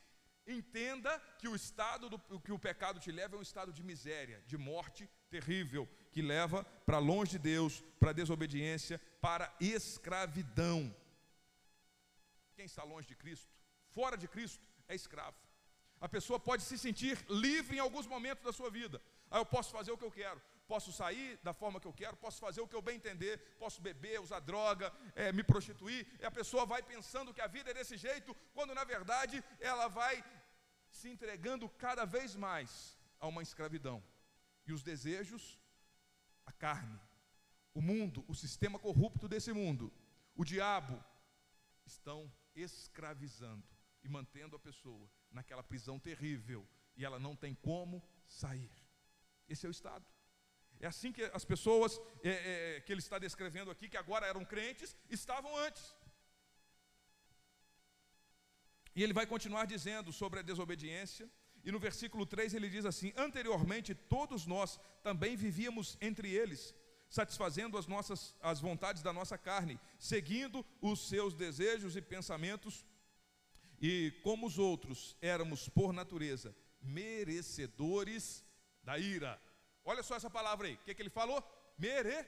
entenda 0.46 1.18
que 1.38 1.48
o 1.48 1.54
estado 1.54 2.08
do, 2.10 2.18
que 2.40 2.52
o 2.52 2.58
pecado 2.58 3.00
te 3.00 3.10
leva 3.10 3.36
é 3.36 3.38
um 3.38 3.48
estado 3.50 3.72
de 3.72 3.82
miséria, 3.82 4.42
de 4.46 4.56
morte 4.56 5.08
terrível, 5.30 5.88
que 6.10 6.20
leva 6.20 6.64
para 6.86 6.98
longe 6.98 7.32
de 7.32 7.38
Deus, 7.38 7.82
para 7.98 8.12
desobediência, 8.12 9.00
para 9.20 9.54
escravidão. 9.60 10.94
Quem 12.54 12.66
está 12.66 12.82
longe 12.82 13.08
de 13.08 13.16
Cristo, 13.16 13.48
fora 13.88 14.16
de 14.16 14.28
Cristo, 14.28 14.62
é 14.88 14.94
escravo. 14.94 15.36
A 16.00 16.08
pessoa 16.08 16.38
pode 16.38 16.62
se 16.64 16.76
sentir 16.76 17.16
livre 17.28 17.76
em 17.76 17.80
alguns 17.80 18.06
momentos 18.06 18.44
da 18.44 18.52
sua 18.52 18.70
vida. 18.70 19.00
Ah, 19.30 19.38
eu 19.38 19.46
posso 19.46 19.70
fazer 19.70 19.92
o 19.92 19.96
que 19.96 20.04
eu 20.04 20.10
quero, 20.10 20.42
posso 20.66 20.92
sair 20.92 21.38
da 21.42 21.52
forma 21.52 21.80
que 21.80 21.86
eu 21.86 21.92
quero, 21.92 22.16
posso 22.16 22.40
fazer 22.40 22.60
o 22.60 22.68
que 22.68 22.74
eu 22.74 22.82
bem 22.82 22.96
entender, 22.96 23.38
posso 23.58 23.80
beber, 23.80 24.20
usar 24.20 24.40
droga, 24.40 24.92
é, 25.14 25.32
me 25.32 25.42
prostituir. 25.42 26.06
E 26.20 26.24
a 26.24 26.30
pessoa 26.30 26.64
vai 26.64 26.82
pensando 26.82 27.34
que 27.34 27.40
a 27.40 27.46
vida 27.46 27.70
é 27.70 27.74
desse 27.74 27.96
jeito, 27.96 28.34
quando 28.52 28.74
na 28.74 28.84
verdade 28.84 29.42
ela 29.60 29.88
vai 29.88 30.24
se 30.90 31.08
entregando 31.08 31.68
cada 31.68 32.04
vez 32.04 32.34
mais 32.36 32.98
a 33.18 33.26
uma 33.26 33.42
escravidão. 33.42 34.02
E 34.66 34.72
os 34.72 34.82
desejos, 34.82 35.58
a 36.46 36.52
carne, 36.52 37.00
o 37.74 37.80
mundo, 37.80 38.24
o 38.28 38.34
sistema 38.34 38.78
corrupto 38.78 39.28
desse 39.28 39.52
mundo, 39.52 39.92
o 40.34 40.44
diabo, 40.44 41.02
estão 41.84 42.32
escravizando 42.54 43.66
e 44.04 44.08
mantendo 44.08 44.56
a 44.56 44.58
pessoa 44.58 45.10
naquela 45.30 45.62
prisão 45.62 45.98
terrível 45.98 46.68
e 46.96 47.04
ela 47.04 47.18
não 47.18 47.34
tem 47.34 47.54
como 47.54 48.02
sair. 48.26 48.70
Esse 49.48 49.66
é 49.66 49.68
o 49.68 49.72
estado. 49.72 50.06
É 50.82 50.88
assim 50.88 51.12
que 51.12 51.22
as 51.32 51.44
pessoas 51.44 52.00
é, 52.24 52.30
é, 52.30 52.80
que 52.80 52.92
ele 52.92 53.00
está 53.00 53.16
descrevendo 53.16 53.70
aqui, 53.70 53.88
que 53.88 53.96
agora 53.96 54.26
eram 54.26 54.44
crentes, 54.44 54.96
estavam 55.08 55.56
antes. 55.56 55.94
E 58.96 59.02
ele 59.02 59.12
vai 59.12 59.24
continuar 59.24 59.64
dizendo 59.64 60.12
sobre 60.12 60.40
a 60.40 60.42
desobediência, 60.42 61.30
e 61.64 61.70
no 61.70 61.78
versículo 61.78 62.26
3 62.26 62.54
ele 62.54 62.68
diz 62.68 62.84
assim: 62.84 63.12
Anteriormente 63.16 63.94
todos 63.94 64.44
nós 64.44 64.80
também 65.04 65.36
vivíamos 65.36 65.96
entre 66.00 66.28
eles, 66.34 66.74
satisfazendo 67.08 67.78
as 67.78 67.86
nossas 67.86 68.34
as 68.40 68.60
vontades 68.60 69.04
da 69.04 69.12
nossa 69.12 69.38
carne, 69.38 69.78
seguindo 70.00 70.66
os 70.80 71.08
seus 71.08 71.32
desejos 71.32 71.94
e 71.94 72.02
pensamentos, 72.02 72.84
e 73.80 74.12
como 74.24 74.48
os 74.48 74.58
outros 74.58 75.16
éramos 75.20 75.68
por 75.68 75.92
natureza 75.92 76.52
merecedores 76.82 78.44
da 78.82 78.98
ira. 78.98 79.40
Olha 79.84 80.02
só 80.02 80.14
essa 80.16 80.30
palavra 80.30 80.66
aí. 80.68 80.74
O 80.74 80.78
que, 80.78 80.94
que 80.94 81.02
ele 81.02 81.10
falou? 81.10 81.40
Mere, 81.78 82.26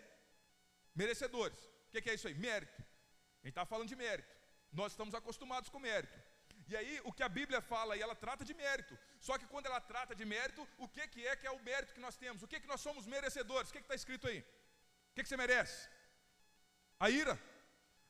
merecedores. 0.95 1.59
O 1.87 1.91
que, 1.91 2.03
que 2.03 2.11
é 2.11 2.15
isso 2.15 2.29
aí? 2.29 2.35
Mérito. 2.35 2.83
Ele 3.43 3.51
está 3.51 3.65
falando 3.65 3.89
de 3.89 3.97
mérito. 3.97 4.33
Nós 4.73 4.93
estamos 4.93 5.15
acostumados 5.15 5.69
com 5.69 5.79
mérito. 5.79 6.19
E 6.71 6.77
aí, 6.77 7.01
o 7.05 7.13
que 7.13 7.23
a 7.23 7.29
Bíblia 7.29 7.61
fala, 7.61 7.97
e 7.97 8.03
ela 8.03 8.15
trata 8.15 8.45
de 8.45 8.55
mérito. 8.55 8.99
Só 9.21 9.37
que 9.39 9.47
quando 9.47 9.67
ela 9.67 9.81
trata 9.81 10.15
de 10.15 10.25
mérito, 10.25 10.67
o 10.79 10.89
que, 10.89 11.07
que 11.09 11.27
é 11.27 11.37
que 11.37 11.47
é 11.47 11.51
o 11.51 11.63
mérito 11.63 11.95
que 11.95 12.01
nós 12.07 12.17
temos? 12.17 12.43
O 12.43 12.49
que, 12.49 12.61
que 12.61 12.67
nós 12.73 12.81
somos 12.81 13.07
merecedores? 13.07 13.69
O 13.69 13.73
que 13.73 13.79
está 13.79 13.95
escrito 13.95 14.27
aí? 14.27 14.41
O 15.11 15.15
que, 15.15 15.23
que 15.23 15.29
você 15.29 15.37
merece? 15.37 15.89
A 16.99 17.11
ira. 17.11 17.39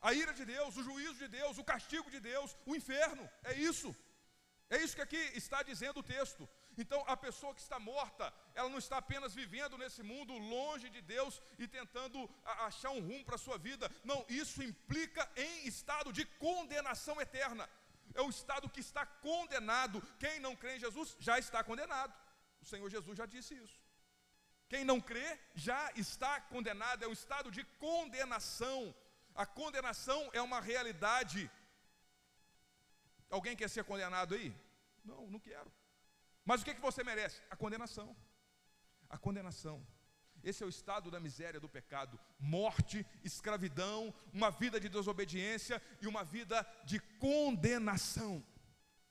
A 0.00 0.12
ira 0.12 0.33
de 0.33 0.44
Deus, 0.44 0.76
o 0.76 0.85
juízo 0.88 1.14
de 1.14 1.28
Deus, 1.28 1.59
o 1.59 1.64
castigo 1.64 2.11
de 2.11 2.20
Deus, 2.20 2.57
o 2.64 2.76
inferno. 2.76 3.28
É 3.42 3.54
isso. 3.54 3.94
É 4.70 4.78
isso 4.78 4.96
que 4.96 5.02
aqui 5.02 5.22
está 5.42 5.62
dizendo 5.62 6.00
o 6.00 6.09
texto. 6.16 6.48
Então, 6.76 7.02
a 7.06 7.16
pessoa 7.16 7.54
que 7.54 7.60
está 7.60 7.78
morta, 7.78 8.32
ela 8.54 8.68
não 8.68 8.78
está 8.78 8.98
apenas 8.98 9.34
vivendo 9.34 9.78
nesse 9.78 10.02
mundo 10.02 10.37
longe 10.37 10.88
de 10.90 11.00
Deus 11.00 11.40
e 11.58 11.66
tentando 11.68 12.28
achar 12.44 12.90
um 12.90 13.00
rumo 13.00 13.24
para 13.24 13.37
a 13.37 13.44
sua 13.46 13.58
vida. 13.58 13.90
Não, 14.02 14.24
isso 14.28 14.62
implica 14.62 15.30
em 15.37 15.66
estado 15.66 16.12
de 16.12 16.24
condenação 16.24 17.20
eterna. 17.20 17.68
É 18.14 18.20
o 18.22 18.30
estado 18.30 18.68
que 18.68 18.80
está 18.80 19.04
condenado. 19.06 20.02
Quem 20.18 20.38
não 20.40 20.54
crê 20.56 20.76
em 20.76 20.80
Jesus 20.80 21.16
já 21.18 21.38
está 21.38 21.62
condenado. 21.62 22.14
O 22.60 22.64
Senhor 22.64 22.88
Jesus 22.88 23.16
já 23.16 23.26
disse 23.26 23.54
isso. 23.54 23.80
Quem 24.68 24.84
não 24.84 25.00
crê 25.00 25.38
já 25.54 25.92
está 25.94 26.40
condenado. 26.40 27.04
É 27.04 27.08
um 27.08 27.12
estado 27.12 27.50
de 27.50 27.64
condenação. 27.78 28.94
A 29.34 29.46
condenação 29.46 30.30
é 30.32 30.40
uma 30.40 30.60
realidade. 30.60 31.50
Alguém 33.28 33.56
quer 33.56 33.68
ser 33.68 33.84
condenado 33.84 34.34
aí? 34.34 34.54
Não, 35.04 35.26
não 35.26 35.40
quero. 35.40 35.70
Mas 36.44 36.61
o 36.61 36.64
que, 36.64 36.74
que 36.74 36.80
você 36.80 37.02
merece? 37.02 37.40
A 37.50 37.57
condenação. 37.57 38.16
A 39.09 39.18
condenação. 39.18 39.87
Esse 40.42 40.62
é 40.62 40.66
o 40.66 40.74
estado 40.76 41.11
da 41.11 41.18
miséria 41.18 41.59
do 41.59 41.68
pecado: 41.68 42.20
morte, 42.38 43.07
escravidão, 43.22 44.14
uma 44.33 44.50
vida 44.50 44.78
de 44.78 44.88
desobediência 44.88 45.80
e 46.02 46.07
uma 46.07 46.22
vida 46.22 46.66
de 46.85 47.00
condenação. 47.26 48.44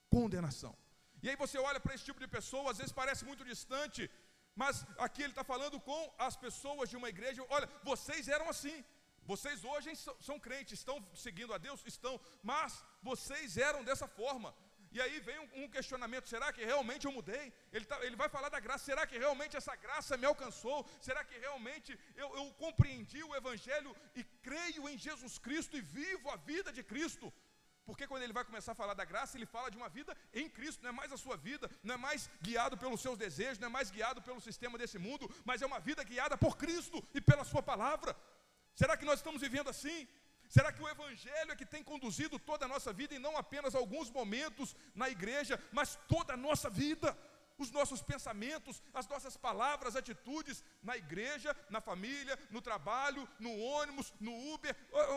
Condenação. 0.09 0.77
E 1.23 1.29
aí 1.29 1.35
você 1.35 1.57
olha 1.57 1.79
para 1.79 1.95
esse 1.95 2.05
tipo 2.09 2.19
de 2.19 2.27
pessoa, 2.27 2.71
às 2.71 2.77
vezes 2.77 2.91
parece 3.01 3.23
muito 3.25 3.43
distante, 3.43 4.09
mas 4.55 4.85
aqui 4.99 5.21
ele 5.23 5.31
está 5.31 5.43
falando 5.43 5.79
com 5.79 6.01
as 6.17 6.35
pessoas 6.35 6.89
de 6.89 6.97
uma 6.97 7.09
igreja. 7.09 7.45
Olha, 7.49 7.67
vocês 7.83 8.27
eram 8.27 8.49
assim. 8.49 8.83
Vocês 9.25 9.63
hoje 9.63 9.89
são 10.19 10.37
crentes, 10.37 10.79
estão 10.79 10.95
seguindo 11.15 11.53
a 11.53 11.57
Deus? 11.57 11.81
Estão, 11.85 12.19
mas 12.51 12.83
vocês 13.01 13.55
eram 13.55 13.81
dessa 13.83 14.05
forma. 14.05 14.53
E 14.93 15.01
aí 15.01 15.19
vem 15.27 15.39
um, 15.61 15.67
questionamento: 15.75 16.27
será 16.33 16.47
que 16.53 16.63
realmente 16.63 17.05
eu 17.05 17.11
mudei? 17.11 17.45
Ele, 17.71 17.85
tá, 17.91 17.97
ele 18.05 18.15
vai 18.15 18.29
falar 18.29 18.49
da 18.49 18.59
graça: 18.59 18.85
será 18.85 19.05
que 19.07 19.17
realmente 19.17 19.57
essa 19.57 19.75
graça 19.75 20.15
me 20.15 20.25
alcançou? 20.25 20.87
Será 21.01 21.23
que 21.23 21.37
realmente 21.45 21.97
eu, 22.15 22.29
eu 22.39 22.45
compreendi 22.65 23.23
o 23.23 23.35
Evangelho 23.35 23.95
e 24.15 24.23
creio 24.47 24.87
em 24.87 24.97
Jesus 24.97 25.37
Cristo 25.39 25.75
e 25.75 25.81
vivo 25.81 26.29
a 26.29 26.35
vida 26.35 26.71
de 26.71 26.83
Cristo? 26.83 27.33
Porque 27.85 28.07
quando 28.07 28.23
ele 28.23 28.37
vai 28.37 28.45
começar 28.45 28.71
a 28.73 28.75
falar 28.75 28.93
da 28.93 29.03
graça, 29.03 29.35
ele 29.37 29.45
fala 29.45 29.69
de 29.69 29.77
uma 29.77 29.89
vida 29.89 30.15
em 30.33 30.47
Cristo, 30.49 30.83
não 30.83 30.89
é 30.89 30.93
mais 30.93 31.11
a 31.11 31.17
sua 31.17 31.35
vida, 31.35 31.69
não 31.81 31.95
é 31.95 31.97
mais 31.97 32.29
guiado 32.41 32.77
pelos 32.77 33.01
seus 33.01 33.17
desejos, 33.17 33.59
não 33.59 33.67
é 33.67 33.71
mais 33.71 33.91
guiado 33.91 34.21
pelo 34.21 34.39
sistema 34.39 34.77
desse 34.77 34.97
mundo, 34.97 35.29
mas 35.43 35.61
é 35.61 35.65
uma 35.65 35.79
vida 35.79 36.03
guiada 36.03 36.37
por 36.37 36.55
Cristo 36.55 37.03
e 37.13 37.19
pela 37.19 37.43
Sua 37.43 37.61
palavra. 37.61 38.15
Será 38.75 38.95
que 38.95 39.05
nós 39.05 39.19
estamos 39.19 39.41
vivendo 39.41 39.69
assim? 39.69 40.07
Será 40.53 40.71
que 40.71 40.83
o 40.83 40.87
Evangelho 40.87 41.51
é 41.51 41.55
que 41.55 41.65
tem 41.65 41.83
conduzido 41.83 42.37
toda 42.37 42.65
a 42.65 42.67
nossa 42.67 42.93
vida 42.93 43.15
e 43.15 43.23
não 43.25 43.35
apenas 43.35 43.73
alguns 43.73 44.11
momentos 44.11 44.75
na 44.93 45.09
igreja, 45.09 45.59
mas 45.71 45.97
toda 46.07 46.33
a 46.33 46.37
nossa 46.37 46.69
vida? 46.69 47.17
Os 47.57 47.71
nossos 47.71 48.03
pensamentos, 48.03 48.81
as 48.93 49.07
nossas 49.07 49.35
palavras, 49.35 49.95
atitudes 49.95 50.63
na 50.83 50.95
igreja, 50.95 51.55
na 51.71 51.81
família, 51.81 52.37
no 52.51 52.61
trabalho, 52.61 53.27
no 53.39 53.51
ônibus, 53.57 54.13
no 54.19 54.53
Uber, 54.53 54.75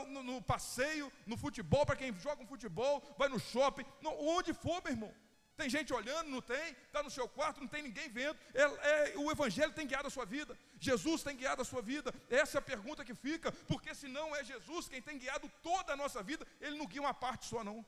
no, 0.08 0.40
passeio, 0.40 1.12
no 1.26 1.36
futebol, 1.36 1.84
para 1.84 1.96
quem 1.96 2.18
joga 2.18 2.42
um 2.42 2.46
futebol, 2.46 3.02
vai 3.18 3.28
no 3.28 3.38
shopping, 3.38 3.84
onde 4.04 4.54
for, 4.54 4.82
meu 4.82 4.92
irmão. 4.94 5.25
Tem 5.56 5.70
gente 5.70 5.92
olhando, 5.92 6.28
não 6.28 6.42
tem? 6.42 6.72
Está 6.86 7.02
no 7.02 7.10
seu 7.10 7.26
quarto, 7.26 7.60
não 7.60 7.68
tem 7.68 7.82
ninguém 7.82 8.08
vendo. 8.10 8.38
É, 8.52 8.62
é, 8.62 9.18
o 9.18 9.30
Evangelho 9.30 9.72
tem 9.72 9.86
guiado 9.86 10.08
a 10.08 10.10
sua 10.10 10.26
vida. 10.26 10.56
Jesus 10.78 11.22
tem 11.22 11.34
guiado 11.34 11.62
a 11.62 11.64
sua 11.64 11.80
vida. 11.80 12.14
Essa 12.28 12.58
é 12.58 12.60
a 12.60 12.62
pergunta 12.62 13.04
que 13.04 13.14
fica, 13.14 13.50
porque 13.50 13.94
se 13.94 14.06
não 14.06 14.36
é 14.36 14.44
Jesus 14.44 14.86
quem 14.86 15.00
tem 15.00 15.18
guiado 15.18 15.50
toda 15.62 15.94
a 15.94 15.96
nossa 15.96 16.22
vida, 16.22 16.46
Ele 16.60 16.76
não 16.76 16.86
guia 16.86 17.00
uma 17.00 17.14
parte 17.14 17.46
só, 17.46 17.64
não. 17.64 17.84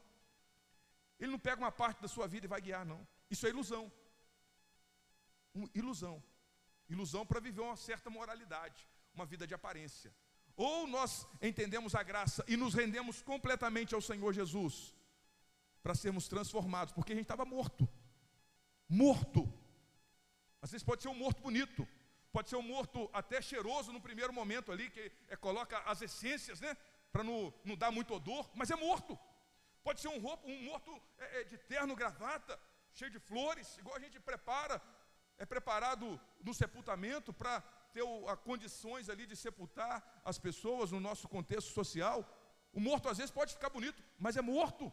Ele 1.20 1.30
não 1.32 1.38
pega 1.38 1.60
uma 1.60 1.70
parte 1.70 2.00
da 2.00 2.08
sua 2.08 2.26
vida 2.26 2.46
e 2.46 2.48
vai 2.48 2.60
guiar, 2.60 2.86
não. 2.86 3.06
Isso 3.30 3.46
é 3.46 3.50
ilusão. 3.50 3.92
Um, 5.54 5.68
ilusão. 5.74 6.22
Ilusão 6.88 7.26
para 7.26 7.38
viver 7.38 7.60
uma 7.60 7.76
certa 7.76 8.08
moralidade, 8.08 8.88
uma 9.12 9.26
vida 9.26 9.46
de 9.46 9.52
aparência. 9.52 10.14
Ou 10.56 10.86
nós 10.86 11.26
entendemos 11.42 11.94
a 11.94 12.02
graça 12.02 12.42
e 12.48 12.56
nos 12.56 12.72
rendemos 12.72 13.20
completamente 13.20 13.94
ao 13.94 14.00
Senhor 14.00 14.32
Jesus 14.32 14.94
para 15.82 15.94
sermos 15.94 16.28
transformados, 16.28 16.92
porque 16.92 17.12
a 17.12 17.16
gente 17.16 17.24
estava 17.24 17.44
morto. 17.44 17.88
Morto. 18.88 19.52
Às 20.60 20.70
vezes 20.72 20.84
pode 20.84 21.02
ser 21.02 21.08
um 21.08 21.14
morto 21.14 21.40
bonito, 21.40 21.86
pode 22.32 22.48
ser 22.48 22.56
um 22.56 22.62
morto 22.62 23.08
até 23.12 23.40
cheiroso 23.40 23.92
no 23.92 24.00
primeiro 24.00 24.32
momento 24.32 24.72
ali, 24.72 24.90
que 24.90 25.12
é, 25.28 25.36
coloca 25.36 25.78
as 25.80 26.02
essências, 26.02 26.60
né? 26.60 26.76
Para 27.12 27.22
não, 27.22 27.52
não 27.64 27.76
dar 27.76 27.90
muito 27.90 28.14
odor, 28.14 28.50
mas 28.54 28.70
é 28.70 28.76
morto. 28.76 29.18
Pode 29.82 30.00
ser 30.00 30.08
um, 30.08 30.20
roupa, 30.20 30.46
um 30.46 30.62
morto 30.64 30.90
é, 31.18 31.40
é, 31.40 31.44
de 31.44 31.56
terno, 31.56 31.94
gravata, 31.94 32.58
cheio 32.92 33.10
de 33.10 33.18
flores, 33.18 33.78
igual 33.78 33.96
a 33.96 34.00
gente 34.00 34.18
prepara, 34.20 34.82
é 35.38 35.46
preparado 35.46 36.20
no 36.42 36.52
sepultamento 36.52 37.32
para 37.32 37.60
ter 37.92 38.02
o, 38.02 38.28
a 38.28 38.36
condições 38.36 39.08
ali 39.08 39.26
de 39.26 39.36
sepultar 39.36 40.20
as 40.24 40.38
pessoas 40.38 40.90
no 40.90 41.00
nosso 41.00 41.28
contexto 41.28 41.72
social. 41.72 42.18
O 42.72 42.80
morto 42.80 43.08
às 43.08 43.18
vezes 43.18 43.30
pode 43.30 43.54
ficar 43.54 43.70
bonito, 43.70 44.02
mas 44.18 44.36
é 44.36 44.42
morto. 44.42 44.92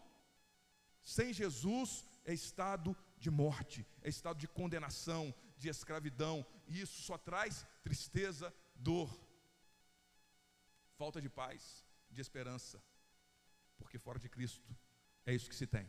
Sem 1.06 1.32
Jesus 1.32 2.04
é 2.26 2.34
estado 2.34 2.98
de 3.20 3.30
morte, 3.30 3.86
é 4.02 4.10
estado 4.10 4.40
de 4.40 4.48
condenação, 4.48 5.34
de 5.56 5.70
escravidão, 5.70 6.44
e 6.68 6.82
isso 6.82 7.04
só 7.04 7.16
traz 7.16 7.66
tristeza, 7.84 8.52
dor, 8.76 9.16
falta 10.98 11.22
de 11.22 11.30
paz, 11.30 11.86
de 12.10 12.20
esperança, 12.20 12.84
porque 13.78 14.00
fora 14.00 14.18
de 14.18 14.28
Cristo 14.28 14.76
é 15.28 15.34
isso 15.34 15.48
que 15.48 15.56
se 15.56 15.68
tem: 15.68 15.88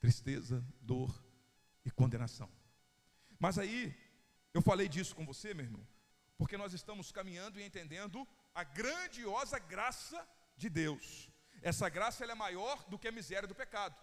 tristeza, 0.00 0.66
dor 0.80 1.24
e 1.84 1.90
condenação. 1.90 2.50
Mas 3.38 3.58
aí, 3.58 3.94
eu 4.52 4.60
falei 4.60 4.88
disso 4.88 5.14
com 5.14 5.24
você, 5.24 5.54
meu 5.54 5.66
irmão, 5.66 5.86
porque 6.36 6.56
nós 6.56 6.72
estamos 6.72 7.12
caminhando 7.12 7.60
e 7.60 7.62
entendendo 7.62 8.26
a 8.52 8.64
grandiosa 8.64 9.58
graça 9.60 10.28
de 10.56 10.68
Deus. 10.68 11.30
Essa 11.62 11.88
graça 11.88 12.24
é 12.24 12.34
maior 12.34 12.84
do 12.88 12.98
que 12.98 13.06
a 13.06 13.12
miséria 13.12 13.46
do 13.46 13.54
pecado. 13.54 13.96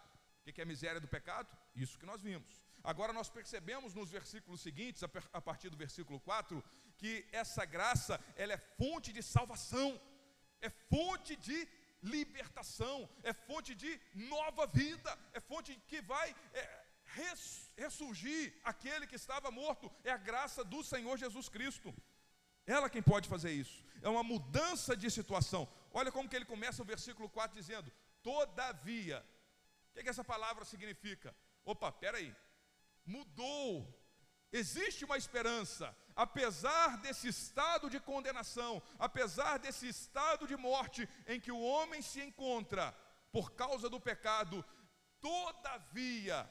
Que 0.52 0.62
é 0.62 0.64
a 0.64 0.68
miséria 0.68 1.00
do 1.00 1.08
pecado? 1.08 1.50
Isso 1.76 1.98
que 2.00 2.06
nós 2.06 2.22
vimos. 2.22 2.70
Agora 2.84 3.12
nós 3.12 3.30
percebemos 3.30 3.94
nos 3.94 4.10
versículos 4.10 4.62
seguintes, 4.62 5.04
a 5.04 5.42
partir 5.42 5.70
do 5.70 5.78
versículo 5.78 6.20
4, 6.20 6.64
que 6.98 7.26
essa 7.32 7.66
graça, 7.66 8.20
ela 8.36 8.54
é 8.54 8.58
fonte 8.58 9.12
de 9.12 9.22
salvação, 9.22 10.00
é 10.62 10.70
fonte 10.70 11.36
de 11.36 11.68
libertação, 12.02 13.10
é 13.24 13.34
fonte 13.34 13.76
de 13.76 14.00
nova 14.14 14.66
vida, 14.68 15.18
é 15.34 15.40
fonte 15.40 15.80
que 15.88 16.02
vai 16.02 16.34
é, 16.54 16.86
ressurgir 17.76 18.54
aquele 18.64 19.08
que 19.08 19.16
estava 19.16 19.52
morto, 19.52 19.92
é 20.04 20.12
a 20.12 20.18
graça 20.18 20.64
do 20.64 20.84
Senhor 20.84 21.18
Jesus 21.18 21.50
Cristo. 21.50 21.94
Ela 22.66 22.90
quem 22.90 23.02
pode 23.02 23.28
fazer 23.28 23.52
isso. 23.52 23.84
É 24.02 24.08
uma 24.08 24.24
mudança 24.24 24.96
de 24.96 25.10
situação. 25.10 25.68
Olha 25.92 26.12
como 26.12 26.30
que 26.30 26.36
ele 26.36 26.46
começa 26.46 26.82
o 26.82 26.86
versículo 26.86 27.28
4 27.28 27.60
dizendo: 27.60 27.92
"Todavia, 28.22 29.26
o 29.90 29.94
que, 29.94 30.00
é 30.00 30.04
que 30.04 30.10
essa 30.10 30.24
palavra 30.24 30.64
significa? 30.66 31.36
Opa, 31.66 31.92
peraí, 31.92 32.36
mudou. 33.06 33.96
Existe 34.52 35.06
uma 35.06 35.18
esperança, 35.18 35.96
apesar 36.16 36.98
desse 36.98 37.28
estado 37.28 37.90
de 37.90 38.00
condenação, 38.00 38.82
apesar 38.98 39.58
desse 39.60 39.88
estado 39.88 40.48
de 40.48 40.58
morte 40.58 41.08
em 41.28 41.40
que 41.40 41.52
o 41.52 41.62
homem 41.62 42.02
se 42.02 42.22
encontra 42.22 42.92
por 43.32 43.52
causa 43.52 43.90
do 43.90 44.00
pecado, 44.00 44.66
todavia, 45.20 46.50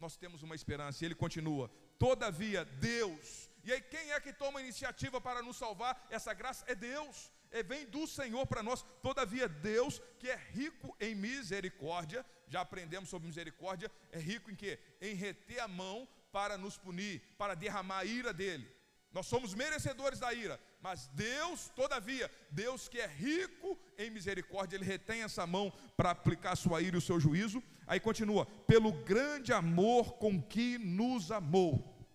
nós 0.00 0.16
temos 0.16 0.42
uma 0.42 0.54
esperança. 0.54 1.04
E 1.04 1.06
ele 1.06 1.14
continua: 1.14 1.70
todavia, 1.98 2.64
Deus. 2.64 3.50
E 3.62 3.72
aí, 3.72 3.82
quem 3.82 4.12
é 4.12 4.20
que 4.20 4.32
toma 4.32 4.60
a 4.60 4.62
iniciativa 4.62 5.20
para 5.20 5.42
nos 5.42 5.58
salvar? 5.58 6.06
Essa 6.08 6.32
graça 6.32 6.64
é 6.66 6.74
Deus 6.74 7.30
é, 7.50 7.62
vem 7.62 7.86
do 7.86 8.06
Senhor 8.06 8.46
para 8.46 8.62
nós. 8.62 8.82
Todavia, 9.02 9.48
Deus, 9.48 10.00
que 10.18 10.28
é 10.28 10.36
rico 10.36 10.96
em 11.00 11.14
misericórdia, 11.14 12.24
já 12.48 12.60
aprendemos 12.60 13.08
sobre 13.08 13.28
misericórdia, 13.28 13.90
é 14.10 14.18
rico 14.18 14.50
em 14.50 14.54
quê? 14.54 14.78
Em 15.00 15.14
reter 15.14 15.60
a 15.60 15.68
mão 15.68 16.08
para 16.32 16.58
nos 16.58 16.76
punir, 16.76 17.22
para 17.36 17.54
derramar 17.54 17.98
a 17.98 18.04
ira 18.04 18.32
dele. 18.32 18.68
Nós 19.12 19.26
somos 19.26 19.54
merecedores 19.54 20.18
da 20.18 20.32
ira, 20.34 20.60
mas 20.82 21.08
Deus, 21.14 21.70
todavia, 21.74 22.30
Deus 22.50 22.88
que 22.88 23.00
é 23.00 23.06
rico 23.06 23.78
em 23.96 24.10
misericórdia, 24.10 24.76
Ele 24.76 24.84
retém 24.84 25.22
essa 25.22 25.46
mão 25.46 25.72
para 25.96 26.10
aplicar 26.10 26.56
sua 26.56 26.82
ira 26.82 26.96
e 26.96 26.98
o 26.98 27.02
seu 27.02 27.18
juízo. 27.18 27.62
Aí 27.86 27.98
continua: 27.98 28.46
pelo 28.66 28.92
grande 28.92 29.52
amor 29.52 30.14
com 30.14 30.40
que 30.40 30.78
nos 30.78 31.32
amou, 31.32 32.06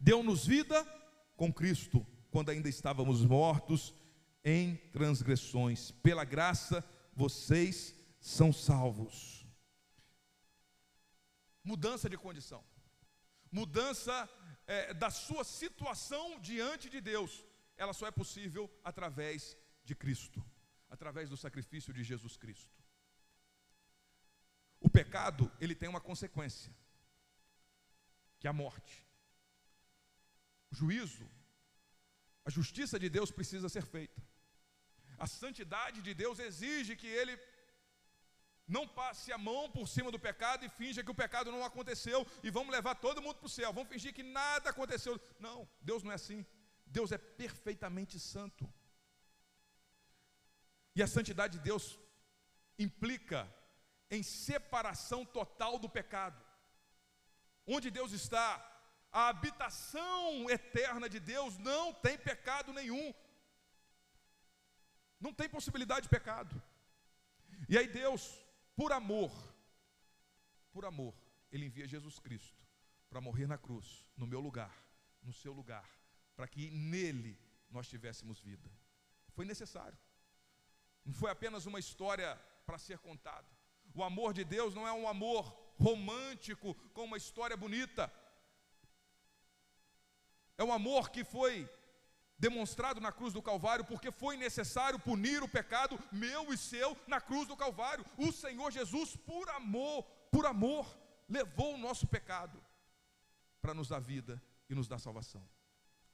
deu-nos 0.00 0.46
vida 0.46 0.84
com 1.36 1.52
Cristo, 1.52 2.04
quando 2.30 2.50
ainda 2.50 2.68
estávamos 2.68 3.24
mortos 3.24 3.94
em 4.44 4.76
transgressões. 4.92 5.90
Pela 5.90 6.24
graça, 6.24 6.84
vocês 7.14 7.94
são 8.20 8.52
salvos. 8.52 9.35
Mudança 11.70 12.08
de 12.12 12.18
condição, 12.24 12.62
mudança 13.50 14.14
é, 14.74 14.94
da 14.94 15.10
sua 15.10 15.42
situação 15.42 16.38
diante 16.48 16.86
de 16.94 17.00
Deus, 17.00 17.32
ela 17.76 17.92
só 17.92 18.06
é 18.06 18.12
possível 18.20 18.64
através 18.90 19.56
de 19.88 19.94
Cristo, 20.02 20.40
através 20.88 21.28
do 21.28 21.36
sacrifício 21.44 21.92
de 21.96 22.04
Jesus 22.10 22.36
Cristo. 22.36 22.76
O 24.86 24.88
pecado, 24.88 25.50
ele 25.60 25.74
tem 25.74 25.88
uma 25.88 26.00
consequência, 26.00 26.72
que 28.38 28.46
é 28.46 28.50
a 28.50 28.60
morte. 28.64 28.94
O 30.70 30.76
juízo, 30.80 31.28
a 32.44 32.50
justiça 32.58 32.96
de 32.96 33.08
Deus 33.08 33.32
precisa 33.38 33.68
ser 33.68 33.84
feita. 33.84 34.22
A 35.18 35.26
santidade 35.26 36.00
de 36.00 36.14
Deus 36.14 36.38
exige 36.38 36.94
que 36.94 37.08
ele 37.08 37.36
não 38.66 38.86
passe 38.86 39.32
a 39.32 39.38
mão 39.38 39.70
por 39.70 39.86
cima 39.86 40.10
do 40.10 40.18
pecado 40.18 40.64
e 40.64 40.68
finja 40.68 41.02
que 41.02 41.10
o 41.10 41.14
pecado 41.14 41.52
não 41.52 41.64
aconteceu 41.64 42.26
e 42.42 42.50
vamos 42.50 42.72
levar 42.72 42.96
todo 42.96 43.22
mundo 43.22 43.36
para 43.36 43.46
o 43.46 43.48
céu, 43.48 43.72
vamos 43.72 43.88
fingir 43.88 44.12
que 44.12 44.22
nada 44.22 44.70
aconteceu. 44.70 45.20
Não, 45.38 45.68
Deus 45.80 46.02
não 46.02 46.12
é 46.12 46.14
assim. 46.14 46.44
Deus 46.86 47.12
é 47.12 47.18
perfeitamente 47.18 48.18
santo. 48.18 48.72
E 50.94 51.02
a 51.02 51.06
santidade 51.06 51.58
de 51.58 51.64
Deus 51.64 51.98
implica 52.78 53.48
em 54.10 54.22
separação 54.22 55.24
total 55.24 55.78
do 55.78 55.88
pecado. 55.88 56.40
Onde 57.66 57.90
Deus 57.90 58.12
está, 58.12 58.48
a 59.12 59.28
habitação 59.28 60.48
eterna 60.50 61.08
de 61.08 61.20
Deus 61.20 61.58
não 61.58 61.92
tem 61.92 62.16
pecado 62.16 62.72
nenhum. 62.72 63.12
Não 65.20 65.32
tem 65.32 65.48
possibilidade 65.48 66.02
de 66.04 66.08
pecado. 66.08 66.62
E 67.68 67.76
aí 67.76 67.88
Deus, 67.88 68.22
por 68.76 68.92
amor, 68.92 69.32
por 70.70 70.84
amor, 70.84 71.14
Ele 71.50 71.66
envia 71.66 71.88
Jesus 71.88 72.18
Cristo 72.18 72.62
para 73.08 73.20
morrer 73.20 73.46
na 73.46 73.56
cruz, 73.56 74.04
no 74.16 74.26
meu 74.26 74.40
lugar, 74.40 74.74
no 75.22 75.32
seu 75.32 75.52
lugar, 75.52 75.88
para 76.36 76.46
que 76.46 76.70
nele 76.70 77.38
nós 77.70 77.88
tivéssemos 77.88 78.40
vida. 78.40 78.70
Foi 79.32 79.44
necessário. 79.44 79.98
Não 81.04 81.14
foi 81.14 81.30
apenas 81.30 81.66
uma 81.66 81.78
história 81.78 82.36
para 82.66 82.78
ser 82.78 82.98
contada. 82.98 83.48
O 83.94 84.02
amor 84.02 84.34
de 84.34 84.44
Deus 84.44 84.74
não 84.74 84.86
é 84.86 84.92
um 84.92 85.08
amor 85.08 85.44
romântico 85.78 86.74
com 86.92 87.04
uma 87.04 87.16
história 87.16 87.56
bonita. 87.56 88.12
É 90.58 90.64
um 90.64 90.72
amor 90.72 91.10
que 91.10 91.24
foi 91.24 91.68
demonstrado 92.38 93.00
na 93.00 93.10
cruz 93.10 93.32
do 93.32 93.42
Calvário, 93.42 93.84
porque 93.84 94.10
foi 94.10 94.36
necessário 94.36 94.98
punir 94.98 95.42
o 95.42 95.48
pecado 95.48 95.98
meu 96.12 96.52
e 96.52 96.58
seu 96.58 96.96
na 97.06 97.20
cruz 97.20 97.48
do 97.48 97.56
Calvário. 97.56 98.04
O 98.16 98.30
Senhor 98.30 98.70
Jesus, 98.70 99.16
por 99.16 99.48
amor, 99.50 100.02
por 100.30 100.46
amor, 100.46 100.86
levou 101.28 101.74
o 101.74 101.78
nosso 101.78 102.06
pecado 102.06 102.62
para 103.60 103.74
nos 103.74 103.88
dar 103.88 104.00
vida 104.00 104.42
e 104.68 104.74
nos 104.74 104.86
dar 104.86 104.98
salvação. 104.98 105.46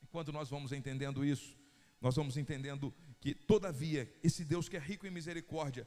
Enquanto 0.03 0.33
nós 0.33 0.49
vamos 0.49 0.73
entendendo 0.73 1.25
isso, 1.25 1.57
nós 2.01 2.17
vamos 2.17 2.37
entendendo 2.37 2.95
que, 3.21 3.35
todavia, 3.35 4.13
esse 4.23 4.45
Deus 4.45 4.69
que 4.69 4.77
é 4.77 4.81
rico 4.81 5.07
em 5.07 5.11
misericórdia, 5.11 5.87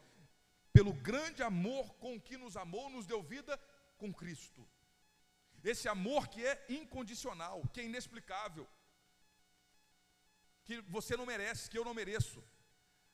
pelo 0.71 0.93
grande 0.93 1.41
amor 1.41 1.93
com 1.95 2.19
que 2.19 2.37
nos 2.37 2.57
amou, 2.57 2.89
nos 2.89 3.05
deu 3.05 3.21
vida 3.23 3.57
com 3.97 4.13
Cristo. 4.13 4.67
Esse 5.63 5.87
amor 5.87 6.27
que 6.27 6.45
é 6.45 6.65
incondicional, 6.69 7.63
que 7.73 7.81
é 7.81 7.85
inexplicável, 7.85 8.67
que 10.65 10.81
você 10.81 11.15
não 11.15 11.25
merece, 11.25 11.69
que 11.69 11.77
eu 11.77 11.85
não 11.85 11.93
mereço. 11.93 12.43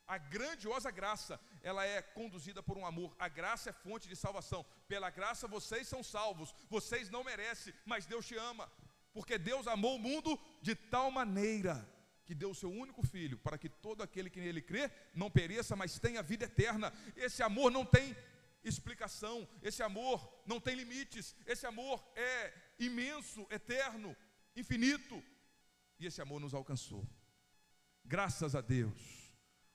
A 0.08 0.18
grandiosa 0.18 0.90
graça, 0.92 1.40
ela 1.62 1.86
é 1.86 2.02
conduzida 2.02 2.62
por 2.62 2.78
um 2.78 2.86
amor. 2.86 3.16
A 3.20 3.28
graça 3.28 3.70
é 3.70 3.74
fonte 3.74 4.10
de 4.10 4.16
salvação. 4.16 4.66
Pela 4.88 5.10
graça 5.10 5.48
vocês 5.48 5.88
são 5.88 6.04
salvos. 6.04 6.54
Vocês 6.70 7.10
não 7.10 7.24
merecem, 7.24 7.74
mas 7.86 8.06
Deus 8.06 8.26
te 8.26 8.36
ama. 8.36 8.70
Porque 9.14 9.38
Deus 9.38 9.68
amou 9.68 9.96
o 9.96 10.00
mundo 10.00 10.40
de 10.62 10.76
tal 10.76 11.12
maneira 11.12 11.76
que 12.26 12.36
deu 12.36 12.52
o 12.52 12.56
seu 12.56 12.72
único 12.72 13.06
filho, 13.06 13.38
para 13.38 13.58
que 13.58 13.68
todo 13.68 14.02
aquele 14.02 14.30
que 14.30 14.40
nele 14.40 14.62
crê 14.62 14.90
não 15.14 15.30
pereça, 15.30 15.76
mas 15.76 16.00
tenha 16.00 16.24
vida 16.24 16.46
eterna. 16.46 16.94
Esse 17.16 17.44
amor 17.44 17.72
não 17.72 17.86
tem 17.86 18.16
explicação, 18.64 19.48
esse 19.62 19.82
amor 19.82 20.30
não 20.46 20.60
tem 20.60 20.76
limites, 20.76 21.36
esse 21.46 21.66
amor 21.66 22.02
é 22.16 22.54
imenso, 22.80 23.46
eterno, 23.50 24.16
infinito. 24.56 25.22
E 26.00 26.06
esse 26.06 26.22
amor 26.22 26.40
nos 26.40 26.54
alcançou. 26.54 27.08
Graças 28.04 28.56
a 28.56 28.62
Deus. 28.62 29.32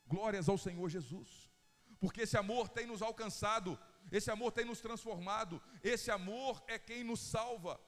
Glórias 0.07 0.49
ao 0.49 0.59
Senhor 0.59 0.89
Jesus. 0.89 1.51
Porque 1.99 2.23
esse 2.23 2.37
amor 2.37 2.69
tem 2.69 2.87
nos 2.87 3.03
alcançado, 3.03 3.79
esse 4.13 4.31
amor 4.31 4.53
tem 4.53 4.65
nos 4.65 4.81
transformado, 4.81 5.63
esse 5.83 6.11
amor 6.11 6.63
é 6.69 6.79
quem 6.79 7.03
nos 7.03 7.21
salva 7.21 7.81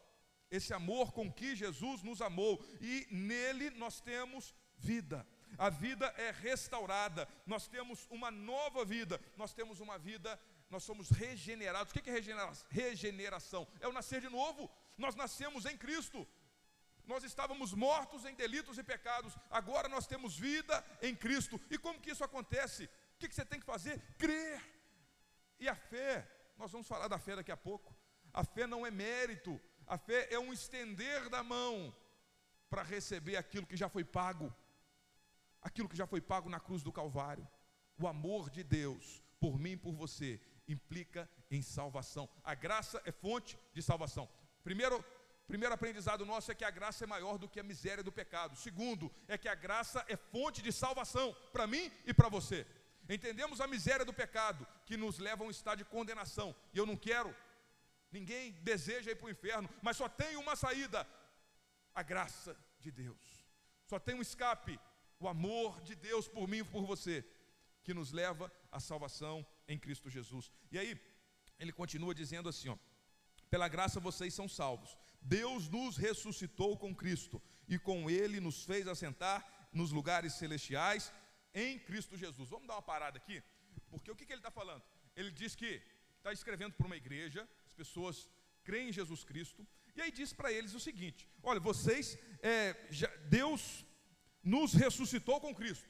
esse 0.51 0.73
amor 0.73 1.13
com 1.13 1.31
que 1.31 1.55
Jesus 1.55 2.03
nos 2.03 2.21
amou, 2.21 2.65
e 2.81 3.07
nele 3.11 3.71
nós 3.71 4.01
temos 4.01 4.55
vida. 4.77 5.27
A 5.57 5.71
vida 5.71 6.07
é 6.17 6.31
restaurada, 6.31 7.29
nós 7.47 7.67
temos 7.69 8.07
uma 8.11 8.31
nova 8.31 8.85
vida, 8.85 9.21
nós 9.37 9.53
temos 9.53 9.81
uma 9.81 9.99
vida, 9.99 10.39
nós 10.71 10.85
somos 10.85 11.11
regenerados. 11.11 11.91
O 11.91 11.95
que 11.95 12.09
é 12.09 12.13
regeneração? 12.71 13.67
É 13.81 13.89
o 13.89 13.93
nascer 13.93 14.21
de 14.21 14.29
novo. 14.29 14.71
Nós 14.97 15.15
nascemos 15.15 15.65
em 15.65 15.77
Cristo. 15.77 16.27
Nós 17.09 17.25
estávamos 17.25 17.73
mortos 17.73 18.27
em 18.27 18.35
delitos 18.35 18.77
e 18.77 18.83
pecados, 18.83 19.35
agora 19.51 19.89
nós 19.89 20.07
temos 20.07 20.39
vida 20.39 20.85
em 21.01 21.17
Cristo. 21.17 21.59
E 21.71 21.79
como 21.79 22.01
que 22.01 22.11
isso 22.11 22.23
acontece? 22.23 22.85
O 23.15 23.19
que 23.19 23.35
você 23.35 23.47
tem 23.47 23.59
que 23.59 23.65
fazer? 23.65 23.99
Crer. 24.19 24.63
E 25.59 25.69
a 25.69 25.75
fé, 25.75 26.31
nós 26.59 26.71
vamos 26.71 26.87
falar 26.87 27.09
da 27.09 27.19
fé 27.19 27.37
daqui 27.37 27.51
a 27.51 27.57
pouco. 27.57 27.97
A 28.33 28.45
fé 28.45 28.67
não 28.67 28.87
é 28.87 28.91
mérito, 28.91 29.59
a 29.87 29.97
fé 29.97 30.29
é 30.31 30.39
um 30.39 30.53
estender 30.53 31.31
da 31.31 31.43
mão 31.43 31.97
para 32.69 32.83
receber 32.83 33.37
aquilo 33.37 33.67
que 33.67 33.77
já 33.77 33.89
foi 33.89 34.05
pago, 34.05 34.55
aquilo 35.63 35.89
que 35.89 35.97
já 35.97 36.07
foi 36.07 36.21
pago 36.21 36.51
na 36.51 36.61
cruz 36.61 36.83
do 36.83 36.93
Calvário. 36.93 37.49
O 37.99 38.07
amor 38.07 38.51
de 38.51 38.63
Deus 38.63 39.23
por 39.41 39.59
mim 39.59 39.73
e 39.73 39.77
por 39.77 39.95
você 39.95 40.39
implica 40.69 41.29
em 41.51 41.63
salvação. 41.63 42.29
A 42.45 42.55
graça 42.55 43.01
é 43.07 43.11
fonte 43.11 43.59
de 43.73 43.83
salvação. 43.83 44.29
Primeiro, 44.63 45.03
primeiro 45.49 45.75
aprendizado 45.75 46.25
nosso 46.25 46.53
é 46.53 46.55
que 46.55 46.65
a 46.65 46.71
graça 46.71 47.05
é 47.05 47.07
maior 47.07 47.39
do 47.39 47.49
que 47.49 47.59
a 47.59 47.69
miséria 47.73 48.05
do 48.05 48.13
pecado. 48.13 48.55
Segundo, 48.57 49.11
é 49.27 49.37
que 49.37 49.49
a 49.49 49.55
graça 49.55 50.05
é 50.07 50.17
fonte 50.17 50.63
de 50.63 50.73
salvação 50.73 51.35
para 51.53 51.67
mim 51.67 51.91
e 52.05 52.15
para 52.15 52.29
você. 52.29 52.67
Entendemos 53.09 53.61
a 53.61 53.67
miséria 53.67 54.05
do 54.05 54.13
pecado 54.13 54.67
que 54.85 54.97
nos 54.97 55.19
leva 55.19 55.43
a 55.43 55.47
um 55.47 55.51
estado 55.51 55.79
de 55.79 55.85
condenação. 55.87 56.55
E 56.75 56.79
eu 56.79 56.85
não 56.85 56.97
quero 56.97 57.35
Ninguém 58.11 58.53
deseja 58.63 59.11
ir 59.11 59.17
para 59.17 59.27
o 59.27 59.31
inferno, 59.31 59.69
mas 59.83 59.97
só 59.97 60.09
tem 60.09 60.37
uma 60.37 60.57
saída: 60.57 61.07
a 61.95 62.03
graça 62.03 62.57
de 62.81 62.91
Deus. 62.91 63.45
Só 63.87 63.99
tem 63.99 64.15
um 64.15 64.23
escape: 64.23 64.81
o 65.21 65.29
amor 65.29 65.81
de 65.83 65.95
Deus 65.95 66.27
por 66.27 66.49
mim 66.49 66.59
e 66.59 66.65
por 66.65 66.85
você, 66.85 67.25
que 67.83 67.93
nos 67.93 68.13
leva 68.13 68.51
à 68.73 68.81
salvação 68.81 69.47
em 69.67 69.79
Cristo 69.79 70.09
Jesus. 70.09 70.51
E 70.71 70.79
aí, 70.79 70.99
ele 71.59 71.73
continua 71.73 72.15
dizendo 72.15 72.49
assim: 72.49 72.71
ó, 72.71 72.79
pela 73.51 73.69
graça 73.69 74.01
vocês 74.01 74.33
são 74.33 74.49
salvos. 74.49 74.97
Deus 75.21 75.69
nos 75.69 75.97
ressuscitou 75.97 76.77
com 76.77 76.95
Cristo 76.95 77.43
e 77.69 77.79
com 77.79 78.09
Ele 78.11 78.41
nos 78.41 78.65
fez 78.65 78.87
assentar 78.87 79.69
nos 79.73 79.93
lugares 79.93 80.35
celestiais 80.35 81.13
em 81.53 81.79
Cristo 81.79 82.17
Jesus. 82.17 82.49
Vamos 82.49 82.67
dar 82.67 82.75
uma 82.75 82.83
parada 82.83 83.19
aqui, 83.19 83.43
porque 83.91 84.11
o 84.11 84.17
que, 84.17 84.25
que 84.25 84.33
ele 84.33 84.41
está 84.41 84.51
falando? 84.51 84.83
Ele 85.15 85.31
diz 85.31 85.55
que 85.55 85.83
está 86.17 86.33
escrevendo 86.33 86.75
para 86.75 86.87
uma 86.87 86.97
igreja 86.97 87.49
pessoas 87.79 88.29
creem 88.65 88.89
em 88.89 88.93
Jesus 88.93 89.23
Cristo, 89.23 89.67
e 89.95 90.03
aí 90.03 90.11
diz 90.11 90.33
para 90.33 90.53
eles 90.53 90.75
o 90.75 90.81
seguinte: 90.81 91.29
olha, 91.43 91.61
vocês, 91.61 92.19
é, 92.43 92.77
já, 92.91 93.09
Deus 93.39 93.87
nos 94.43 94.75
ressuscitou 94.75 95.41
com 95.41 95.55
Cristo. 95.55 95.89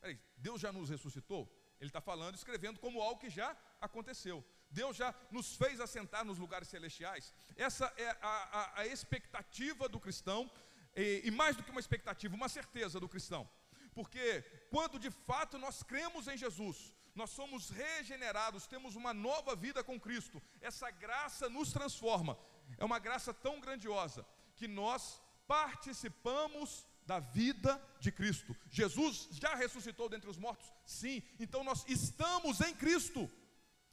Peraí, 0.00 0.18
Deus 0.36 0.60
já 0.60 0.72
nos 0.72 0.88
ressuscitou? 0.88 1.42
Ele 1.80 1.90
está 1.90 2.00
falando, 2.00 2.34
escrevendo 2.34 2.80
como 2.80 3.02
algo 3.02 3.20
que 3.20 3.30
já 3.30 3.56
aconteceu. 3.80 4.44
Deus 4.70 4.96
já 4.96 5.14
nos 5.30 5.56
fez 5.56 5.80
assentar 5.80 6.24
nos 6.24 6.38
lugares 6.38 6.68
celestiais. 6.68 7.32
Essa 7.56 7.92
é 7.96 8.10
a, 8.10 8.16
a, 8.22 8.80
a 8.80 8.86
expectativa 8.86 9.88
do 9.88 10.00
cristão, 10.00 10.50
e, 10.96 11.22
e 11.24 11.30
mais 11.30 11.56
do 11.56 11.62
que 11.62 11.70
uma 11.70 11.80
expectativa, 11.80 12.34
uma 12.34 12.48
certeza 12.48 13.00
do 13.00 13.08
cristão. 13.08 13.48
Porque 13.94 14.42
quando 14.70 14.98
de 14.98 15.10
fato 15.10 15.58
nós 15.58 15.82
cremos 15.82 16.28
em 16.28 16.36
Jesus, 16.36 16.94
nós 17.14 17.30
somos 17.30 17.70
regenerados, 17.70 18.66
temos 18.66 18.94
uma 18.94 19.12
nova 19.12 19.56
vida 19.56 19.82
com 19.82 19.98
Cristo. 19.98 20.40
Essa 20.60 20.90
graça 20.90 21.48
nos 21.48 21.72
transforma. 21.72 22.38
É 22.76 22.84
uma 22.84 22.98
graça 22.98 23.34
tão 23.34 23.60
grandiosa 23.60 24.24
que 24.54 24.68
nós 24.68 25.20
participamos 25.46 26.86
da 27.06 27.18
vida 27.18 27.82
de 27.98 28.12
Cristo. 28.12 28.54
Jesus 28.68 29.28
já 29.32 29.54
ressuscitou 29.54 30.08
dentre 30.08 30.28
os 30.28 30.36
mortos? 30.36 30.70
Sim. 30.84 31.22
Então 31.40 31.64
nós 31.64 31.84
estamos 31.88 32.60
em 32.60 32.74
Cristo. 32.74 33.28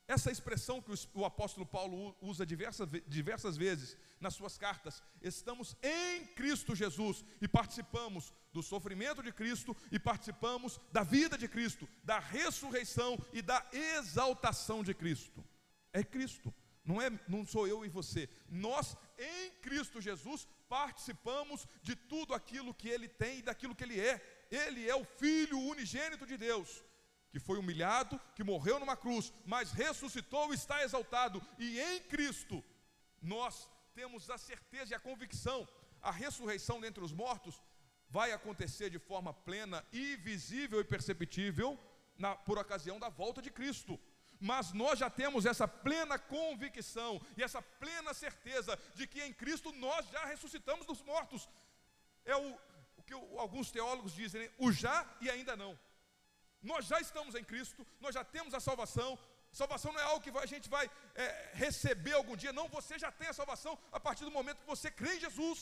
Essa 0.08 0.32
expressão 0.32 0.82
que 0.82 0.92
o 1.16 1.26
apóstolo 1.26 1.66
Paulo 1.66 2.16
usa 2.22 2.46
diversas, 2.46 2.88
diversas 3.08 3.58
vezes 3.58 3.98
nas 4.20 4.36
suas 4.36 4.56
cartas, 4.56 5.02
estamos 5.20 5.76
em 5.82 6.28
Cristo 6.28 6.76
Jesus 6.76 7.26
e 7.42 7.48
participamos 7.48 8.32
do 8.54 8.62
sofrimento 8.62 9.24
de 9.24 9.32
Cristo 9.32 9.76
e 9.92 9.98
participamos 9.98 10.80
da 10.92 11.02
vida 11.02 11.38
de 11.38 11.48
Cristo, 11.48 11.90
da 12.04 12.20
ressurreição 12.20 13.18
e 13.34 13.42
da 13.42 13.66
exaltação 13.74 14.84
de 14.84 14.94
Cristo. 14.94 15.44
É 15.92 16.04
Cristo, 16.04 16.54
não 16.84 17.02
é, 17.02 17.10
não 17.28 17.44
sou 17.44 17.68
eu 17.68 17.84
e 17.84 17.90
você. 17.90 18.30
Nós 18.48 18.96
em 19.18 19.52
Cristo 19.60 20.00
Jesus 20.00 20.48
participamos 20.70 21.68
de 21.82 21.96
tudo 21.96 22.36
aquilo 22.36 22.76
que 22.76 22.90
ele 22.90 23.08
tem 23.08 23.40
e 23.40 23.42
daquilo 23.42 23.74
que 23.74 23.84
ele 23.84 24.00
é. 24.00 24.46
Ele 24.52 24.88
é 24.88 24.96
o 24.96 25.04
filho 25.04 25.60
unigênito 25.60 26.28
de 26.28 26.38
Deus 26.38 26.85
que 27.36 27.40
foi 27.42 27.60
humilhado, 27.60 28.18
que 28.34 28.46
morreu 28.46 28.80
numa 28.80 28.96
cruz, 28.96 29.34
mas 29.46 29.74
ressuscitou 29.74 30.54
e 30.54 30.56
está 30.56 30.82
exaltado, 30.84 31.46
e 31.60 31.82
em 31.82 32.00
Cristo 32.04 32.64
nós 33.22 33.70
temos 33.94 34.30
a 34.30 34.38
certeza 34.38 34.94
e 34.94 34.96
a 34.96 35.02
convicção, 35.02 35.68
a 36.02 36.12
ressurreição 36.12 36.80
dentre 36.80 37.04
os 37.04 37.12
mortos 37.12 37.62
vai 38.10 38.32
acontecer 38.32 38.90
de 38.90 38.98
forma 38.98 39.34
plena 39.34 39.86
e 39.92 40.16
visível 40.16 40.80
e 40.80 40.86
perceptível 40.86 41.78
na, 42.18 42.36
por 42.38 42.58
ocasião 42.58 42.98
da 43.02 43.10
volta 43.10 43.42
de 43.42 43.52
Cristo. 43.52 44.00
Mas 44.40 44.72
nós 44.72 44.98
já 44.98 45.10
temos 45.10 45.46
essa 45.46 45.68
plena 45.68 46.18
convicção 46.18 47.22
e 47.36 47.44
essa 47.44 47.62
plena 47.62 48.14
certeza 48.14 48.80
de 48.94 49.06
que 49.08 49.22
em 49.22 49.34
Cristo 49.34 49.74
nós 49.74 50.08
já 50.10 50.24
ressuscitamos 50.24 50.88
dos 50.88 51.02
mortos. 51.02 51.50
É 52.24 52.38
o, 52.38 52.58
o 52.96 53.04
que 53.04 53.14
alguns 53.14 53.72
teólogos 53.72 54.14
dizem, 54.14 54.44
né? 54.44 54.52
o 54.58 54.72
já 54.72 55.06
e 55.20 55.30
ainda 55.30 55.58
não. 55.58 55.78
Nós 56.72 56.86
já 56.92 57.00
estamos 57.06 57.34
em 57.40 57.46
Cristo, 57.52 57.82
nós 58.06 58.14
já 58.18 58.24
temos 58.36 58.54
a 58.54 58.62
salvação. 58.68 59.10
Salvação 59.62 59.92
não 59.94 60.02
é 60.02 60.08
algo 60.12 60.24
que 60.26 60.38
a 60.46 60.52
gente 60.54 60.68
vai 60.76 60.86
é, 61.24 61.26
receber 61.64 62.14
algum 62.14 62.36
dia, 62.44 62.52
não, 62.60 62.68
você 62.78 62.96
já 63.04 63.12
tem 63.20 63.30
a 63.30 63.38
salvação 63.42 63.74
a 63.98 64.00
partir 64.08 64.26
do 64.26 64.38
momento 64.38 64.62
que 64.64 64.74
você 64.76 64.90
crê 65.00 65.12
em 65.16 65.24
Jesus. 65.28 65.60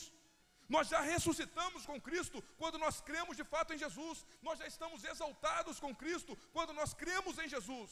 Nós 0.74 0.88
já 0.88 1.00
ressuscitamos 1.12 1.84
com 1.88 2.00
Cristo 2.08 2.42
quando 2.60 2.78
nós 2.84 3.00
cremos 3.08 3.36
de 3.40 3.44
fato 3.44 3.72
em 3.74 3.78
Jesus. 3.84 4.24
Nós 4.42 4.58
já 4.58 4.66
estamos 4.66 5.04
exaltados 5.12 5.78
com 5.78 5.94
Cristo 6.02 6.36
quando 6.56 6.72
nós 6.72 6.94
cremos 6.94 7.38
em 7.38 7.48
Jesus. 7.54 7.90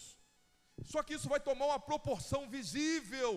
Só 0.92 1.02
que 1.02 1.14
isso 1.14 1.28
vai 1.28 1.40
tomar 1.48 1.66
uma 1.66 1.80
proporção 1.90 2.48
visível 2.48 3.32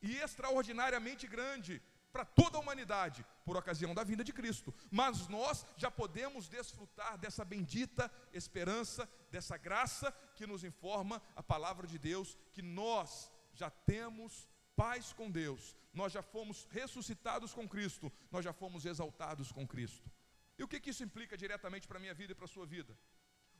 e 0.00 0.16
extraordinariamente 0.26 1.26
grande 1.26 1.82
para 2.12 2.24
toda 2.24 2.56
a 2.56 2.60
humanidade, 2.60 3.24
por 3.44 3.56
ocasião 3.56 3.94
da 3.94 4.04
vinda 4.04 4.24
de 4.24 4.32
Cristo. 4.32 4.74
Mas 4.90 5.28
nós 5.28 5.66
já 5.76 5.90
podemos 5.90 6.48
desfrutar 6.48 7.18
dessa 7.18 7.44
bendita 7.44 8.10
esperança, 8.32 9.08
dessa 9.30 9.56
graça 9.56 10.12
que 10.34 10.46
nos 10.46 10.64
informa 10.64 11.22
a 11.34 11.42
palavra 11.42 11.86
de 11.86 11.98
Deus, 11.98 12.36
que 12.52 12.62
nós 12.62 13.30
já 13.54 13.70
temos 13.70 14.48
paz 14.76 15.12
com 15.12 15.30
Deus, 15.30 15.76
nós 15.92 16.12
já 16.12 16.22
fomos 16.22 16.66
ressuscitados 16.70 17.52
com 17.52 17.68
Cristo, 17.68 18.10
nós 18.30 18.44
já 18.44 18.52
fomos 18.52 18.84
exaltados 18.84 19.52
com 19.52 19.66
Cristo. 19.66 20.10
E 20.58 20.62
o 20.62 20.68
que, 20.68 20.80
que 20.80 20.90
isso 20.90 21.04
implica 21.04 21.36
diretamente 21.36 21.86
para 21.86 21.98
a 21.98 22.00
minha 22.00 22.14
vida 22.14 22.32
e 22.32 22.34
para 22.34 22.44
a 22.44 22.48
sua 22.48 22.66
vida? 22.66 22.96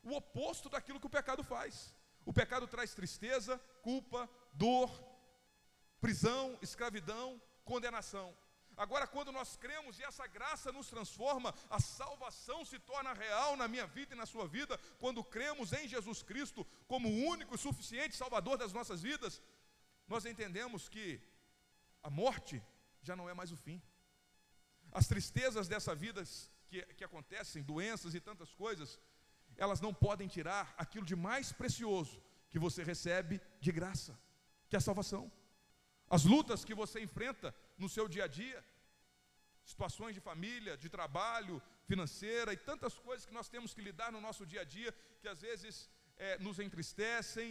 O 0.03 0.15
oposto 0.15 0.69
daquilo 0.69 1.01
que 1.01 1.07
o 1.07 1.11
pecado 1.11 1.45
faz. 1.45 1.95
O 2.25 2.33
pecado 2.33 2.67
traz 2.67 2.95
tristeza, 2.95 3.59
culpa, 3.83 4.29
dor, 4.53 4.91
prisão, 6.01 6.59
escravidão, 6.63 7.41
condenação. 7.65 8.37
Agora, 8.77 9.07
quando 9.07 9.31
nós 9.31 9.57
cremos 9.57 9.99
e 9.99 10.05
essa 10.05 10.27
graça 10.27 10.73
nos 10.73 10.89
transforma, 10.89 11.55
a 11.69 11.79
salvação 11.81 12.65
se 12.65 12.79
torna 12.79 13.13
real 13.13 13.57
na 13.57 13.69
minha 13.69 13.87
vida 13.87 14.15
e 14.15 14.17
na 14.17 14.27
sua 14.27 14.47
vida, 14.47 14.79
quando 14.99 15.23
cremos 15.23 15.73
em 15.73 15.87
Jesus 15.87 16.23
Cristo 16.23 16.67
como 16.87 17.09
o 17.09 17.25
único 17.27 17.55
e 17.55 17.59
suficiente 17.59 18.17
Salvador 18.17 18.57
das 18.57 18.73
nossas 18.73 19.03
vidas, 19.03 19.43
nós 20.09 20.25
entendemos 20.25 20.89
que 20.89 21.21
a 22.03 22.11
morte 22.11 22.63
já 23.03 23.15
não 23.15 23.29
é 23.29 23.35
mais 23.35 23.53
o 23.53 23.57
fim. 23.57 23.81
As 24.91 25.07
tristezas 25.07 25.69
dessa 25.69 25.95
vida 25.95 26.23
que, 26.69 26.83
que 26.95 27.05
acontecem, 27.05 27.63
doenças 27.63 28.15
e 28.15 28.21
tantas 28.21 28.55
coisas, 28.55 28.99
elas 29.57 29.81
não 29.81 29.93
podem 29.93 30.29
tirar 30.29 30.75
aquilo 30.77 31.05
de 31.05 31.15
mais 31.15 31.53
precioso 31.53 32.23
que 32.51 32.59
você 32.59 32.83
recebe 32.83 33.41
de 33.61 33.73
graça, 33.73 34.19
que 34.69 34.77
é 34.77 34.79
a 34.79 34.81
salvação. 34.81 35.31
As 36.09 36.25
lutas 36.25 36.65
que 36.65 36.75
você 36.75 37.01
enfrenta 37.01 37.55
no 37.83 37.89
seu 37.97 38.07
dia 38.15 38.25
a 38.29 38.31
dia, 38.41 38.59
situações 39.73 40.15
de 40.17 40.23
família, 40.31 40.77
de 40.85 40.89
trabalho, 40.97 41.57
financeira 41.91 42.51
e 42.53 42.65
tantas 42.71 42.95
coisas 43.07 43.27
que 43.29 43.37
nós 43.39 43.49
temos 43.55 43.75
que 43.75 43.87
lidar 43.89 44.11
no 44.15 44.21
nosso 44.27 44.45
dia 44.53 44.63
a 44.65 44.69
dia, 44.77 44.91
que 45.21 45.29
às 45.35 45.41
vezes 45.47 45.75
é, 46.17 46.39
nos 46.47 46.59
entristecem, 46.67 47.49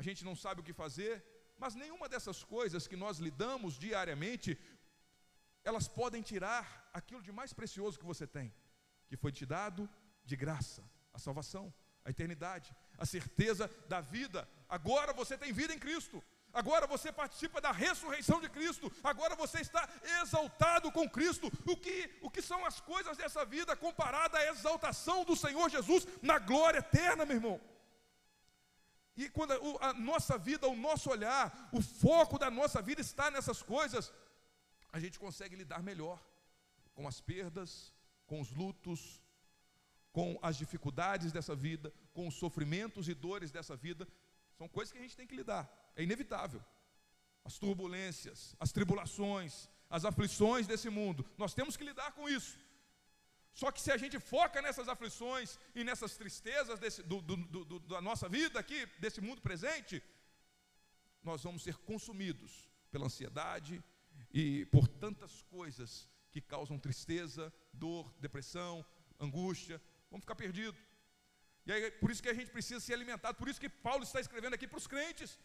a 0.00 0.02
gente 0.06 0.24
não 0.28 0.36
sabe 0.44 0.60
o 0.60 0.66
que 0.68 0.80
fazer, 0.84 1.14
mas 1.62 1.74
nenhuma 1.82 2.08
dessas 2.12 2.40
coisas 2.54 2.86
que 2.90 2.98
nós 3.04 3.18
lidamos 3.26 3.78
diariamente, 3.86 4.50
elas 5.64 5.88
podem 6.00 6.22
tirar 6.22 6.64
aquilo 6.92 7.22
de 7.28 7.32
mais 7.32 7.52
precioso 7.52 7.98
que 7.98 8.10
você 8.12 8.26
tem, 8.26 8.48
que 9.08 9.16
foi 9.16 9.32
te 9.38 9.44
dado 9.44 9.88
de 10.24 10.36
graça, 10.36 10.82
a 11.12 11.18
salvação, 11.18 11.64
a 12.04 12.10
eternidade, 12.10 12.74
a 12.96 13.06
certeza 13.14 13.64
da 13.88 14.00
vida. 14.00 14.48
Agora 14.68 15.12
você 15.12 15.36
tem 15.36 15.52
vida 15.52 15.74
em 15.74 15.78
Cristo 15.86 16.22
agora 16.52 16.86
você 16.86 17.12
participa 17.12 17.60
da 17.60 17.72
ressurreição 17.72 18.40
de 18.40 18.48
Cristo, 18.48 18.90
agora 19.02 19.34
você 19.36 19.60
está 19.60 19.88
exaltado 20.20 20.90
com 20.90 21.08
Cristo. 21.08 21.50
O 21.66 21.76
que, 21.76 22.10
o 22.22 22.30
que 22.30 22.42
são 22.42 22.64
as 22.64 22.80
coisas 22.80 23.16
dessa 23.16 23.44
vida 23.44 23.76
comparada 23.76 24.38
à 24.38 24.46
exaltação 24.46 25.24
do 25.24 25.36
Senhor 25.36 25.68
Jesus 25.68 26.06
na 26.22 26.38
glória 26.38 26.78
eterna, 26.78 27.24
meu 27.24 27.36
irmão? 27.36 27.60
E 29.16 29.28
quando 29.28 29.52
a, 29.52 29.88
a 29.88 29.92
nossa 29.92 30.38
vida, 30.38 30.68
o 30.68 30.76
nosso 30.76 31.10
olhar, 31.10 31.68
o 31.72 31.82
foco 31.82 32.38
da 32.38 32.50
nossa 32.50 32.80
vida 32.80 33.00
está 33.00 33.30
nessas 33.30 33.60
coisas, 33.62 34.12
a 34.92 35.00
gente 35.00 35.18
consegue 35.18 35.56
lidar 35.56 35.82
melhor 35.82 36.24
com 36.94 37.06
as 37.06 37.20
perdas, 37.20 37.92
com 38.26 38.40
os 38.40 38.50
lutos, 38.52 39.20
com 40.12 40.38
as 40.42 40.56
dificuldades 40.56 41.32
dessa 41.32 41.54
vida, 41.54 41.92
com 42.12 42.28
os 42.28 42.34
sofrimentos 42.34 43.08
e 43.08 43.14
dores 43.14 43.50
dessa 43.50 43.76
vida. 43.76 44.06
São 44.56 44.68
coisas 44.68 44.92
que 44.92 44.98
a 44.98 45.02
gente 45.02 45.16
tem 45.16 45.26
que 45.26 45.36
lidar. 45.36 45.68
É 45.98 46.02
inevitável. 46.08 46.62
As 47.44 47.58
turbulências, 47.58 48.54
as 48.64 48.70
tribulações, 48.76 49.68
as 49.90 50.04
aflições 50.10 50.66
desse 50.66 50.88
mundo, 50.98 51.26
nós 51.36 51.54
temos 51.58 51.76
que 51.76 51.88
lidar 51.90 52.12
com 52.12 52.28
isso. 52.28 52.56
Só 53.60 53.72
que 53.72 53.80
se 53.80 53.90
a 53.90 53.96
gente 53.96 54.20
foca 54.20 54.62
nessas 54.62 54.88
aflições 54.88 55.58
e 55.74 55.82
nessas 55.82 56.16
tristezas 56.16 56.78
desse, 56.78 57.02
do, 57.02 57.20
do, 57.20 57.64
do, 57.64 57.80
da 57.80 58.00
nossa 58.00 58.28
vida 58.28 58.60
aqui, 58.60 58.86
desse 59.00 59.20
mundo 59.20 59.40
presente, 59.42 60.00
nós 61.28 61.42
vamos 61.42 61.64
ser 61.64 61.76
consumidos 61.78 62.70
pela 62.92 63.06
ansiedade 63.06 63.82
e 64.32 64.64
por 64.66 64.86
tantas 64.86 65.42
coisas 65.42 66.08
que 66.30 66.40
causam 66.40 66.78
tristeza, 66.78 67.52
dor, 67.72 68.14
depressão, 68.20 68.86
angústia, 69.18 69.82
vamos 70.10 70.22
ficar 70.22 70.36
perdidos. 70.36 70.80
E 71.66 71.72
aí, 71.72 71.90
por 71.90 72.10
isso 72.12 72.22
que 72.22 72.28
a 72.28 72.34
gente 72.34 72.52
precisa 72.52 72.78
ser 72.78 72.94
alimentado, 72.94 73.36
por 73.36 73.48
isso 73.48 73.60
que 73.60 73.68
Paulo 73.68 74.04
está 74.04 74.20
escrevendo 74.20 74.54
aqui 74.54 74.68
para 74.68 74.78
os 74.78 74.86
crentes. 74.86 75.36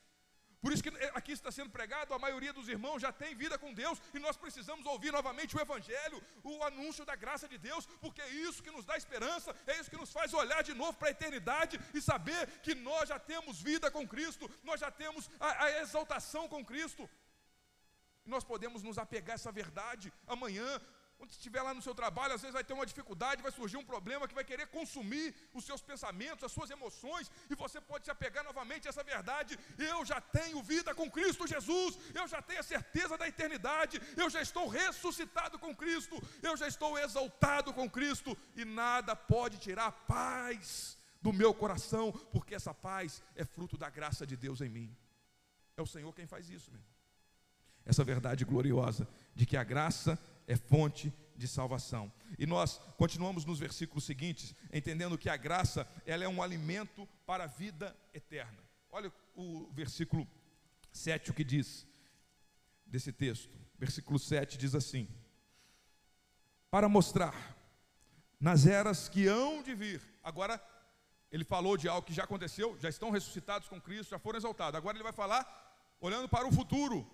Por 0.64 0.72
isso 0.72 0.84
que 0.86 0.91
aqui 1.20 1.34
está 1.34 1.51
sendo 1.51 1.70
pregado, 1.70 2.14
a 2.14 2.20
maioria 2.26 2.53
dos 2.57 2.70
irmãos 2.70 3.01
já 3.05 3.11
tem 3.11 3.36
vida 3.36 3.55
com 3.64 3.74
Deus 3.74 4.01
e 4.14 4.20
nós 4.26 4.38
precisamos 4.38 4.86
ouvir 4.86 5.11
novamente 5.11 5.57
o 5.57 5.59
Evangelho, 5.59 6.24
o 6.41 6.64
anúncio 6.64 7.03
da 7.09 7.18
graça 7.24 7.49
de 7.49 7.57
Deus, 7.57 7.86
porque 7.99 8.22
é 8.22 8.30
isso 8.30 8.64
que 8.64 8.72
nos 8.72 8.86
dá 8.86 8.95
esperança, 8.95 9.53
é 9.68 9.78
isso 9.78 9.89
que 9.89 9.97
nos 9.97 10.14
faz 10.14 10.34
olhar 10.34 10.64
de 10.64 10.74
novo 10.74 10.93
para 10.93 11.09
a 11.09 11.11
eternidade 11.11 11.78
e 11.93 12.01
saber 12.01 12.47
que 12.61 12.74
nós 12.76 13.09
já 13.09 13.20
temos 13.20 13.61
vida 13.61 13.91
com 13.91 14.07
Cristo, 14.07 14.49
nós 14.64 14.80
já 14.80 14.89
temos 14.89 15.30
a, 15.38 15.66
a 15.66 15.82
exaltação 15.82 16.47
com 16.47 16.64
Cristo. 16.64 17.09
Nós 18.26 18.45
podemos 18.45 18.82
nos 18.84 18.97
apegar 18.97 19.34
a 19.34 19.39
essa 19.39 19.51
verdade 19.51 20.14
amanhã, 20.26 20.80
quando 21.24 21.32
estiver 21.32 21.61
lá 21.61 21.74
no 21.74 21.82
seu 21.82 21.95
trabalho, 21.95 22.34
às 22.34 22.41
vezes 22.41 22.53
vai 22.53 22.65
ter 22.65 22.74
uma 22.74 22.86
dificuldade, 22.86 23.41
vai 23.41 23.51
surgir 23.51 23.78
um 23.78 23.86
problema 23.91 24.28
que 24.28 24.36
vai 24.36 24.43
querer 24.43 24.67
consumir 24.67 25.34
os 25.53 25.63
seus 25.63 25.82
pensamentos, 25.82 26.43
as 26.43 26.51
suas 26.51 26.69
emoções, 26.69 27.32
e 27.49 27.55
você 27.55 27.80
pode 27.80 28.03
se 28.03 28.11
apegar 28.11 28.43
novamente 28.43 28.88
a 28.88 28.89
essa 28.89 29.05
verdade. 29.05 29.57
Eu 29.78 30.03
já 30.03 30.19
tenho 30.19 30.61
vida 30.61 30.93
com 30.93 31.09
Cristo 31.09 31.47
Jesus, 31.47 31.97
eu 32.13 32.28
já 32.28 32.41
tenho 32.41 32.59
a 32.59 32.63
certeza 32.63 33.17
da 33.17 33.26
eternidade, 33.26 34.01
eu 34.17 34.30
já 34.30 34.41
estou 34.41 34.67
ressuscitado 34.67 35.57
com 35.57 35.74
Cristo, 35.74 36.21
eu 36.41 36.57
já 36.57 36.67
estou 36.67 36.99
exaltado 36.99 37.74
com 37.74 37.89
Cristo, 37.89 38.38
e 38.53 38.65
nada 38.65 39.15
pode 39.15 39.59
tirar 39.59 39.86
a 39.86 39.91
paz 39.93 40.97
do 41.21 41.32
meu 41.32 41.53
coração, 41.53 42.11
porque 42.34 42.53
essa 42.53 42.74
paz 42.74 43.24
é 43.34 43.45
fruto 43.45 43.78
da 43.78 43.89
graça 43.89 44.28
de 44.28 44.36
Deus 44.36 44.59
em 44.59 44.67
mim. 44.67 44.97
É 45.78 45.82
o 45.82 45.88
Senhor 45.88 46.11
quem 46.13 46.28
faz 46.28 46.49
isso, 46.49 46.69
meu 46.69 46.82
irmão. 46.82 46.93
Essa 47.86 48.03
verdade 48.03 48.43
gloriosa 48.43 49.07
de 49.34 49.45
que 49.45 49.55
a 49.55 49.63
graça 49.63 50.19
é 50.47 50.55
fonte 50.55 51.13
de 51.35 51.47
salvação. 51.47 52.11
E 52.37 52.45
nós 52.45 52.79
continuamos 52.97 53.45
nos 53.45 53.59
versículos 53.59 54.03
seguintes, 54.03 54.55
entendendo 54.71 55.17
que 55.17 55.29
a 55.29 55.37
graça, 55.37 55.87
ela 56.05 56.23
é 56.23 56.27
um 56.27 56.41
alimento 56.41 57.07
para 57.25 57.45
a 57.45 57.47
vida 57.47 57.95
eterna. 58.13 58.59
Olha 58.91 59.11
o 59.35 59.69
versículo 59.73 60.27
7 60.91 61.31
o 61.31 61.33
que 61.33 61.43
diz 61.43 61.87
desse 62.85 63.11
texto. 63.11 63.57
Versículo 63.77 64.19
7 64.19 64.57
diz 64.57 64.75
assim: 64.75 65.07
Para 66.69 66.87
mostrar 66.87 67.55
nas 68.39 68.65
eras 68.65 69.09
que 69.09 69.27
hão 69.27 69.63
de 69.63 69.73
vir. 69.73 70.01
Agora 70.21 70.61
ele 71.31 71.43
falou 71.43 71.75
de 71.75 71.87
algo 71.87 72.05
que 72.05 72.13
já 72.13 72.25
aconteceu, 72.25 72.77
já 72.79 72.89
estão 72.89 73.09
ressuscitados 73.09 73.67
com 73.67 73.81
Cristo, 73.81 74.11
já 74.11 74.19
foram 74.19 74.37
exaltados. 74.37 74.77
Agora 74.77 74.95
ele 74.95 75.03
vai 75.03 75.13
falar 75.13 75.43
olhando 75.99 76.29
para 76.29 76.47
o 76.47 76.51
futuro, 76.51 77.09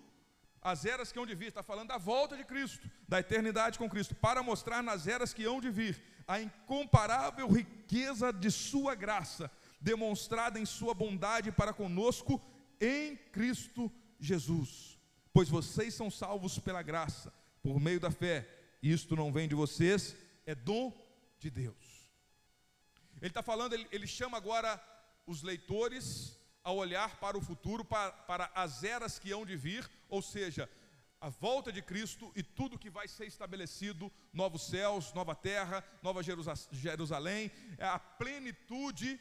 as 0.62 0.84
eras 0.84 1.10
que 1.10 1.18
hão 1.18 1.26
de 1.26 1.34
vir, 1.34 1.48
está 1.48 1.62
falando 1.62 1.88
da 1.88 1.98
volta 1.98 2.36
de 2.36 2.44
Cristo, 2.44 2.88
da 3.08 3.20
eternidade 3.20 3.78
com 3.78 3.88
Cristo, 3.88 4.14
para 4.14 4.42
mostrar 4.42 4.82
nas 4.82 5.06
eras 5.06 5.32
que 5.32 5.44
hão 5.44 5.60
de 5.60 5.70
vir 5.70 6.02
a 6.28 6.40
incomparável 6.40 7.48
riqueza 7.48 8.32
de 8.32 8.50
Sua 8.50 8.94
graça, 8.94 9.50
demonstrada 9.80 10.58
em 10.58 10.66
Sua 10.66 10.94
bondade 10.94 11.50
para 11.50 11.72
conosco 11.72 12.40
em 12.80 13.16
Cristo 13.16 13.90
Jesus. 14.18 14.98
Pois 15.32 15.48
vocês 15.48 15.94
são 15.94 16.10
salvos 16.10 16.58
pela 16.58 16.82
graça, 16.82 17.32
por 17.62 17.80
meio 17.80 18.00
da 18.00 18.10
fé, 18.10 18.48
isto 18.82 19.16
não 19.16 19.32
vem 19.32 19.48
de 19.48 19.54
vocês, 19.54 20.16
é 20.46 20.54
dom 20.54 20.92
de 21.38 21.50
Deus. 21.50 22.10
Ele 23.20 23.28
está 23.30 23.42
falando, 23.42 23.74
ele, 23.74 23.86
ele 23.90 24.06
chama 24.06 24.36
agora 24.36 24.82
os 25.26 25.42
leitores 25.42 26.38
a 26.64 26.72
olhar 26.72 27.18
para 27.18 27.36
o 27.36 27.40
futuro, 27.40 27.84
para, 27.84 28.12
para 28.12 28.50
as 28.54 28.84
eras 28.84 29.18
que 29.18 29.30
hão 29.30 29.44
de 29.44 29.56
vir, 29.56 29.88
ou 30.10 30.22
seja, 30.22 30.68
a 31.20 31.28
volta 31.28 31.70
de 31.70 31.82
Cristo 31.82 32.32
e 32.34 32.42
tudo 32.42 32.78
que 32.78 32.90
vai 32.90 33.06
ser 33.06 33.26
estabelecido, 33.26 34.10
novos 34.32 34.66
céus, 34.66 35.12
nova 35.12 35.34
terra, 35.34 35.84
nova 36.02 36.22
Jerusalém, 36.22 37.50
é 37.78 37.84
a 37.84 37.98
plenitude 37.98 39.20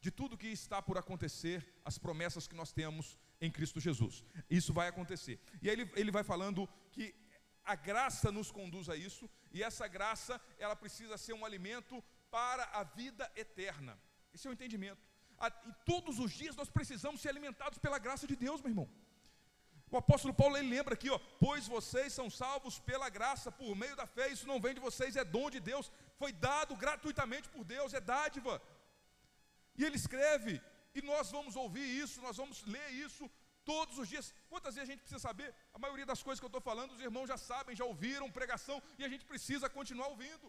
de 0.00 0.10
tudo 0.10 0.36
que 0.36 0.48
está 0.48 0.82
por 0.82 0.98
acontecer, 0.98 1.66
as 1.84 1.98
promessas 1.98 2.46
que 2.48 2.54
nós 2.54 2.72
temos 2.72 3.18
em 3.40 3.50
Cristo 3.50 3.80
Jesus. 3.80 4.24
Isso 4.50 4.72
vai 4.72 4.88
acontecer. 4.88 5.40
E 5.62 5.68
aí 5.68 5.74
ele, 5.74 5.90
ele 5.94 6.10
vai 6.10 6.24
falando 6.24 6.68
que 6.90 7.14
a 7.64 7.74
graça 7.74 8.30
nos 8.30 8.50
conduz 8.50 8.88
a 8.88 8.96
isso, 8.96 9.28
e 9.52 9.62
essa 9.62 9.88
graça, 9.88 10.40
ela 10.58 10.76
precisa 10.76 11.16
ser 11.16 11.32
um 11.32 11.44
alimento 11.44 12.02
para 12.30 12.64
a 12.64 12.84
vida 12.84 13.30
eterna. 13.34 13.98
Esse 14.32 14.46
é 14.46 14.50
o 14.50 14.52
entendimento. 14.52 15.02
E 15.40 15.72
todos 15.84 16.18
os 16.18 16.32
dias 16.32 16.56
nós 16.56 16.68
precisamos 16.68 17.20
ser 17.20 17.28
alimentados 17.30 17.78
pela 17.78 17.98
graça 17.98 18.26
de 18.26 18.36
Deus, 18.36 18.60
meu 18.60 18.70
irmão. 18.70 18.88
O 19.90 19.96
apóstolo 19.96 20.34
Paulo 20.34 20.56
ele 20.56 20.68
lembra 20.68 20.94
aqui, 20.94 21.08
ó, 21.10 21.18
pois 21.40 21.68
vocês 21.68 22.12
são 22.12 22.28
salvos 22.28 22.78
pela 22.78 23.08
graça, 23.08 23.52
por 23.52 23.74
meio 23.76 23.94
da 23.94 24.06
fé, 24.06 24.28
isso 24.28 24.46
não 24.46 24.60
vem 24.60 24.74
de 24.74 24.80
vocês, 24.80 25.14
é 25.14 25.24
dom 25.24 25.48
de 25.48 25.60
Deus, 25.60 25.92
foi 26.18 26.32
dado 26.32 26.74
gratuitamente 26.76 27.48
por 27.48 27.64
Deus, 27.64 27.94
é 27.94 28.00
dádiva. 28.00 28.60
E 29.76 29.84
ele 29.84 29.96
escreve, 29.96 30.60
e 30.94 31.02
nós 31.02 31.30
vamos 31.30 31.54
ouvir 31.54 31.86
isso, 32.02 32.20
nós 32.20 32.36
vamos 32.36 32.64
ler 32.64 32.90
isso 32.90 33.30
Todos 33.66 33.98
os 33.98 34.08
dias. 34.08 34.26
Quantas 34.48 34.76
vezes 34.76 34.88
a 34.88 34.92
gente 34.92 35.00
precisa 35.04 35.18
saber? 35.28 35.52
A 35.74 35.78
maioria 35.84 36.06
das 36.10 36.22
coisas 36.22 36.38
que 36.38 36.46
eu 36.48 36.54
estou 36.54 36.60
falando, 36.60 36.92
os 36.92 37.00
irmãos 37.00 37.26
já 37.26 37.36
sabem, 37.36 37.74
já 37.80 37.84
ouviram 37.84 38.30
pregação, 38.30 38.80
e 38.96 39.04
a 39.04 39.08
gente 39.08 39.24
precisa 39.32 39.68
continuar 39.68 40.06
ouvindo. 40.06 40.46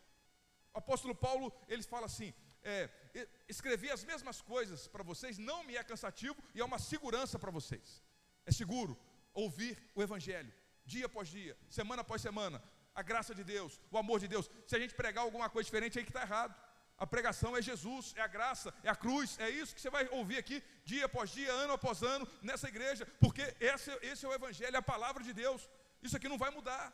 O 0.72 0.78
apóstolo 0.78 1.16
Paulo, 1.16 1.52
ele 1.68 1.82
fala 1.94 2.06
assim: 2.06 2.32
é, 2.64 2.76
escrever 3.50 3.90
as 3.90 4.04
mesmas 4.04 4.40
coisas 4.40 4.88
para 4.88 5.04
vocês 5.12 5.40
não 5.40 5.64
me 5.64 5.76
é 5.76 5.84
cansativo 5.84 6.38
e 6.54 6.62
é 6.62 6.66
uma 6.72 6.78
segurança 6.78 7.40
para 7.40 7.50
vocês. 7.50 8.04
É 8.46 8.52
seguro 8.52 8.96
ouvir 9.44 9.74
o 9.94 10.02
Evangelho, 10.02 10.52
dia 10.84 11.06
após 11.06 11.28
dia, 11.38 11.56
semana 11.70 12.02
após 12.02 12.22
semana, 12.28 12.58
a 12.94 13.04
graça 13.10 13.34
de 13.40 13.44
Deus, 13.44 13.80
o 13.92 13.98
amor 13.98 14.20
de 14.20 14.28
Deus. 14.28 14.50
Se 14.66 14.76
a 14.76 14.80
gente 14.80 14.96
pregar 15.02 15.24
alguma 15.24 15.48
coisa 15.50 15.68
diferente, 15.68 15.98
é 15.98 16.00
aí 16.00 16.06
que 16.06 16.10
está 16.10 16.24
errado. 16.24 16.56
A 16.98 17.06
pregação 17.06 17.56
é 17.56 17.62
Jesus, 17.62 18.06
é 18.16 18.22
a 18.22 18.32
graça, 18.36 18.74
é 18.84 18.90
a 18.90 18.96
cruz, 18.96 19.38
é 19.40 19.48
isso 19.52 19.76
que 19.76 19.82
você 19.82 19.92
vai 19.98 20.08
ouvir 20.20 20.40
aqui 20.40 20.64
dia 20.84 21.06
após 21.06 21.30
dia, 21.30 21.52
ano 21.52 21.74
após 21.74 22.02
ano, 22.02 22.28
nessa 22.42 22.68
igreja, 22.68 23.06
porque 23.20 23.44
esse, 23.60 23.92
esse 24.02 24.26
é 24.26 24.30
o 24.30 24.34
Evangelho, 24.34 24.76
é 24.76 24.80
a 24.80 24.92
palavra 24.94 25.24
de 25.24 25.32
Deus. 25.32 25.70
Isso 26.02 26.18
aqui 26.18 26.28
não 26.28 26.40
vai 26.40 26.50
mudar. 26.50 26.86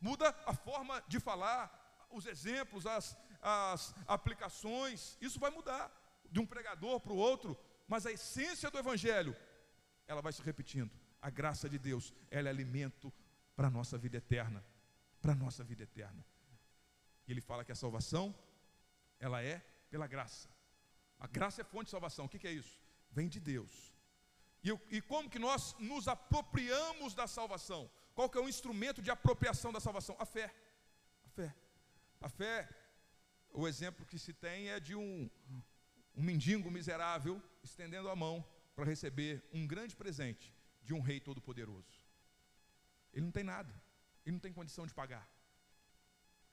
Muda 0.00 0.34
a 0.46 0.54
forma 0.54 1.04
de 1.06 1.20
falar, 1.20 1.62
os 2.10 2.24
exemplos, 2.24 2.86
as, 2.86 3.14
as 3.42 3.94
aplicações, 4.06 5.18
isso 5.20 5.38
vai 5.38 5.50
mudar 5.50 5.92
de 6.30 6.40
um 6.40 6.46
pregador 6.46 6.98
para 7.00 7.12
o 7.12 7.16
outro, 7.16 7.58
mas 7.86 8.06
a 8.06 8.12
essência 8.12 8.70
do 8.70 8.78
Evangelho, 8.78 9.36
ela 10.06 10.22
vai 10.22 10.32
se 10.32 10.42
repetindo. 10.42 11.03
A 11.24 11.30
graça 11.30 11.70
de 11.70 11.78
Deus, 11.78 12.12
ela 12.30 12.48
é 12.48 12.50
alimento 12.50 13.10
para 13.56 13.68
a 13.68 13.70
nossa 13.70 13.96
vida 13.96 14.18
eterna. 14.18 14.62
Para 15.22 15.32
a 15.32 15.34
nossa 15.34 15.64
vida 15.64 15.82
eterna. 15.82 16.22
E 17.26 17.32
ele 17.32 17.40
fala 17.40 17.64
que 17.64 17.72
a 17.72 17.74
salvação 17.74 18.34
ela 19.18 19.42
é 19.42 19.56
pela 19.88 20.06
graça. 20.06 20.50
A 21.18 21.26
graça 21.26 21.62
é 21.62 21.64
fonte 21.64 21.86
de 21.86 21.92
salvação. 21.92 22.26
O 22.26 22.28
que, 22.28 22.38
que 22.38 22.46
é 22.46 22.52
isso? 22.52 22.78
Vem 23.10 23.26
de 23.26 23.40
Deus. 23.40 23.94
E, 24.62 24.68
e, 24.90 25.00
como 25.00 25.30
que 25.30 25.38
nós 25.38 25.74
nos 25.78 26.08
apropriamos 26.08 27.14
da 27.14 27.26
salvação? 27.26 27.90
Qual 28.14 28.28
que 28.28 28.36
é 28.36 28.42
o 28.42 28.48
instrumento 28.48 29.00
de 29.00 29.10
apropriação 29.10 29.72
da 29.72 29.80
salvação? 29.80 30.14
A 30.18 30.26
fé. 30.26 30.54
A 31.24 31.28
fé. 31.30 31.54
A 32.20 32.28
fé, 32.28 32.68
o 33.50 33.66
exemplo 33.66 34.04
que 34.04 34.18
se 34.18 34.34
tem 34.34 34.68
é 34.68 34.78
de 34.78 34.94
um, 34.94 35.30
um 36.14 36.22
mendigo 36.22 36.70
miserável 36.70 37.42
estendendo 37.62 38.10
a 38.10 38.16
mão 38.16 38.46
para 38.76 38.84
receber 38.84 39.42
um 39.54 39.66
grande 39.66 39.96
presente 39.96 40.52
de 40.84 40.92
um 40.94 41.00
rei 41.00 41.18
todo-poderoso. 41.20 41.92
Ele 43.12 43.24
não 43.26 43.32
tem 43.32 43.44
nada, 43.44 43.72
ele 44.24 44.34
não 44.34 44.40
tem 44.40 44.52
condição 44.52 44.86
de 44.86 44.94
pagar. 44.94 45.26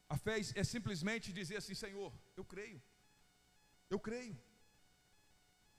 A 0.07 0.17
fé 0.17 0.35
é 0.61 0.63
simplesmente 0.63 1.33
dizer 1.39 1.57
assim: 1.57 1.73
Senhor, 1.73 2.13
eu 2.35 2.45
creio, 2.53 2.81
eu 3.89 3.99
creio, 3.99 4.37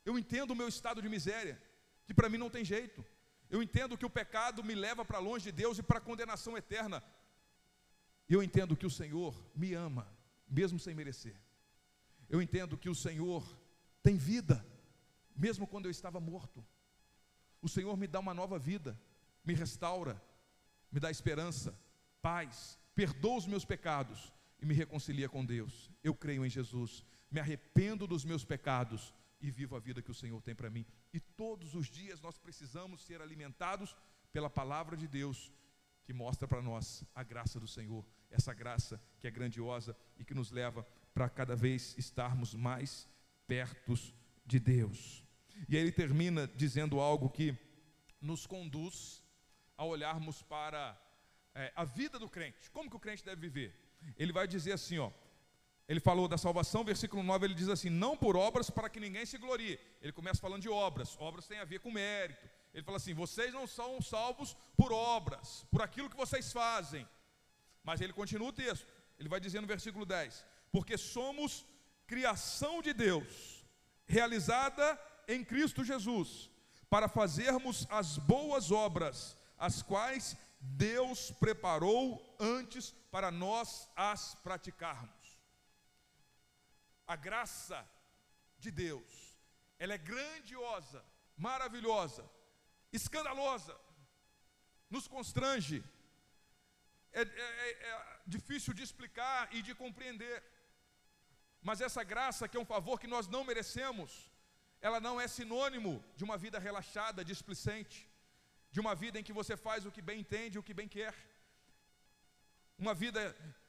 eu 0.05 0.19
entendo 0.19 0.53
o 0.53 0.57
meu 0.57 0.69
estado 0.69 1.03
de 1.03 1.09
miséria, 1.09 1.61
que 2.07 2.15
para 2.15 2.29
mim 2.29 2.39
não 2.39 2.51
tem 2.51 2.65
jeito, 2.65 3.05
eu 3.49 3.63
entendo 3.63 3.97
que 3.99 4.07
o 4.07 4.11
pecado 4.11 4.65
me 4.65 4.75
leva 4.75 5.05
para 5.05 5.19
longe 5.19 5.45
de 5.45 5.53
Deus 5.53 5.79
e 5.79 5.83
para 5.83 5.99
a 5.99 6.07
condenação 6.11 6.57
eterna, 6.57 7.03
eu 8.29 8.43
entendo 8.43 8.77
que 8.77 8.87
o 8.87 8.91
Senhor 8.91 9.35
me 9.55 9.75
ama, 9.75 10.11
mesmo 10.49 10.79
sem 10.79 10.95
merecer, 10.95 11.37
eu 12.29 12.41
entendo 12.41 12.79
que 12.79 12.89
o 12.89 12.95
Senhor 12.95 13.43
tem 14.03 14.17
vida, 14.17 14.67
mesmo 15.37 15.67
quando 15.67 15.87
eu 15.87 15.91
estava 15.91 16.19
morto, 16.19 16.65
o 17.63 17.69
Senhor 17.69 17.97
me 17.97 18.09
dá 18.09 18.19
uma 18.19 18.35
nova 18.35 18.59
vida, 18.59 19.01
me 19.45 19.55
restaura, 19.55 20.21
me 20.91 20.99
dá 21.01 21.11
esperança, 21.11 21.79
paz, 22.21 22.79
perdoa 22.95 23.39
os 23.39 23.47
meus 23.47 23.65
pecados 23.65 24.33
e 24.61 24.67
me 24.67 24.75
reconcilia 24.75 25.29
com 25.29 25.45
Deus. 25.45 25.91
Eu 26.03 26.15
creio 26.15 26.45
em 26.45 26.51
Jesus, 26.51 27.05
me 27.31 27.41
arrependo 27.41 28.07
dos 28.07 28.25
meus 28.25 28.45
pecados 28.45 29.15
e 29.41 29.51
vivo 29.51 29.77
a 29.77 29.81
vida 29.81 30.03
que 30.03 30.11
o 30.11 30.15
Senhor 30.15 30.41
tem 30.43 30.55
para 30.55 30.69
mim. 30.69 30.85
E 31.13 31.21
todos 31.21 31.75
os 31.75 31.87
dias 31.89 32.21
nós 32.21 32.37
precisamos 32.37 33.03
ser 33.03 33.23
alimentados 33.23 33.97
pela 34.33 34.51
palavra 34.51 34.97
de 34.97 35.07
Deus, 35.07 35.53
que 36.05 36.13
mostra 36.13 36.49
para 36.49 36.61
nós 36.61 37.05
a 37.15 37.23
graça 37.23 37.61
do 37.61 37.69
Senhor, 37.69 38.05
essa 38.31 38.53
graça 38.53 39.01
que 39.21 39.27
é 39.27 39.31
grandiosa 39.31 39.97
e 40.19 40.25
que 40.25 40.35
nos 40.35 40.51
leva 40.51 40.87
para 41.15 41.29
cada 41.29 41.55
vez 41.55 41.97
estarmos 41.97 42.55
mais 42.55 43.09
perto 43.47 43.95
de 44.45 44.59
Deus. 44.59 45.25
E 45.69 45.77
aí 45.77 45.83
ele 45.83 45.93
termina 45.93 46.47
dizendo 46.55 47.01
algo 47.01 47.29
que 47.29 47.57
nos 48.21 48.47
conduz 48.47 49.23
a 49.77 49.85
olharmos 49.85 50.43
para 50.43 50.97
é, 51.55 51.73
a 51.75 51.85
vida 51.85 52.19
do 52.19 52.29
crente. 52.29 52.71
Como 52.71 52.89
que 52.89 52.97
o 52.97 53.01
crente 53.01 53.25
deve 53.25 53.41
viver? 53.41 53.75
Ele 54.17 54.33
vai 54.33 54.47
dizer 54.47 54.73
assim, 54.73 54.99
ó. 54.99 55.11
Ele 55.89 56.01
falou 56.01 56.29
da 56.29 56.39
salvação, 56.39 56.85
versículo 56.85 57.23
9, 57.23 57.47
ele 57.47 57.55
diz 57.55 57.69
assim: 57.69 57.91
"Não 57.91 58.17
por 58.17 58.37
obras 58.37 58.71
para 58.71 58.89
que 58.89 59.01
ninguém 59.01 59.27
se 59.27 59.37
glorie". 59.37 59.79
Ele 60.01 60.13
começa 60.13 60.41
falando 60.41 60.63
de 60.63 60.69
obras. 60.69 61.17
Obras 61.19 61.47
tem 61.47 61.59
a 61.59 61.65
ver 61.65 61.81
com 61.81 61.91
mérito. 61.91 62.49
Ele 62.73 62.85
fala 62.85 62.97
assim: 62.97 63.13
"Vocês 63.13 63.53
não 63.53 63.67
são 63.67 64.01
salvos 64.01 64.57
por 64.77 64.93
obras, 64.93 65.67
por 65.71 65.83
aquilo 65.83 66.09
que 66.09 66.17
vocês 66.17 66.53
fazem". 66.53 67.07
Mas 67.83 68.01
ele 68.01 68.13
continua 68.13 68.49
o 68.49 68.53
texto. 68.53 68.91
Ele 69.19 69.29
vai 69.29 69.41
dizer 69.41 69.61
no 69.61 69.67
versículo 69.67 70.07
10: 70.07 70.45
"Porque 70.71 70.97
somos 70.97 71.67
criação 72.07 72.81
de 72.81 72.93
Deus, 72.93 73.65
realizada 74.07 74.99
em 75.29 75.45
Cristo 75.45 75.85
Jesus, 75.85 76.51
para 76.89 77.09
fazermos 77.09 77.87
as 77.91 78.18
boas 78.18 78.70
obras, 78.70 79.37
as 79.59 79.83
quais 79.83 80.37
Deus 80.61 81.31
preparou 81.31 82.37
antes 82.39 82.93
para 83.11 83.31
nós 83.31 83.89
as 83.97 84.35
praticarmos. 84.37 85.41
A 87.07 87.16
graça 87.16 87.89
de 88.59 88.70
Deus, 88.70 89.39
ela 89.79 89.95
é 89.95 89.99
grandiosa, 89.99 91.05
maravilhosa, 91.37 92.29
escandalosa, 92.93 93.77
nos 94.89 95.09
constrange, 95.09 95.83
é, 97.12 97.23
é, 97.23 97.25
é, 97.25 97.89
é 97.91 98.20
difícil 98.27 98.73
de 98.73 98.83
explicar 98.83 99.49
e 99.53 99.62
de 99.62 99.75
compreender. 99.75 100.43
Mas 101.61 101.81
essa 101.81 102.03
graça, 102.03 102.49
que 102.49 102.57
é 102.57 102.61
um 102.61 102.64
favor 102.64 102.99
que 102.99 103.07
nós 103.07 103.27
não 103.29 103.45
merecemos, 103.45 104.32
ela 104.83 105.01
não 105.01 105.20
é 105.20 105.26
sinônimo 105.26 106.05
de 106.16 106.24
uma 106.24 106.37
vida 106.37 106.59
relaxada, 106.59 107.24
displicente 107.24 108.12
de 108.74 108.80
uma 108.80 108.95
vida 109.03 109.18
em 109.20 109.26
que 109.26 109.39
você 109.41 109.55
faz 109.66 109.85
o 109.85 109.93
que 109.95 110.03
bem 110.09 110.20
entende, 110.20 110.59
o 110.59 110.66
que 110.68 110.74
bem 110.80 110.89
quer. 110.89 111.14
Uma 112.78 112.95
vida 113.03 113.20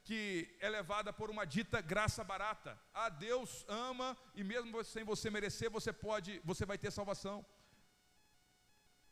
que 0.02 0.20
é 0.60 0.68
levada 0.68 1.12
por 1.12 1.28
uma 1.30 1.44
dita 1.44 1.80
graça 1.92 2.24
barata. 2.24 2.72
Ah, 2.92 3.10
Deus 3.10 3.50
ama 3.68 4.16
e 4.34 4.42
mesmo 4.42 4.82
sem 4.82 5.04
você 5.04 5.28
merecer, 5.30 5.68
você 5.70 5.92
pode, 5.92 6.40
você 6.42 6.64
vai 6.64 6.78
ter 6.78 6.90
salvação. 6.90 7.44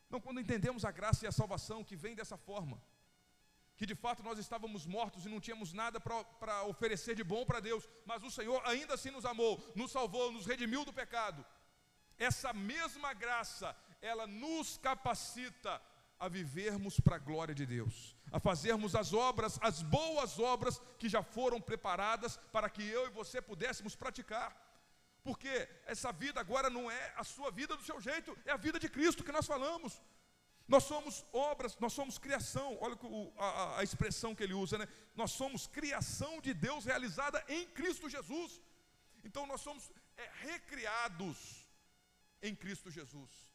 Não, 0.09 0.21
quando 0.21 0.41
entendemos 0.41 0.85
a 0.85 0.91
graça 0.91 1.25
e 1.25 1.29
a 1.29 1.39
salvação 1.41 1.85
que 1.85 1.95
vem 1.95 2.15
dessa 2.15 2.39
forma, 2.39 2.83
que 3.77 3.87
de 3.87 3.95
fato 3.95 4.23
nós 4.23 4.39
estávamos 4.39 4.87
mortos 4.87 5.25
e 5.27 5.29
não 5.29 5.41
tínhamos 5.41 5.73
nada 5.75 6.01
para 6.01 6.65
oferecer 6.65 7.15
de 7.15 7.25
bom 7.25 7.45
para 7.45 7.61
Deus, 7.61 7.87
mas 8.07 8.23
o 8.23 8.31
Senhor 8.31 8.61
ainda 8.65 8.95
assim 8.95 9.11
nos 9.11 9.27
amou, 9.27 9.53
nos 9.75 9.93
salvou, 9.93 10.33
nos 10.33 10.47
redimiu 10.47 10.85
do 10.87 10.93
pecado. 10.93 11.45
Essa 12.19 12.53
mesma 12.53 13.13
graça, 13.13 13.77
ela 14.01 14.27
nos 14.27 14.77
capacita 14.79 15.81
a 16.19 16.29
vivermos 16.29 17.01
para 17.01 17.17
a 17.17 17.19
glória 17.19 17.55
de 17.55 17.67
Deus, 17.67 18.17
a 18.31 18.39
fazermos 18.39 18.95
as 18.95 19.13
obras, 19.13 19.59
as 19.61 19.83
boas 19.83 20.39
obras 20.39 20.81
que 20.99 21.09
já 21.09 21.21
foram 21.21 21.61
preparadas 21.61 22.37
para 22.53 22.71
que 22.71 22.83
eu 22.83 23.07
e 23.07 23.11
você 23.11 23.43
pudéssemos 23.43 23.97
praticar. 23.97 24.57
Porque 25.25 25.69
essa 25.85 26.13
vida 26.13 26.41
agora 26.41 26.71
não 26.71 26.91
é 26.91 27.13
a 27.17 27.25
sua 27.25 27.51
vida 27.51 27.77
do 27.77 27.83
seu 27.83 28.01
jeito, 28.01 28.37
é 28.45 28.53
a 28.53 28.57
vida 28.57 28.79
de 28.79 28.89
Cristo 28.89 29.25
que 29.25 29.33
nós 29.33 29.47
falamos. 29.47 30.01
Nós 30.69 30.85
somos 30.85 31.25
obras, 31.33 31.77
nós 31.79 31.93
somos 31.93 32.19
criação, 32.19 32.79
olha 32.81 32.97
a, 33.37 33.81
a 33.81 33.83
expressão 33.83 34.35
que 34.35 34.43
ele 34.43 34.55
usa, 34.55 34.79
né? 34.79 34.87
Nós 35.15 35.33
somos 35.33 35.67
criação 35.67 36.41
de 36.41 36.55
Deus 36.55 36.85
realizada 36.85 37.45
em 37.49 37.67
Cristo 37.67 38.09
Jesus. 38.09 38.61
Então 39.25 39.45
nós 39.47 39.61
somos 39.61 39.91
é, 40.17 40.31
recriados 40.41 41.62
em 42.43 42.55
Cristo 42.55 42.91
Jesus. 42.91 43.53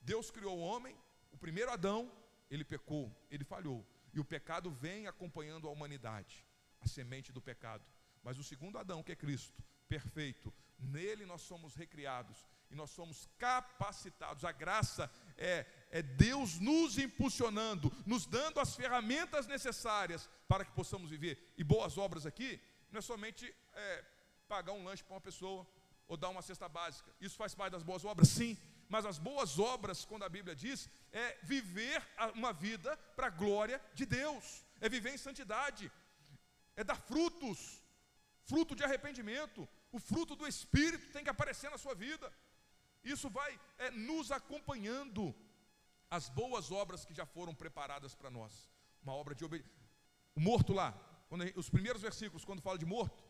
Deus 0.00 0.30
criou 0.30 0.58
o 0.58 0.60
homem, 0.60 0.96
o 1.32 1.38
primeiro 1.38 1.70
Adão, 1.70 2.12
ele 2.50 2.64
pecou, 2.64 3.10
ele 3.30 3.44
falhou. 3.44 3.84
E 4.12 4.20
o 4.20 4.24
pecado 4.24 4.70
vem 4.70 5.06
acompanhando 5.06 5.66
a 5.66 5.70
humanidade, 5.70 6.44
a 6.80 6.86
semente 6.86 7.32
do 7.32 7.40
pecado. 7.40 7.84
Mas 8.22 8.38
o 8.38 8.44
segundo 8.44 8.78
Adão, 8.78 9.02
que 9.02 9.12
é 9.12 9.16
Cristo, 9.16 9.62
perfeito, 9.88 10.52
nele 10.78 11.24
nós 11.24 11.42
somos 11.42 11.74
recriados 11.74 12.46
e 12.70 12.74
nós 12.74 12.90
somos 12.90 13.28
capacitados. 13.38 14.44
A 14.44 14.52
graça 14.52 15.10
é, 15.36 15.66
é 15.90 16.02
Deus 16.02 16.58
nos 16.58 16.98
impulsionando, 16.98 17.92
nos 18.04 18.26
dando 18.26 18.60
as 18.60 18.74
ferramentas 18.74 19.46
necessárias 19.46 20.28
para 20.48 20.64
que 20.64 20.72
possamos 20.72 21.10
viver. 21.10 21.52
E 21.56 21.64
boas 21.64 21.96
obras 21.98 22.26
aqui 22.26 22.60
não 22.90 22.98
é 22.98 23.02
somente 23.02 23.54
é, 23.72 24.04
pagar 24.48 24.72
um 24.72 24.84
lanche 24.84 25.04
para 25.04 25.14
uma 25.14 25.20
pessoa 25.20 25.66
ou 26.08 26.16
dar 26.16 26.28
uma 26.28 26.42
cesta 26.42 26.68
básica. 26.68 27.10
Isso 27.20 27.36
faz 27.36 27.54
parte 27.54 27.72
das 27.72 27.82
boas 27.82 28.04
obras? 28.04 28.28
Sim 28.28 28.56
mas 28.88 29.04
as 29.04 29.18
boas 29.18 29.58
obras, 29.58 30.04
quando 30.04 30.24
a 30.24 30.28
Bíblia 30.28 30.54
diz, 30.54 30.88
é 31.12 31.38
viver 31.42 32.02
uma 32.34 32.52
vida 32.52 32.96
para 33.16 33.26
a 33.26 33.30
glória 33.30 33.80
de 33.94 34.06
Deus, 34.06 34.64
é 34.80 34.88
viver 34.88 35.12
em 35.12 35.18
santidade, 35.18 35.90
é 36.76 36.84
dar 36.84 36.96
frutos, 36.96 37.82
fruto 38.44 38.74
de 38.74 38.84
arrependimento, 38.84 39.68
o 39.90 39.98
fruto 39.98 40.36
do 40.36 40.46
Espírito 40.46 41.12
tem 41.12 41.24
que 41.24 41.30
aparecer 41.30 41.70
na 41.70 41.78
sua 41.78 41.94
vida, 41.94 42.32
isso 43.02 43.28
vai 43.28 43.58
é, 43.78 43.90
nos 43.90 44.30
acompanhando, 44.30 45.34
as 46.08 46.28
boas 46.28 46.70
obras 46.70 47.04
que 47.04 47.14
já 47.14 47.26
foram 47.26 47.54
preparadas 47.54 48.14
para 48.14 48.30
nós. 48.30 48.70
Uma 49.02 49.14
obra 49.14 49.34
de 49.34 49.44
obediência. 49.44 49.74
O 50.36 50.40
morto 50.40 50.72
lá, 50.72 50.92
quando, 51.28 51.44
os 51.56 51.68
primeiros 51.68 52.02
versículos, 52.02 52.44
quando 52.44 52.62
fala 52.62 52.78
de 52.78 52.86
morto, 52.86 53.24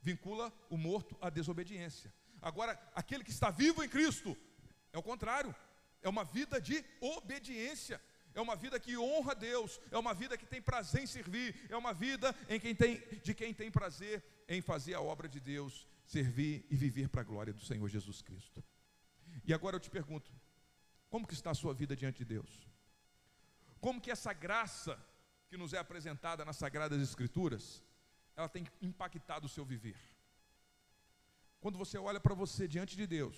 vincula 0.00 0.52
o 0.70 0.78
morto 0.78 1.16
à 1.20 1.28
desobediência. 1.28 2.12
Agora, 2.42 2.78
aquele 2.94 3.22
que 3.22 3.30
está 3.30 3.50
vivo 3.50 3.82
em 3.84 3.88
Cristo, 3.88 4.36
é 4.92 4.98
o 4.98 5.02
contrário, 5.02 5.54
é 6.02 6.08
uma 6.08 6.24
vida 6.24 6.60
de 6.60 6.84
obediência. 7.00 8.00
É 8.34 8.40
uma 8.40 8.56
vida 8.56 8.80
que 8.80 8.96
honra 8.96 9.34
Deus, 9.34 9.78
é 9.90 9.98
uma 9.98 10.14
vida 10.14 10.38
que 10.38 10.46
tem 10.46 10.60
prazer 10.60 11.02
em 11.02 11.06
servir, 11.06 11.54
é 11.68 11.76
uma 11.76 11.92
vida 11.92 12.34
em 12.48 12.58
quem 12.58 12.74
tem, 12.74 12.98
de 13.22 13.34
quem 13.34 13.52
tem 13.52 13.70
prazer 13.70 14.24
em 14.48 14.62
fazer 14.62 14.94
a 14.94 15.02
obra 15.02 15.28
de 15.28 15.38
Deus, 15.38 15.86
servir 16.06 16.66
e 16.70 16.74
viver 16.74 17.08
para 17.08 17.20
a 17.20 17.24
glória 17.24 17.52
do 17.52 17.60
Senhor 17.60 17.86
Jesus 17.88 18.22
Cristo. 18.22 18.64
E 19.44 19.52
agora 19.52 19.76
eu 19.76 19.80
te 19.80 19.90
pergunto, 19.90 20.32
como 21.10 21.26
que 21.26 21.34
está 21.34 21.50
a 21.50 21.54
sua 21.54 21.74
vida 21.74 21.94
diante 21.94 22.18
de 22.18 22.24
Deus? 22.24 22.66
Como 23.80 24.00
que 24.00 24.10
essa 24.10 24.32
graça 24.32 24.98
que 25.48 25.58
nos 25.58 25.74
é 25.74 25.78
apresentada 25.78 26.42
nas 26.42 26.56
Sagradas 26.56 27.02
Escrituras, 27.02 27.82
ela 28.34 28.48
tem 28.48 28.66
impactado 28.80 29.44
o 29.44 29.48
seu 29.48 29.64
viver? 29.64 29.96
Quando 31.62 31.78
você 31.78 31.96
olha 31.96 32.18
para 32.18 32.34
você 32.34 32.66
diante 32.66 32.96
de 32.96 33.06
Deus, 33.06 33.36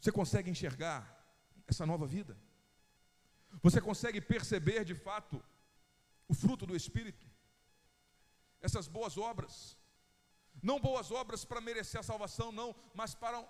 você 0.00 0.10
consegue 0.10 0.50
enxergar 0.50 1.00
essa 1.66 1.84
nova 1.84 2.06
vida? 2.06 2.34
Você 3.62 3.82
consegue 3.82 4.18
perceber 4.18 4.82
de 4.82 4.94
fato 4.94 5.44
o 6.26 6.32
fruto 6.32 6.64
do 6.64 6.74
Espírito? 6.74 7.26
Essas 8.62 8.88
boas 8.88 9.18
obras, 9.18 9.76
não 10.62 10.80
boas 10.80 11.10
obras 11.10 11.44
para 11.44 11.60
merecer 11.60 12.00
a 12.00 12.02
salvação, 12.02 12.50
não, 12.50 12.74
mas 12.94 13.14
para 13.14 13.46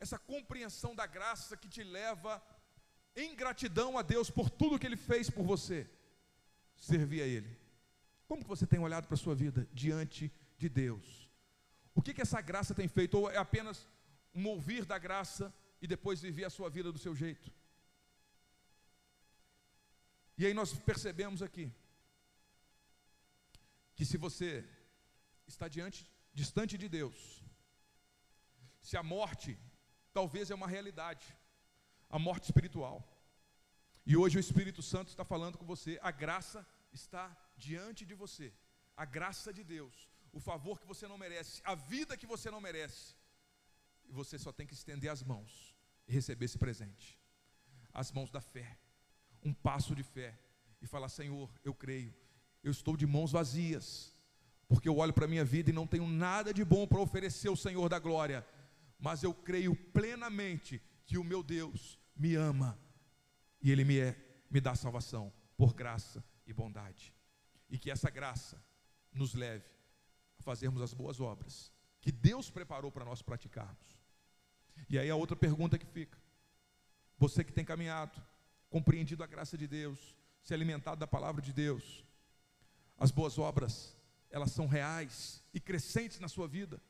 essa 0.00 0.18
compreensão 0.18 0.96
da 0.96 1.06
graça 1.06 1.56
que 1.56 1.68
te 1.68 1.84
leva 1.84 2.42
em 3.14 3.36
gratidão 3.36 3.96
a 3.96 4.02
Deus 4.02 4.28
por 4.28 4.50
tudo 4.50 4.78
que 4.78 4.88
Ele 4.88 4.96
fez 4.96 5.30
por 5.30 5.44
você, 5.44 5.88
servir 6.76 7.22
a 7.22 7.26
Ele. 7.26 7.56
Como 8.26 8.42
que 8.42 8.48
você 8.48 8.66
tem 8.66 8.80
olhado 8.80 9.06
para 9.06 9.14
a 9.14 9.18
sua 9.18 9.36
vida 9.36 9.68
diante 9.72 10.32
de 10.56 10.68
Deus? 10.68 11.27
O 11.98 12.02
que 12.06 12.14
que 12.14 12.22
essa 12.22 12.40
graça 12.40 12.72
tem 12.80 12.86
feito? 12.86 13.18
Ou 13.18 13.28
é 13.28 13.38
apenas 13.38 13.88
um 14.32 14.46
ouvir 14.46 14.84
da 14.84 14.98
graça 14.98 15.52
e 15.82 15.86
depois 15.92 16.20
viver 16.20 16.44
a 16.44 16.50
sua 16.56 16.70
vida 16.70 16.92
do 16.92 16.98
seu 17.04 17.12
jeito? 17.12 17.52
E 20.36 20.46
aí 20.46 20.54
nós 20.54 20.72
percebemos 20.90 21.42
aqui 21.42 21.66
que 23.96 24.04
se 24.04 24.16
você 24.16 24.64
está 25.44 25.66
diante, 25.66 26.08
distante 26.32 26.78
de 26.78 26.88
Deus, 26.88 27.42
se 28.80 28.96
a 28.96 29.02
morte 29.02 29.58
talvez 30.12 30.52
é 30.52 30.54
uma 30.54 30.68
realidade, 30.68 31.26
a 32.08 32.16
morte 32.16 32.44
espiritual. 32.44 32.96
E 34.06 34.16
hoje 34.16 34.38
o 34.38 34.44
Espírito 34.46 34.82
Santo 34.82 35.08
está 35.08 35.24
falando 35.24 35.58
com 35.58 35.66
você, 35.66 35.98
a 36.00 36.12
graça 36.12 36.64
está 36.92 37.36
diante 37.56 38.06
de 38.06 38.14
você, 38.14 38.54
a 38.96 39.04
graça 39.04 39.52
de 39.52 39.64
Deus, 39.64 40.07
o 40.32 40.40
favor 40.40 40.78
que 40.80 40.86
você 40.86 41.06
não 41.06 41.18
merece, 41.18 41.60
a 41.64 41.74
vida 41.74 42.16
que 42.16 42.26
você 42.26 42.50
não 42.50 42.60
merece. 42.60 43.16
E 44.08 44.12
você 44.12 44.38
só 44.38 44.52
tem 44.52 44.66
que 44.66 44.74
estender 44.74 45.10
as 45.10 45.22
mãos 45.22 45.76
e 46.06 46.12
receber 46.12 46.46
esse 46.46 46.58
presente. 46.58 47.18
As 47.92 48.12
mãos 48.12 48.30
da 48.30 48.40
fé, 48.40 48.78
um 49.42 49.52
passo 49.52 49.94
de 49.94 50.02
fé 50.02 50.38
e 50.80 50.86
falar: 50.86 51.08
Senhor, 51.08 51.50
eu 51.64 51.74
creio, 51.74 52.14
eu 52.62 52.70
estou 52.70 52.96
de 52.96 53.06
mãos 53.06 53.32
vazias, 53.32 54.14
porque 54.66 54.88
eu 54.88 54.96
olho 54.96 55.12
para 55.12 55.24
a 55.24 55.28
minha 55.28 55.44
vida 55.44 55.70
e 55.70 55.72
não 55.72 55.86
tenho 55.86 56.06
nada 56.06 56.52
de 56.54 56.64
bom 56.64 56.86
para 56.86 57.00
oferecer 57.00 57.48
ao 57.48 57.56
Senhor 57.56 57.88
da 57.88 57.98
glória 57.98 58.46
mas 58.98 59.22
eu 59.22 59.32
creio 59.32 59.74
plenamente 59.74 60.82
que 61.06 61.16
o 61.16 61.24
meu 61.24 61.42
Deus 61.42 61.98
me 62.16 62.34
ama 62.34 62.78
e 63.62 63.70
Ele 63.70 63.84
me, 63.84 63.98
é, 63.98 64.16
me 64.50 64.60
dá 64.60 64.74
salvação 64.74 65.32
por 65.56 65.72
graça 65.72 66.24
e 66.46 66.52
bondade. 66.52 67.14
E 67.70 67.78
que 67.78 67.90
essa 67.90 68.10
graça 68.10 68.62
nos 69.12 69.34
leve 69.34 69.64
fazermos 70.48 70.80
as 70.80 70.94
boas 70.94 71.20
obras 71.20 71.70
que 72.00 72.10
Deus 72.10 72.48
preparou 72.48 72.90
para 72.90 73.04
nós 73.04 73.20
praticarmos. 73.20 73.86
E 74.88 74.98
aí 74.98 75.10
a 75.10 75.16
outra 75.22 75.36
pergunta 75.36 75.76
que 75.76 75.84
fica: 75.84 76.18
você 77.18 77.44
que 77.44 77.52
tem 77.52 77.66
caminhado, 77.66 78.18
compreendido 78.70 79.22
a 79.22 79.26
graça 79.26 79.58
de 79.58 79.66
Deus, 79.66 80.16
se 80.42 80.54
alimentado 80.54 80.98
da 80.98 81.06
palavra 81.06 81.42
de 81.42 81.52
Deus, 81.52 82.02
as 82.96 83.10
boas 83.10 83.38
obras, 83.38 83.94
elas 84.30 84.50
são 84.52 84.66
reais 84.66 85.44
e 85.52 85.60
crescentes 85.60 86.18
na 86.18 86.28
sua 86.28 86.48
vida, 86.48 86.80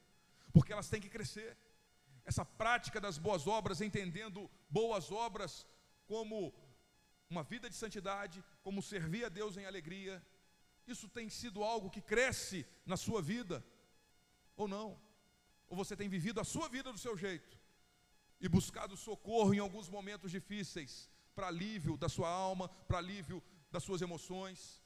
porque 0.52 0.72
elas 0.72 0.88
têm 0.88 1.00
que 1.00 1.08
crescer 1.08 1.56
essa 2.24 2.44
prática 2.44 3.00
das 3.00 3.18
boas 3.18 3.48
obras, 3.48 3.80
entendendo 3.80 4.48
boas 4.70 5.10
obras 5.10 5.66
como 6.06 6.54
uma 7.28 7.42
vida 7.42 7.68
de 7.68 7.74
santidade, 7.74 8.44
como 8.62 8.80
servir 8.82 9.24
a 9.24 9.28
Deus 9.28 9.56
em 9.56 9.66
alegria, 9.66 10.24
isso 10.92 11.08
tem 11.08 11.28
sido 11.28 11.62
algo 11.62 11.90
que 11.90 12.00
cresce 12.00 12.66
na 12.84 12.96
sua 12.96 13.20
vida, 13.20 13.64
ou 14.56 14.66
não? 14.66 15.00
Ou 15.68 15.76
você 15.76 15.96
tem 15.96 16.08
vivido 16.08 16.40
a 16.40 16.44
sua 16.44 16.68
vida 16.68 16.92
do 16.92 16.98
seu 16.98 17.16
jeito 17.16 17.58
e 18.40 18.48
buscado 18.48 18.96
socorro 18.96 19.52
em 19.52 19.58
alguns 19.58 19.88
momentos 19.88 20.30
difíceis, 20.30 21.10
para 21.34 21.48
alívio 21.48 21.96
da 21.96 22.08
sua 22.08 22.28
alma, 22.28 22.68
para 22.68 22.98
alívio 22.98 23.42
das 23.70 23.82
suas 23.82 24.00
emoções? 24.00 24.82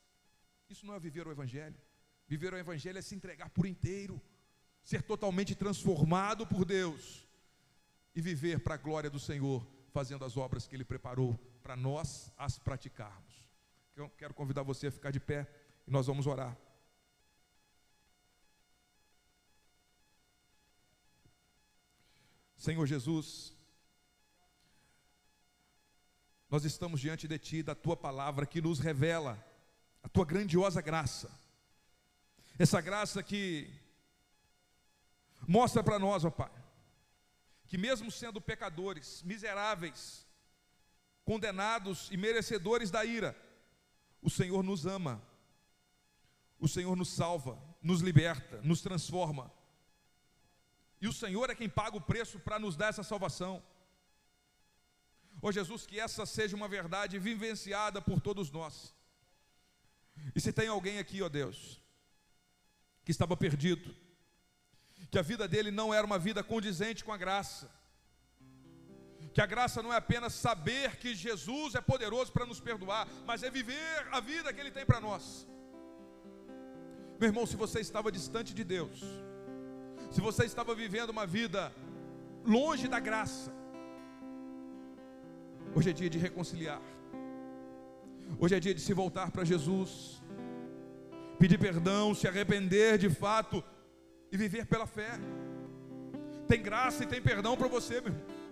Isso 0.68 0.86
não 0.86 0.94
é 0.94 1.00
viver 1.00 1.26
o 1.26 1.30
Evangelho. 1.30 1.80
Viver 2.26 2.53
o 2.53 2.59
Evangelho 2.59 2.98
é 2.98 3.03
se 3.03 3.14
entregar 3.14 3.50
por 3.50 3.66
inteiro, 3.66 4.20
ser 4.82 5.03
totalmente 5.03 5.55
transformado 5.55 6.46
por 6.46 6.64
Deus 6.64 7.26
e 8.14 8.20
viver 8.20 8.61
para 8.61 8.74
a 8.74 8.78
glória 8.78 9.11
do 9.11 9.20
Senhor, 9.20 9.66
fazendo 9.90 10.24
as 10.24 10.36
obras 10.36 10.66
que 10.66 10.74
Ele 10.74 10.84
preparou 10.84 11.38
para 11.62 11.76
nós 11.76 12.32
as 12.36 12.59
praticarmos. 12.59 13.48
Eu 13.94 14.09
quero 14.11 14.34
convidar 14.34 14.62
você 14.62 14.86
a 14.86 14.90
ficar 14.90 15.11
de 15.11 15.20
pé 15.20 15.46
e 15.87 15.91
nós 15.91 16.07
vamos 16.07 16.26
orar. 16.26 16.57
Senhor 22.57 22.87
Jesus, 22.87 23.53
nós 26.49 26.64
estamos 26.64 27.01
diante 27.01 27.26
de 27.26 27.37
Ti, 27.39 27.62
da 27.62 27.74
Tua 27.74 27.97
palavra 27.97 28.47
que 28.47 28.61
nos 28.61 28.78
revela 28.78 29.43
a 30.03 30.09
Tua 30.09 30.24
grandiosa 30.24 30.80
graça, 30.80 31.30
essa 32.59 32.80
graça 32.80 33.22
que 33.22 33.68
mostra 35.49 35.83
para 35.83 35.99
nós, 35.99 36.24
ó 36.24 36.30
Pai, 36.30 36.53
que, 37.66 37.76
mesmo 37.76 38.12
sendo 38.12 38.41
pecadores, 38.41 39.22
miseráveis, 39.24 40.24
condenados 41.24 42.11
e 42.12 42.16
merecedores 42.16 42.91
da 42.91 43.05
ira, 43.05 43.37
o 44.20 44.30
Senhor 44.30 44.62
nos 44.62 44.87
ama, 44.87 45.20
o 46.62 46.68
Senhor 46.68 46.94
nos 46.96 47.08
salva, 47.08 47.60
nos 47.82 48.00
liberta, 48.00 48.62
nos 48.62 48.80
transforma. 48.80 49.52
E 51.00 51.08
o 51.08 51.12
Senhor 51.12 51.50
é 51.50 51.56
quem 51.56 51.68
paga 51.68 51.96
o 51.96 52.00
preço 52.00 52.38
para 52.38 52.56
nos 52.56 52.76
dar 52.76 52.90
essa 52.90 53.02
salvação. 53.02 53.60
Ó 55.42 55.48
oh, 55.48 55.52
Jesus, 55.52 55.84
que 55.84 55.98
essa 55.98 56.24
seja 56.24 56.54
uma 56.54 56.68
verdade 56.68 57.18
vivenciada 57.18 58.00
por 58.00 58.20
todos 58.20 58.48
nós. 58.52 58.94
E 60.36 60.40
se 60.40 60.52
tem 60.52 60.68
alguém 60.68 61.00
aqui, 61.00 61.20
ó 61.20 61.26
oh 61.26 61.28
Deus, 61.28 61.82
que 63.04 63.10
estava 63.10 63.36
perdido, 63.36 63.92
que 65.10 65.18
a 65.18 65.22
vida 65.22 65.48
dele 65.48 65.72
não 65.72 65.92
era 65.92 66.06
uma 66.06 66.18
vida 66.18 66.44
condizente 66.44 67.02
com 67.02 67.12
a 67.12 67.16
graça. 67.16 67.68
Que 69.34 69.40
a 69.40 69.46
graça 69.46 69.82
não 69.82 69.92
é 69.92 69.96
apenas 69.96 70.32
saber 70.34 70.96
que 70.98 71.12
Jesus 71.12 71.74
é 71.74 71.80
poderoso 71.80 72.30
para 72.30 72.46
nos 72.46 72.60
perdoar, 72.60 73.08
mas 73.26 73.42
é 73.42 73.50
viver 73.50 74.06
a 74.12 74.20
vida 74.20 74.52
que 74.52 74.60
ele 74.60 74.70
tem 74.70 74.86
para 74.86 75.00
nós. 75.00 75.48
Meu 77.18 77.28
irmão, 77.28 77.46
se 77.46 77.56
você 77.56 77.80
estava 77.80 78.10
distante 78.10 78.52
de 78.54 78.64
Deus, 78.64 79.02
se 80.10 80.20
você 80.20 80.44
estava 80.44 80.74
vivendo 80.74 81.10
uma 81.10 81.26
vida 81.26 81.72
longe 82.44 82.88
da 82.88 83.00
graça, 83.00 83.52
hoje 85.74 85.90
é 85.90 85.92
dia 85.92 86.10
de 86.10 86.18
reconciliar. 86.18 86.82
Hoje 88.38 88.54
é 88.54 88.60
dia 88.60 88.74
de 88.74 88.80
se 88.80 88.92
voltar 88.92 89.30
para 89.30 89.44
Jesus, 89.44 90.22
pedir 91.38 91.58
perdão, 91.58 92.14
se 92.14 92.26
arrepender 92.26 92.98
de 92.98 93.10
fato 93.10 93.62
e 94.30 94.36
viver 94.36 94.66
pela 94.66 94.86
fé. 94.86 95.12
Tem 96.48 96.60
graça 96.62 97.04
e 97.04 97.06
tem 97.06 97.22
perdão 97.22 97.56
para 97.56 97.68
você, 97.68 98.00
meu 98.00 98.12
irmão. 98.12 98.42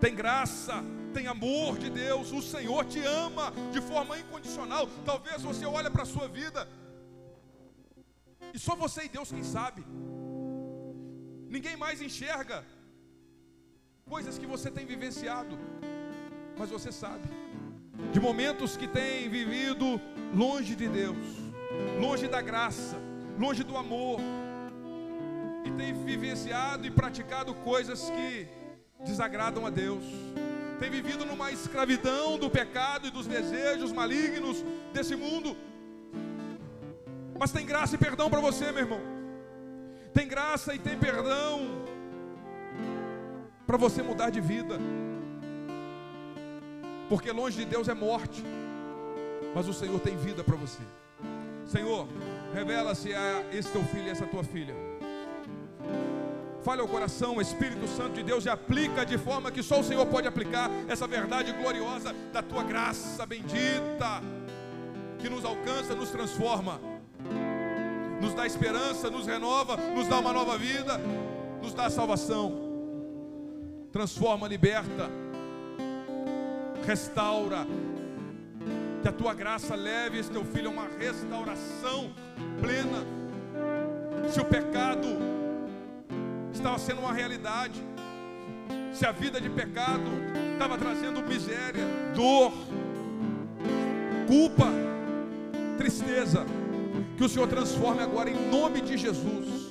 Tem 0.00 0.14
graça, 0.14 0.84
tem 1.16 1.26
amor 1.34 1.78
de 1.82 1.88
Deus, 1.88 2.32
o 2.38 2.42
Senhor 2.54 2.82
te 2.92 3.00
ama 3.00 3.46
de 3.74 3.80
forma 3.90 4.18
incondicional. 4.22 4.84
Talvez 5.10 5.38
você 5.50 5.64
olhe 5.76 5.90
para 5.94 6.04
a 6.06 6.12
sua 6.14 6.26
vida 6.40 6.68
e 8.54 8.58
só 8.66 8.74
você 8.84 9.00
e 9.04 9.08
Deus 9.16 9.30
quem 9.36 9.44
sabe. 9.56 9.82
Ninguém 11.56 11.76
mais 11.84 12.02
enxerga 12.08 12.58
coisas 14.14 14.36
que 14.40 14.48
você 14.54 14.70
tem 14.76 14.84
vivenciado, 14.94 15.58
mas 16.58 16.70
você 16.76 16.92
sabe 16.92 17.28
de 18.12 18.20
momentos 18.20 18.76
que 18.76 18.86
tem 18.86 19.28
vivido 19.38 19.86
longe 20.42 20.74
de 20.76 20.88
Deus 21.00 21.46
longe 22.00 22.28
da 22.28 22.40
graça, 22.40 22.96
longe 23.38 23.62
do 23.62 23.76
amor, 23.76 24.20
e 25.64 25.70
tem 25.72 25.92
vivenciado 25.92 26.86
e 26.86 26.90
praticado 26.90 27.54
coisas 27.54 28.10
que 28.10 28.48
desagradam 29.04 29.66
a 29.66 29.70
Deus, 29.70 30.04
tem 30.76 30.90
vivido 30.90 31.24
numa 31.24 31.50
escravidão 31.50 32.38
do 32.38 32.48
pecado 32.50 33.06
e 33.06 33.10
dos 33.10 33.26
desejos 33.26 33.92
malignos 33.92 34.64
desse 34.92 35.16
mundo. 35.16 35.56
Mas 37.38 37.52
tem 37.52 37.66
graça 37.66 37.94
e 37.94 37.98
perdão 37.98 38.30
para 38.30 38.40
você, 38.40 38.72
meu 38.72 38.82
irmão. 38.82 39.00
Tem 40.12 40.26
graça 40.26 40.74
e 40.74 40.78
tem 40.78 40.96
perdão 40.98 41.84
para 43.66 43.76
você 43.76 44.02
mudar 44.02 44.30
de 44.30 44.40
vida. 44.40 44.78
Porque 47.08 47.30
longe 47.30 47.58
de 47.58 47.64
Deus 47.64 47.88
é 47.88 47.94
morte, 47.94 48.42
mas 49.54 49.68
o 49.68 49.72
Senhor 49.72 50.00
tem 50.00 50.16
vida 50.16 50.42
para 50.42 50.56
você. 50.56 50.82
Senhor, 51.64 52.08
revela-se 52.52 53.14
a 53.14 53.44
esse 53.52 53.70
teu 53.70 53.84
filho 53.84 54.06
e 54.06 54.10
essa 54.10 54.26
tua 54.26 54.44
filha. 54.44 54.74
Fale 56.66 56.80
ao 56.80 56.88
coração, 56.88 57.36
o 57.36 57.40
Espírito 57.40 57.86
Santo 57.86 58.14
de 58.14 58.24
Deus 58.24 58.44
e 58.44 58.48
aplica 58.48 59.06
de 59.06 59.16
forma 59.16 59.52
que 59.52 59.62
só 59.62 59.78
o 59.78 59.84
Senhor 59.84 60.04
pode 60.04 60.26
aplicar 60.26 60.68
essa 60.88 61.06
verdade 61.06 61.52
gloriosa 61.52 62.12
da 62.32 62.42
tua 62.42 62.64
graça 62.64 63.24
bendita, 63.24 64.20
que 65.20 65.28
nos 65.28 65.44
alcança, 65.44 65.94
nos 65.94 66.10
transforma, 66.10 66.80
nos 68.20 68.34
dá 68.34 68.44
esperança, 68.44 69.08
nos 69.08 69.28
renova, 69.28 69.76
nos 69.76 70.08
dá 70.08 70.18
uma 70.18 70.32
nova 70.32 70.58
vida, 70.58 71.00
nos 71.62 71.72
dá 71.72 71.88
salvação, 71.88 72.52
transforma, 73.92 74.48
liberta 74.48 75.08
restaura. 76.84 77.64
Que 79.02 79.08
a 79.08 79.12
tua 79.12 79.34
graça 79.34 79.76
leve 79.76 80.18
esse 80.18 80.32
teu 80.32 80.44
filho 80.44 80.70
a 80.70 80.72
uma 80.72 80.88
restauração 80.98 82.12
plena. 82.60 83.04
Se 84.32 84.40
o 84.40 84.44
pecado 84.44 85.35
estava 86.56 86.78
sendo 86.78 87.00
uma 87.00 87.12
realidade, 87.12 87.82
se 88.92 89.06
a 89.06 89.12
vida 89.12 89.40
de 89.40 89.50
pecado 89.50 90.10
estava 90.52 90.76
trazendo 90.78 91.22
miséria, 91.22 91.84
dor, 92.14 92.52
culpa, 94.26 94.68
tristeza, 95.76 96.44
que 97.16 97.24
o 97.24 97.28
Senhor 97.28 97.48
transforme 97.48 98.02
agora 98.02 98.30
em 98.30 98.50
nome 98.50 98.80
de 98.80 98.96
Jesus. 98.96 99.68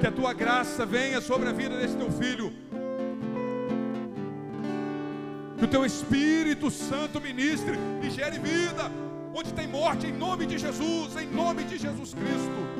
Que 0.00 0.06
a 0.06 0.12
tua 0.12 0.34
graça 0.34 0.84
venha 0.84 1.22
sobre 1.22 1.48
a 1.48 1.52
vida 1.52 1.78
desse 1.78 1.96
teu 1.96 2.10
filho 2.10 2.52
que 5.58 5.64
o 5.64 5.68
teu 5.68 5.86
Espírito 5.86 6.70
Santo 6.70 7.20
ministre 7.20 7.76
e 8.02 8.10
gere 8.10 8.38
vida. 8.38 8.90
Onde 9.34 9.52
tem 9.52 9.66
morte, 9.66 10.06
em 10.06 10.12
nome 10.12 10.46
de 10.46 10.58
Jesus, 10.58 11.16
em 11.16 11.26
nome 11.26 11.64
de 11.64 11.78
Jesus 11.78 12.14
Cristo. 12.14 12.75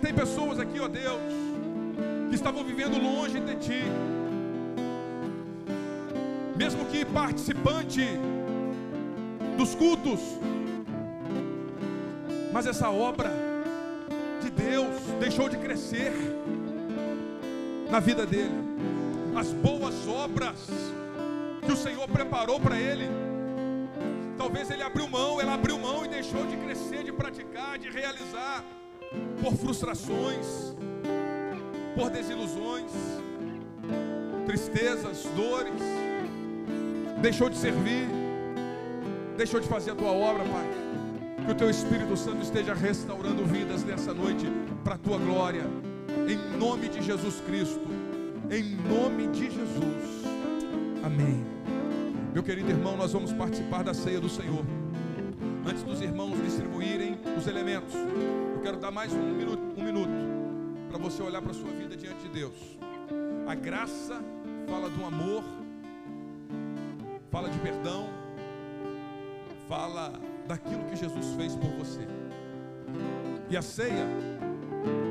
Tem 0.00 0.14
pessoas 0.14 0.58
aqui, 0.58 0.80
ó 0.80 0.88
Deus, 0.88 1.20
que 2.28 2.34
estavam 2.34 2.64
vivendo 2.64 3.00
longe 3.00 3.38
de 3.38 3.54
Ti, 3.56 3.82
mesmo 6.56 6.84
que 6.86 7.04
participante 7.04 8.04
dos 9.56 9.74
cultos, 9.74 10.20
mas 12.52 12.66
essa 12.66 12.90
obra 12.90 13.30
de 14.42 14.50
Deus 14.50 15.00
deixou 15.20 15.48
de 15.48 15.58
crescer 15.58 16.12
na 17.90 18.00
vida 18.00 18.24
dele 18.24 18.54
as 19.36 19.52
boas 19.52 20.08
obras 20.08 20.68
que 21.64 21.72
o 21.72 21.76
Senhor 21.76 22.08
preparou 22.08 22.58
para 22.58 22.78
ele. 22.78 23.08
Talvez 24.36 24.70
ele 24.70 24.82
abriu 24.82 25.06
mão, 25.08 25.40
ela 25.40 25.54
abriu 25.54 25.78
mão 25.78 26.04
e 26.04 26.08
deixou 26.08 26.46
de 26.46 26.56
crescer, 26.56 27.04
de 27.04 27.12
praticar, 27.12 27.78
de 27.78 27.90
realizar, 27.90 28.64
por 29.40 29.54
frustrações, 29.54 30.74
por 31.94 32.10
desilusões, 32.10 32.90
tristezas, 34.46 35.24
dores, 35.36 35.82
deixou 37.20 37.48
de 37.48 37.56
servir, 37.56 38.08
deixou 39.36 39.60
de 39.60 39.68
fazer 39.68 39.92
a 39.92 39.94
tua 39.94 40.10
obra, 40.10 40.44
Pai. 40.44 41.44
Que 41.44 41.52
o 41.52 41.54
teu 41.54 41.70
Espírito 41.70 42.16
Santo 42.16 42.42
esteja 42.42 42.74
restaurando 42.74 43.44
vidas 43.44 43.82
nessa 43.82 44.12
noite 44.12 44.46
para 44.84 44.94
a 44.94 44.98
tua 44.98 45.18
glória, 45.18 45.64
em 46.28 46.58
nome 46.58 46.88
de 46.88 47.02
Jesus 47.02 47.40
Cristo 47.46 48.00
em 48.50 48.64
nome 48.88 49.28
de 49.28 49.44
Jesus. 49.44 50.24
Amém. 51.04 51.44
Meu 52.34 52.42
querido 52.42 52.68
irmão, 52.68 52.96
nós 52.96 53.12
vamos 53.12 53.32
participar 53.32 53.84
da 53.84 53.94
ceia 53.94 54.20
do 54.20 54.28
Senhor. 54.28 54.64
Antes 55.64 55.84
dos 55.84 56.00
irmãos 56.00 56.36
distribuírem 56.42 57.16
os 57.38 57.46
elementos, 57.46 57.94
quero 58.70 58.80
dar 58.80 58.92
mais 58.92 59.12
um 59.12 59.34
minuto, 59.34 59.60
um 59.76 59.82
minuto 59.82 60.12
para 60.88 60.96
você 60.96 61.20
olhar 61.20 61.42
para 61.42 61.50
a 61.50 61.54
sua 61.54 61.72
vida 61.72 61.96
diante 61.96 62.22
de 62.22 62.28
Deus. 62.28 62.54
A 63.48 63.52
graça 63.52 64.22
fala 64.68 64.88
do 64.88 65.04
amor, 65.04 65.42
fala 67.32 67.50
de 67.50 67.58
perdão, 67.58 68.08
fala 69.68 70.12
daquilo 70.46 70.84
que 70.84 70.94
Jesus 70.94 71.34
fez 71.34 71.56
por 71.56 71.68
você. 71.70 72.06
E 73.50 73.56
a 73.56 73.62
ceia, 73.62 74.06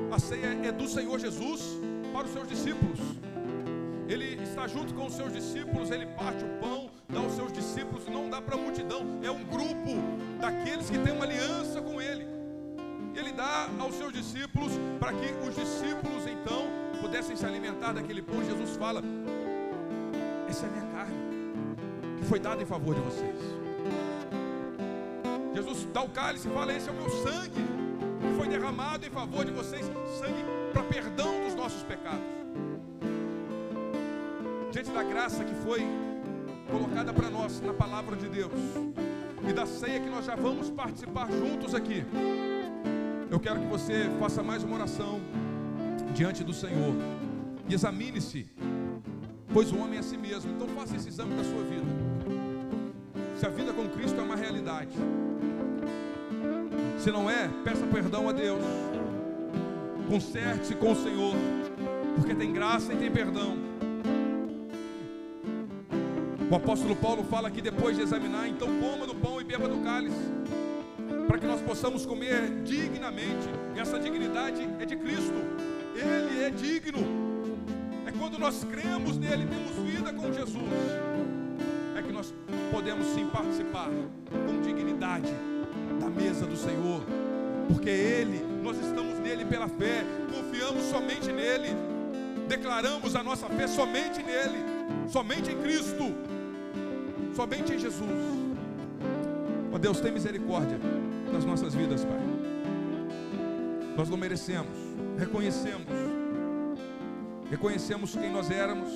a 0.10 0.20
ceia 0.20 0.58
é 0.64 0.72
do 0.72 0.88
Senhor 0.88 1.20
Jesus 1.20 1.62
para 2.14 2.28
os 2.28 2.32
seus 2.32 2.48
discípulos. 2.48 2.98
Ele 4.08 4.42
está 4.42 4.68
junto 4.70 4.94
com 4.94 5.06
os 5.06 5.14
seus 5.14 5.34
discípulos, 5.34 5.92
ele 5.92 6.06
parte 6.06 6.46
o 6.46 6.60
pão, 6.62 6.90
dá 7.10 7.20
aos 7.20 7.34
seus 7.34 7.52
discípulos, 7.52 8.08
não 8.08 8.30
dá 8.30 8.42
para 8.42 8.56
a 8.56 8.58
multidão, 8.58 9.20
é 9.22 9.30
um 9.30 9.44
grupo 9.44 10.00
daqueles 10.40 10.90
que 10.90 10.98
têm 10.98 11.12
uma 11.12 11.26
aliança 11.26 11.82
com 11.82 12.02
ele. 12.02 12.29
Dá 13.40 13.70
aos 13.80 13.96
seus 13.96 14.12
discípulos 14.12 14.74
para 15.00 15.14
que 15.14 15.28
os 15.48 15.56
discípulos 15.56 16.24
então 16.28 16.62
pudessem 17.00 17.38
se 17.38 17.46
alimentar 17.46 17.94
daquele 17.94 18.22
pão. 18.22 18.44
Jesus 18.44 18.76
fala: 18.76 19.02
Essa 20.50 20.66
é 20.66 20.70
a 20.70 20.72
minha 20.74 20.88
carne, 20.94 21.16
que 22.18 22.26
foi 22.26 22.40
dada 22.48 22.62
em 22.62 22.66
favor 22.66 22.94
de 22.96 23.02
vocês. 23.02 23.40
Jesus 25.56 25.88
dá 25.94 26.02
o 26.02 26.10
cálice 26.10 26.50
e 26.50 26.52
fala: 26.52 26.74
Esse 26.74 26.90
é 26.90 26.92
o 26.92 26.96
meu 26.96 27.10
sangue, 27.10 27.64
que 28.22 28.36
foi 28.38 28.48
derramado 28.50 29.06
em 29.08 29.10
favor 29.10 29.46
de 29.46 29.52
vocês 29.52 29.86
sangue 30.20 30.44
para 30.74 30.84
perdão 30.84 31.32
dos 31.46 31.56
nossos 31.56 31.82
pecados 31.84 32.40
diante 34.72 34.92
da 34.92 35.04
graça 35.04 35.44
que 35.44 35.56
foi 35.56 35.82
colocada 36.70 37.12
para 37.14 37.30
nós 37.30 37.60
na 37.62 37.74
palavra 37.74 38.16
de 38.16 38.28
Deus 38.30 38.52
e 39.50 39.54
da 39.54 39.66
ceia 39.66 40.00
que 40.00 40.10
nós 40.10 40.26
já 40.26 40.36
vamos 40.36 40.70
participar 40.70 41.28
juntos 41.32 41.74
aqui, 41.74 42.06
eu 43.30 43.40
quero 43.40 43.60
que 43.60 43.68
você 43.68 44.10
faça 44.20 44.42
mais 44.42 44.64
uma 44.64 44.76
oração 44.76 45.22
diante 46.16 46.44
do 46.44 46.54
Senhor 46.54 46.96
e 47.68 47.74
examine-se, 47.74 48.48
pois 49.54 49.72
o 49.72 49.78
homem 49.78 49.98
é 49.98 50.00
a 50.00 50.04
si 50.04 50.18
mesmo. 50.18 50.52
Então 50.52 50.68
faça 50.70 50.96
esse 50.96 51.10
exame 51.10 51.36
da 51.36 51.44
sua 51.44 51.64
vida. 51.64 51.86
Se 53.38 53.46
a 53.46 53.50
vida 53.50 53.72
com 53.72 53.88
Cristo 53.90 54.20
é 54.20 54.24
uma 54.24 54.36
realidade, 54.36 54.96
se 56.98 57.12
não 57.12 57.30
é, 57.30 57.48
peça 57.64 57.86
perdão 57.86 58.28
a 58.28 58.32
Deus. 58.32 58.64
Conserte-se 60.08 60.74
com 60.74 60.92
o 60.92 60.96
Senhor, 60.96 61.36
porque 62.16 62.34
tem 62.34 62.52
graça 62.52 62.92
e 62.92 62.98
tem 62.98 63.12
perdão. 63.12 63.56
O 66.50 66.56
apóstolo 66.56 66.96
Paulo 66.96 67.24
fala 67.24 67.52
que 67.52 67.62
depois 67.62 67.96
de 67.96 68.02
examinar, 68.02 68.48
então 68.48 68.68
coma 68.80 69.06
do 69.06 69.14
pão 69.14 69.40
e 69.40 69.44
beba 69.44 69.68
do 69.68 69.78
cálice, 69.84 70.18
para 71.30 71.38
que 71.38 71.46
nós 71.46 71.62
possamos 71.62 72.08
comer 72.08 72.50
dignamente. 72.64 73.48
E 73.76 73.80
essa 73.80 74.00
dignidade 74.00 74.68
é 74.80 74.86
de 74.86 74.96
Cristo, 74.96 75.36
Ele 75.94 76.44
é 76.44 76.50
digno. 76.50 77.06
É 78.08 78.12
quando 78.12 78.40
nós 78.40 78.64
cremos 78.64 79.16
nele, 79.16 79.46
temos 79.46 79.76
vida 79.88 80.12
com 80.12 80.34
Jesus, 80.34 80.58
é 81.96 82.02
que 82.02 82.12
nós 82.12 82.34
podemos 82.72 83.06
sim 83.14 83.28
participar 83.28 83.92
com 84.32 84.60
dignidade 84.64 85.32
da 86.00 86.10
mesa 86.10 86.48
do 86.48 86.58
Senhor, 86.58 87.04
porque 87.68 87.92
Ele, 87.92 88.44
nós 88.64 88.76
estamos 88.84 89.20
nele 89.20 89.46
pela 89.46 89.68
fé, 89.68 90.04
confiamos 90.36 90.82
somente 90.86 91.32
nele, 91.32 91.68
declaramos 92.48 93.16
a 93.16 93.22
nossa 93.22 93.48
fé 93.50 93.68
somente 93.68 94.24
nele, 94.24 94.58
somente 95.08 95.52
em 95.52 95.62
Cristo 95.62 96.12
somente 97.36 97.74
em 97.74 97.80
Jesus. 97.80 98.10
Ó 99.72 99.76
oh, 99.76 99.80
Deus, 99.80 100.02
tem 100.02 100.12
misericórdia 100.12 100.78
das 101.32 101.46
nossas 101.46 101.74
vidas, 101.74 102.04
Pai. 102.04 102.20
Nós 103.96 104.10
não 104.10 104.18
merecemos, 104.18 104.78
reconhecemos, 105.18 105.88
reconhecemos 107.50 108.16
quem 108.16 108.32
nós 108.32 108.50
éramos, 108.50 108.90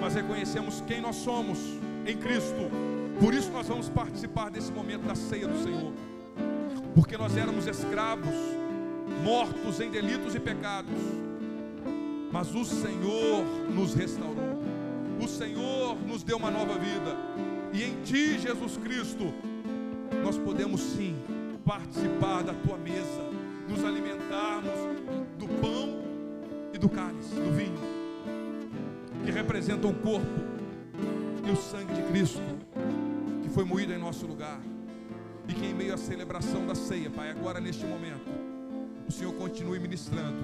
mas 0.00 0.14
reconhecemos 0.14 0.82
quem 0.86 1.00
nós 1.00 1.16
somos 1.16 1.58
em 2.06 2.16
Cristo. 2.16 2.70
Por 3.20 3.32
isso 3.32 3.50
nós 3.50 3.66
vamos 3.68 3.88
participar 3.88 4.50
desse 4.50 4.70
momento 4.70 5.02
da 5.02 5.14
ceia 5.14 5.48
do 5.48 5.62
Senhor, 5.62 5.92
porque 6.94 7.16
nós 7.16 7.36
éramos 7.36 7.66
escravos, 7.66 8.34
mortos 9.24 9.80
em 9.80 9.90
delitos 9.90 10.34
e 10.34 10.40
pecados, 10.40 10.92
mas 12.30 12.54
o 12.54 12.64
Senhor 12.64 13.44
nos 13.74 13.94
restaurou 13.94 14.56
o 15.20 15.26
Senhor 15.26 15.96
nos 16.06 16.22
deu 16.22 16.36
uma 16.36 16.50
nova 16.50 16.78
vida. 16.78 17.16
E 17.72 17.82
em 17.82 18.00
Ti, 18.02 18.38
Jesus 18.38 18.76
Cristo, 18.76 19.32
podemos 20.56 20.80
sim 20.80 21.14
participar 21.66 22.42
da 22.42 22.54
Tua 22.54 22.78
mesa, 22.78 23.22
nos 23.68 23.84
alimentarmos 23.84 24.72
do 25.38 25.46
pão 25.60 26.02
e 26.72 26.78
do 26.78 26.88
cálice, 26.88 27.34
do 27.34 27.54
vinho, 27.54 27.78
que 29.22 29.30
representam 29.30 29.90
o 29.90 29.94
corpo 29.94 30.26
e 31.46 31.50
o 31.50 31.56
sangue 31.56 31.92
de 31.92 32.02
Cristo, 32.04 32.40
que 33.42 33.50
foi 33.50 33.66
moído 33.66 33.92
em 33.92 33.98
nosso 33.98 34.26
lugar. 34.26 34.58
E 35.46 35.52
que 35.52 35.66
em 35.66 35.74
meio 35.74 35.92
à 35.92 35.98
celebração 35.98 36.66
da 36.66 36.74
ceia, 36.74 37.10
Pai, 37.10 37.30
agora 37.30 37.60
neste 37.60 37.84
momento, 37.84 38.30
o 39.06 39.12
Senhor 39.12 39.34
continue 39.34 39.78
ministrando. 39.78 40.38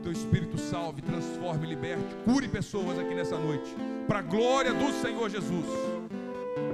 Teu 0.00 0.12
Espírito 0.12 0.56
salve, 0.56 1.02
transforme, 1.02 1.66
liberte, 1.66 2.14
cure 2.24 2.46
pessoas 2.46 3.00
aqui 3.00 3.14
nessa 3.16 3.36
noite. 3.36 3.74
Para 4.06 4.20
a 4.20 4.22
glória 4.22 4.72
do 4.72 4.92
Senhor 4.92 5.28
Jesus. 5.28 5.66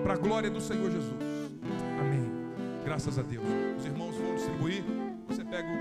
Para 0.05 0.12
a 0.12 0.16
glória 0.16 0.51
do 0.51 0.61
Senhor 0.61 0.90
Jesus. 0.90 1.32
Graças 2.93 3.18
a 3.18 3.22
Deus. 3.22 3.47
Os 3.78 3.86
irmãos 3.86 4.14
vão 4.18 4.34
distribuir. 4.34 4.84
Você 5.26 5.43
pega 5.43 5.66
o. 5.66 5.80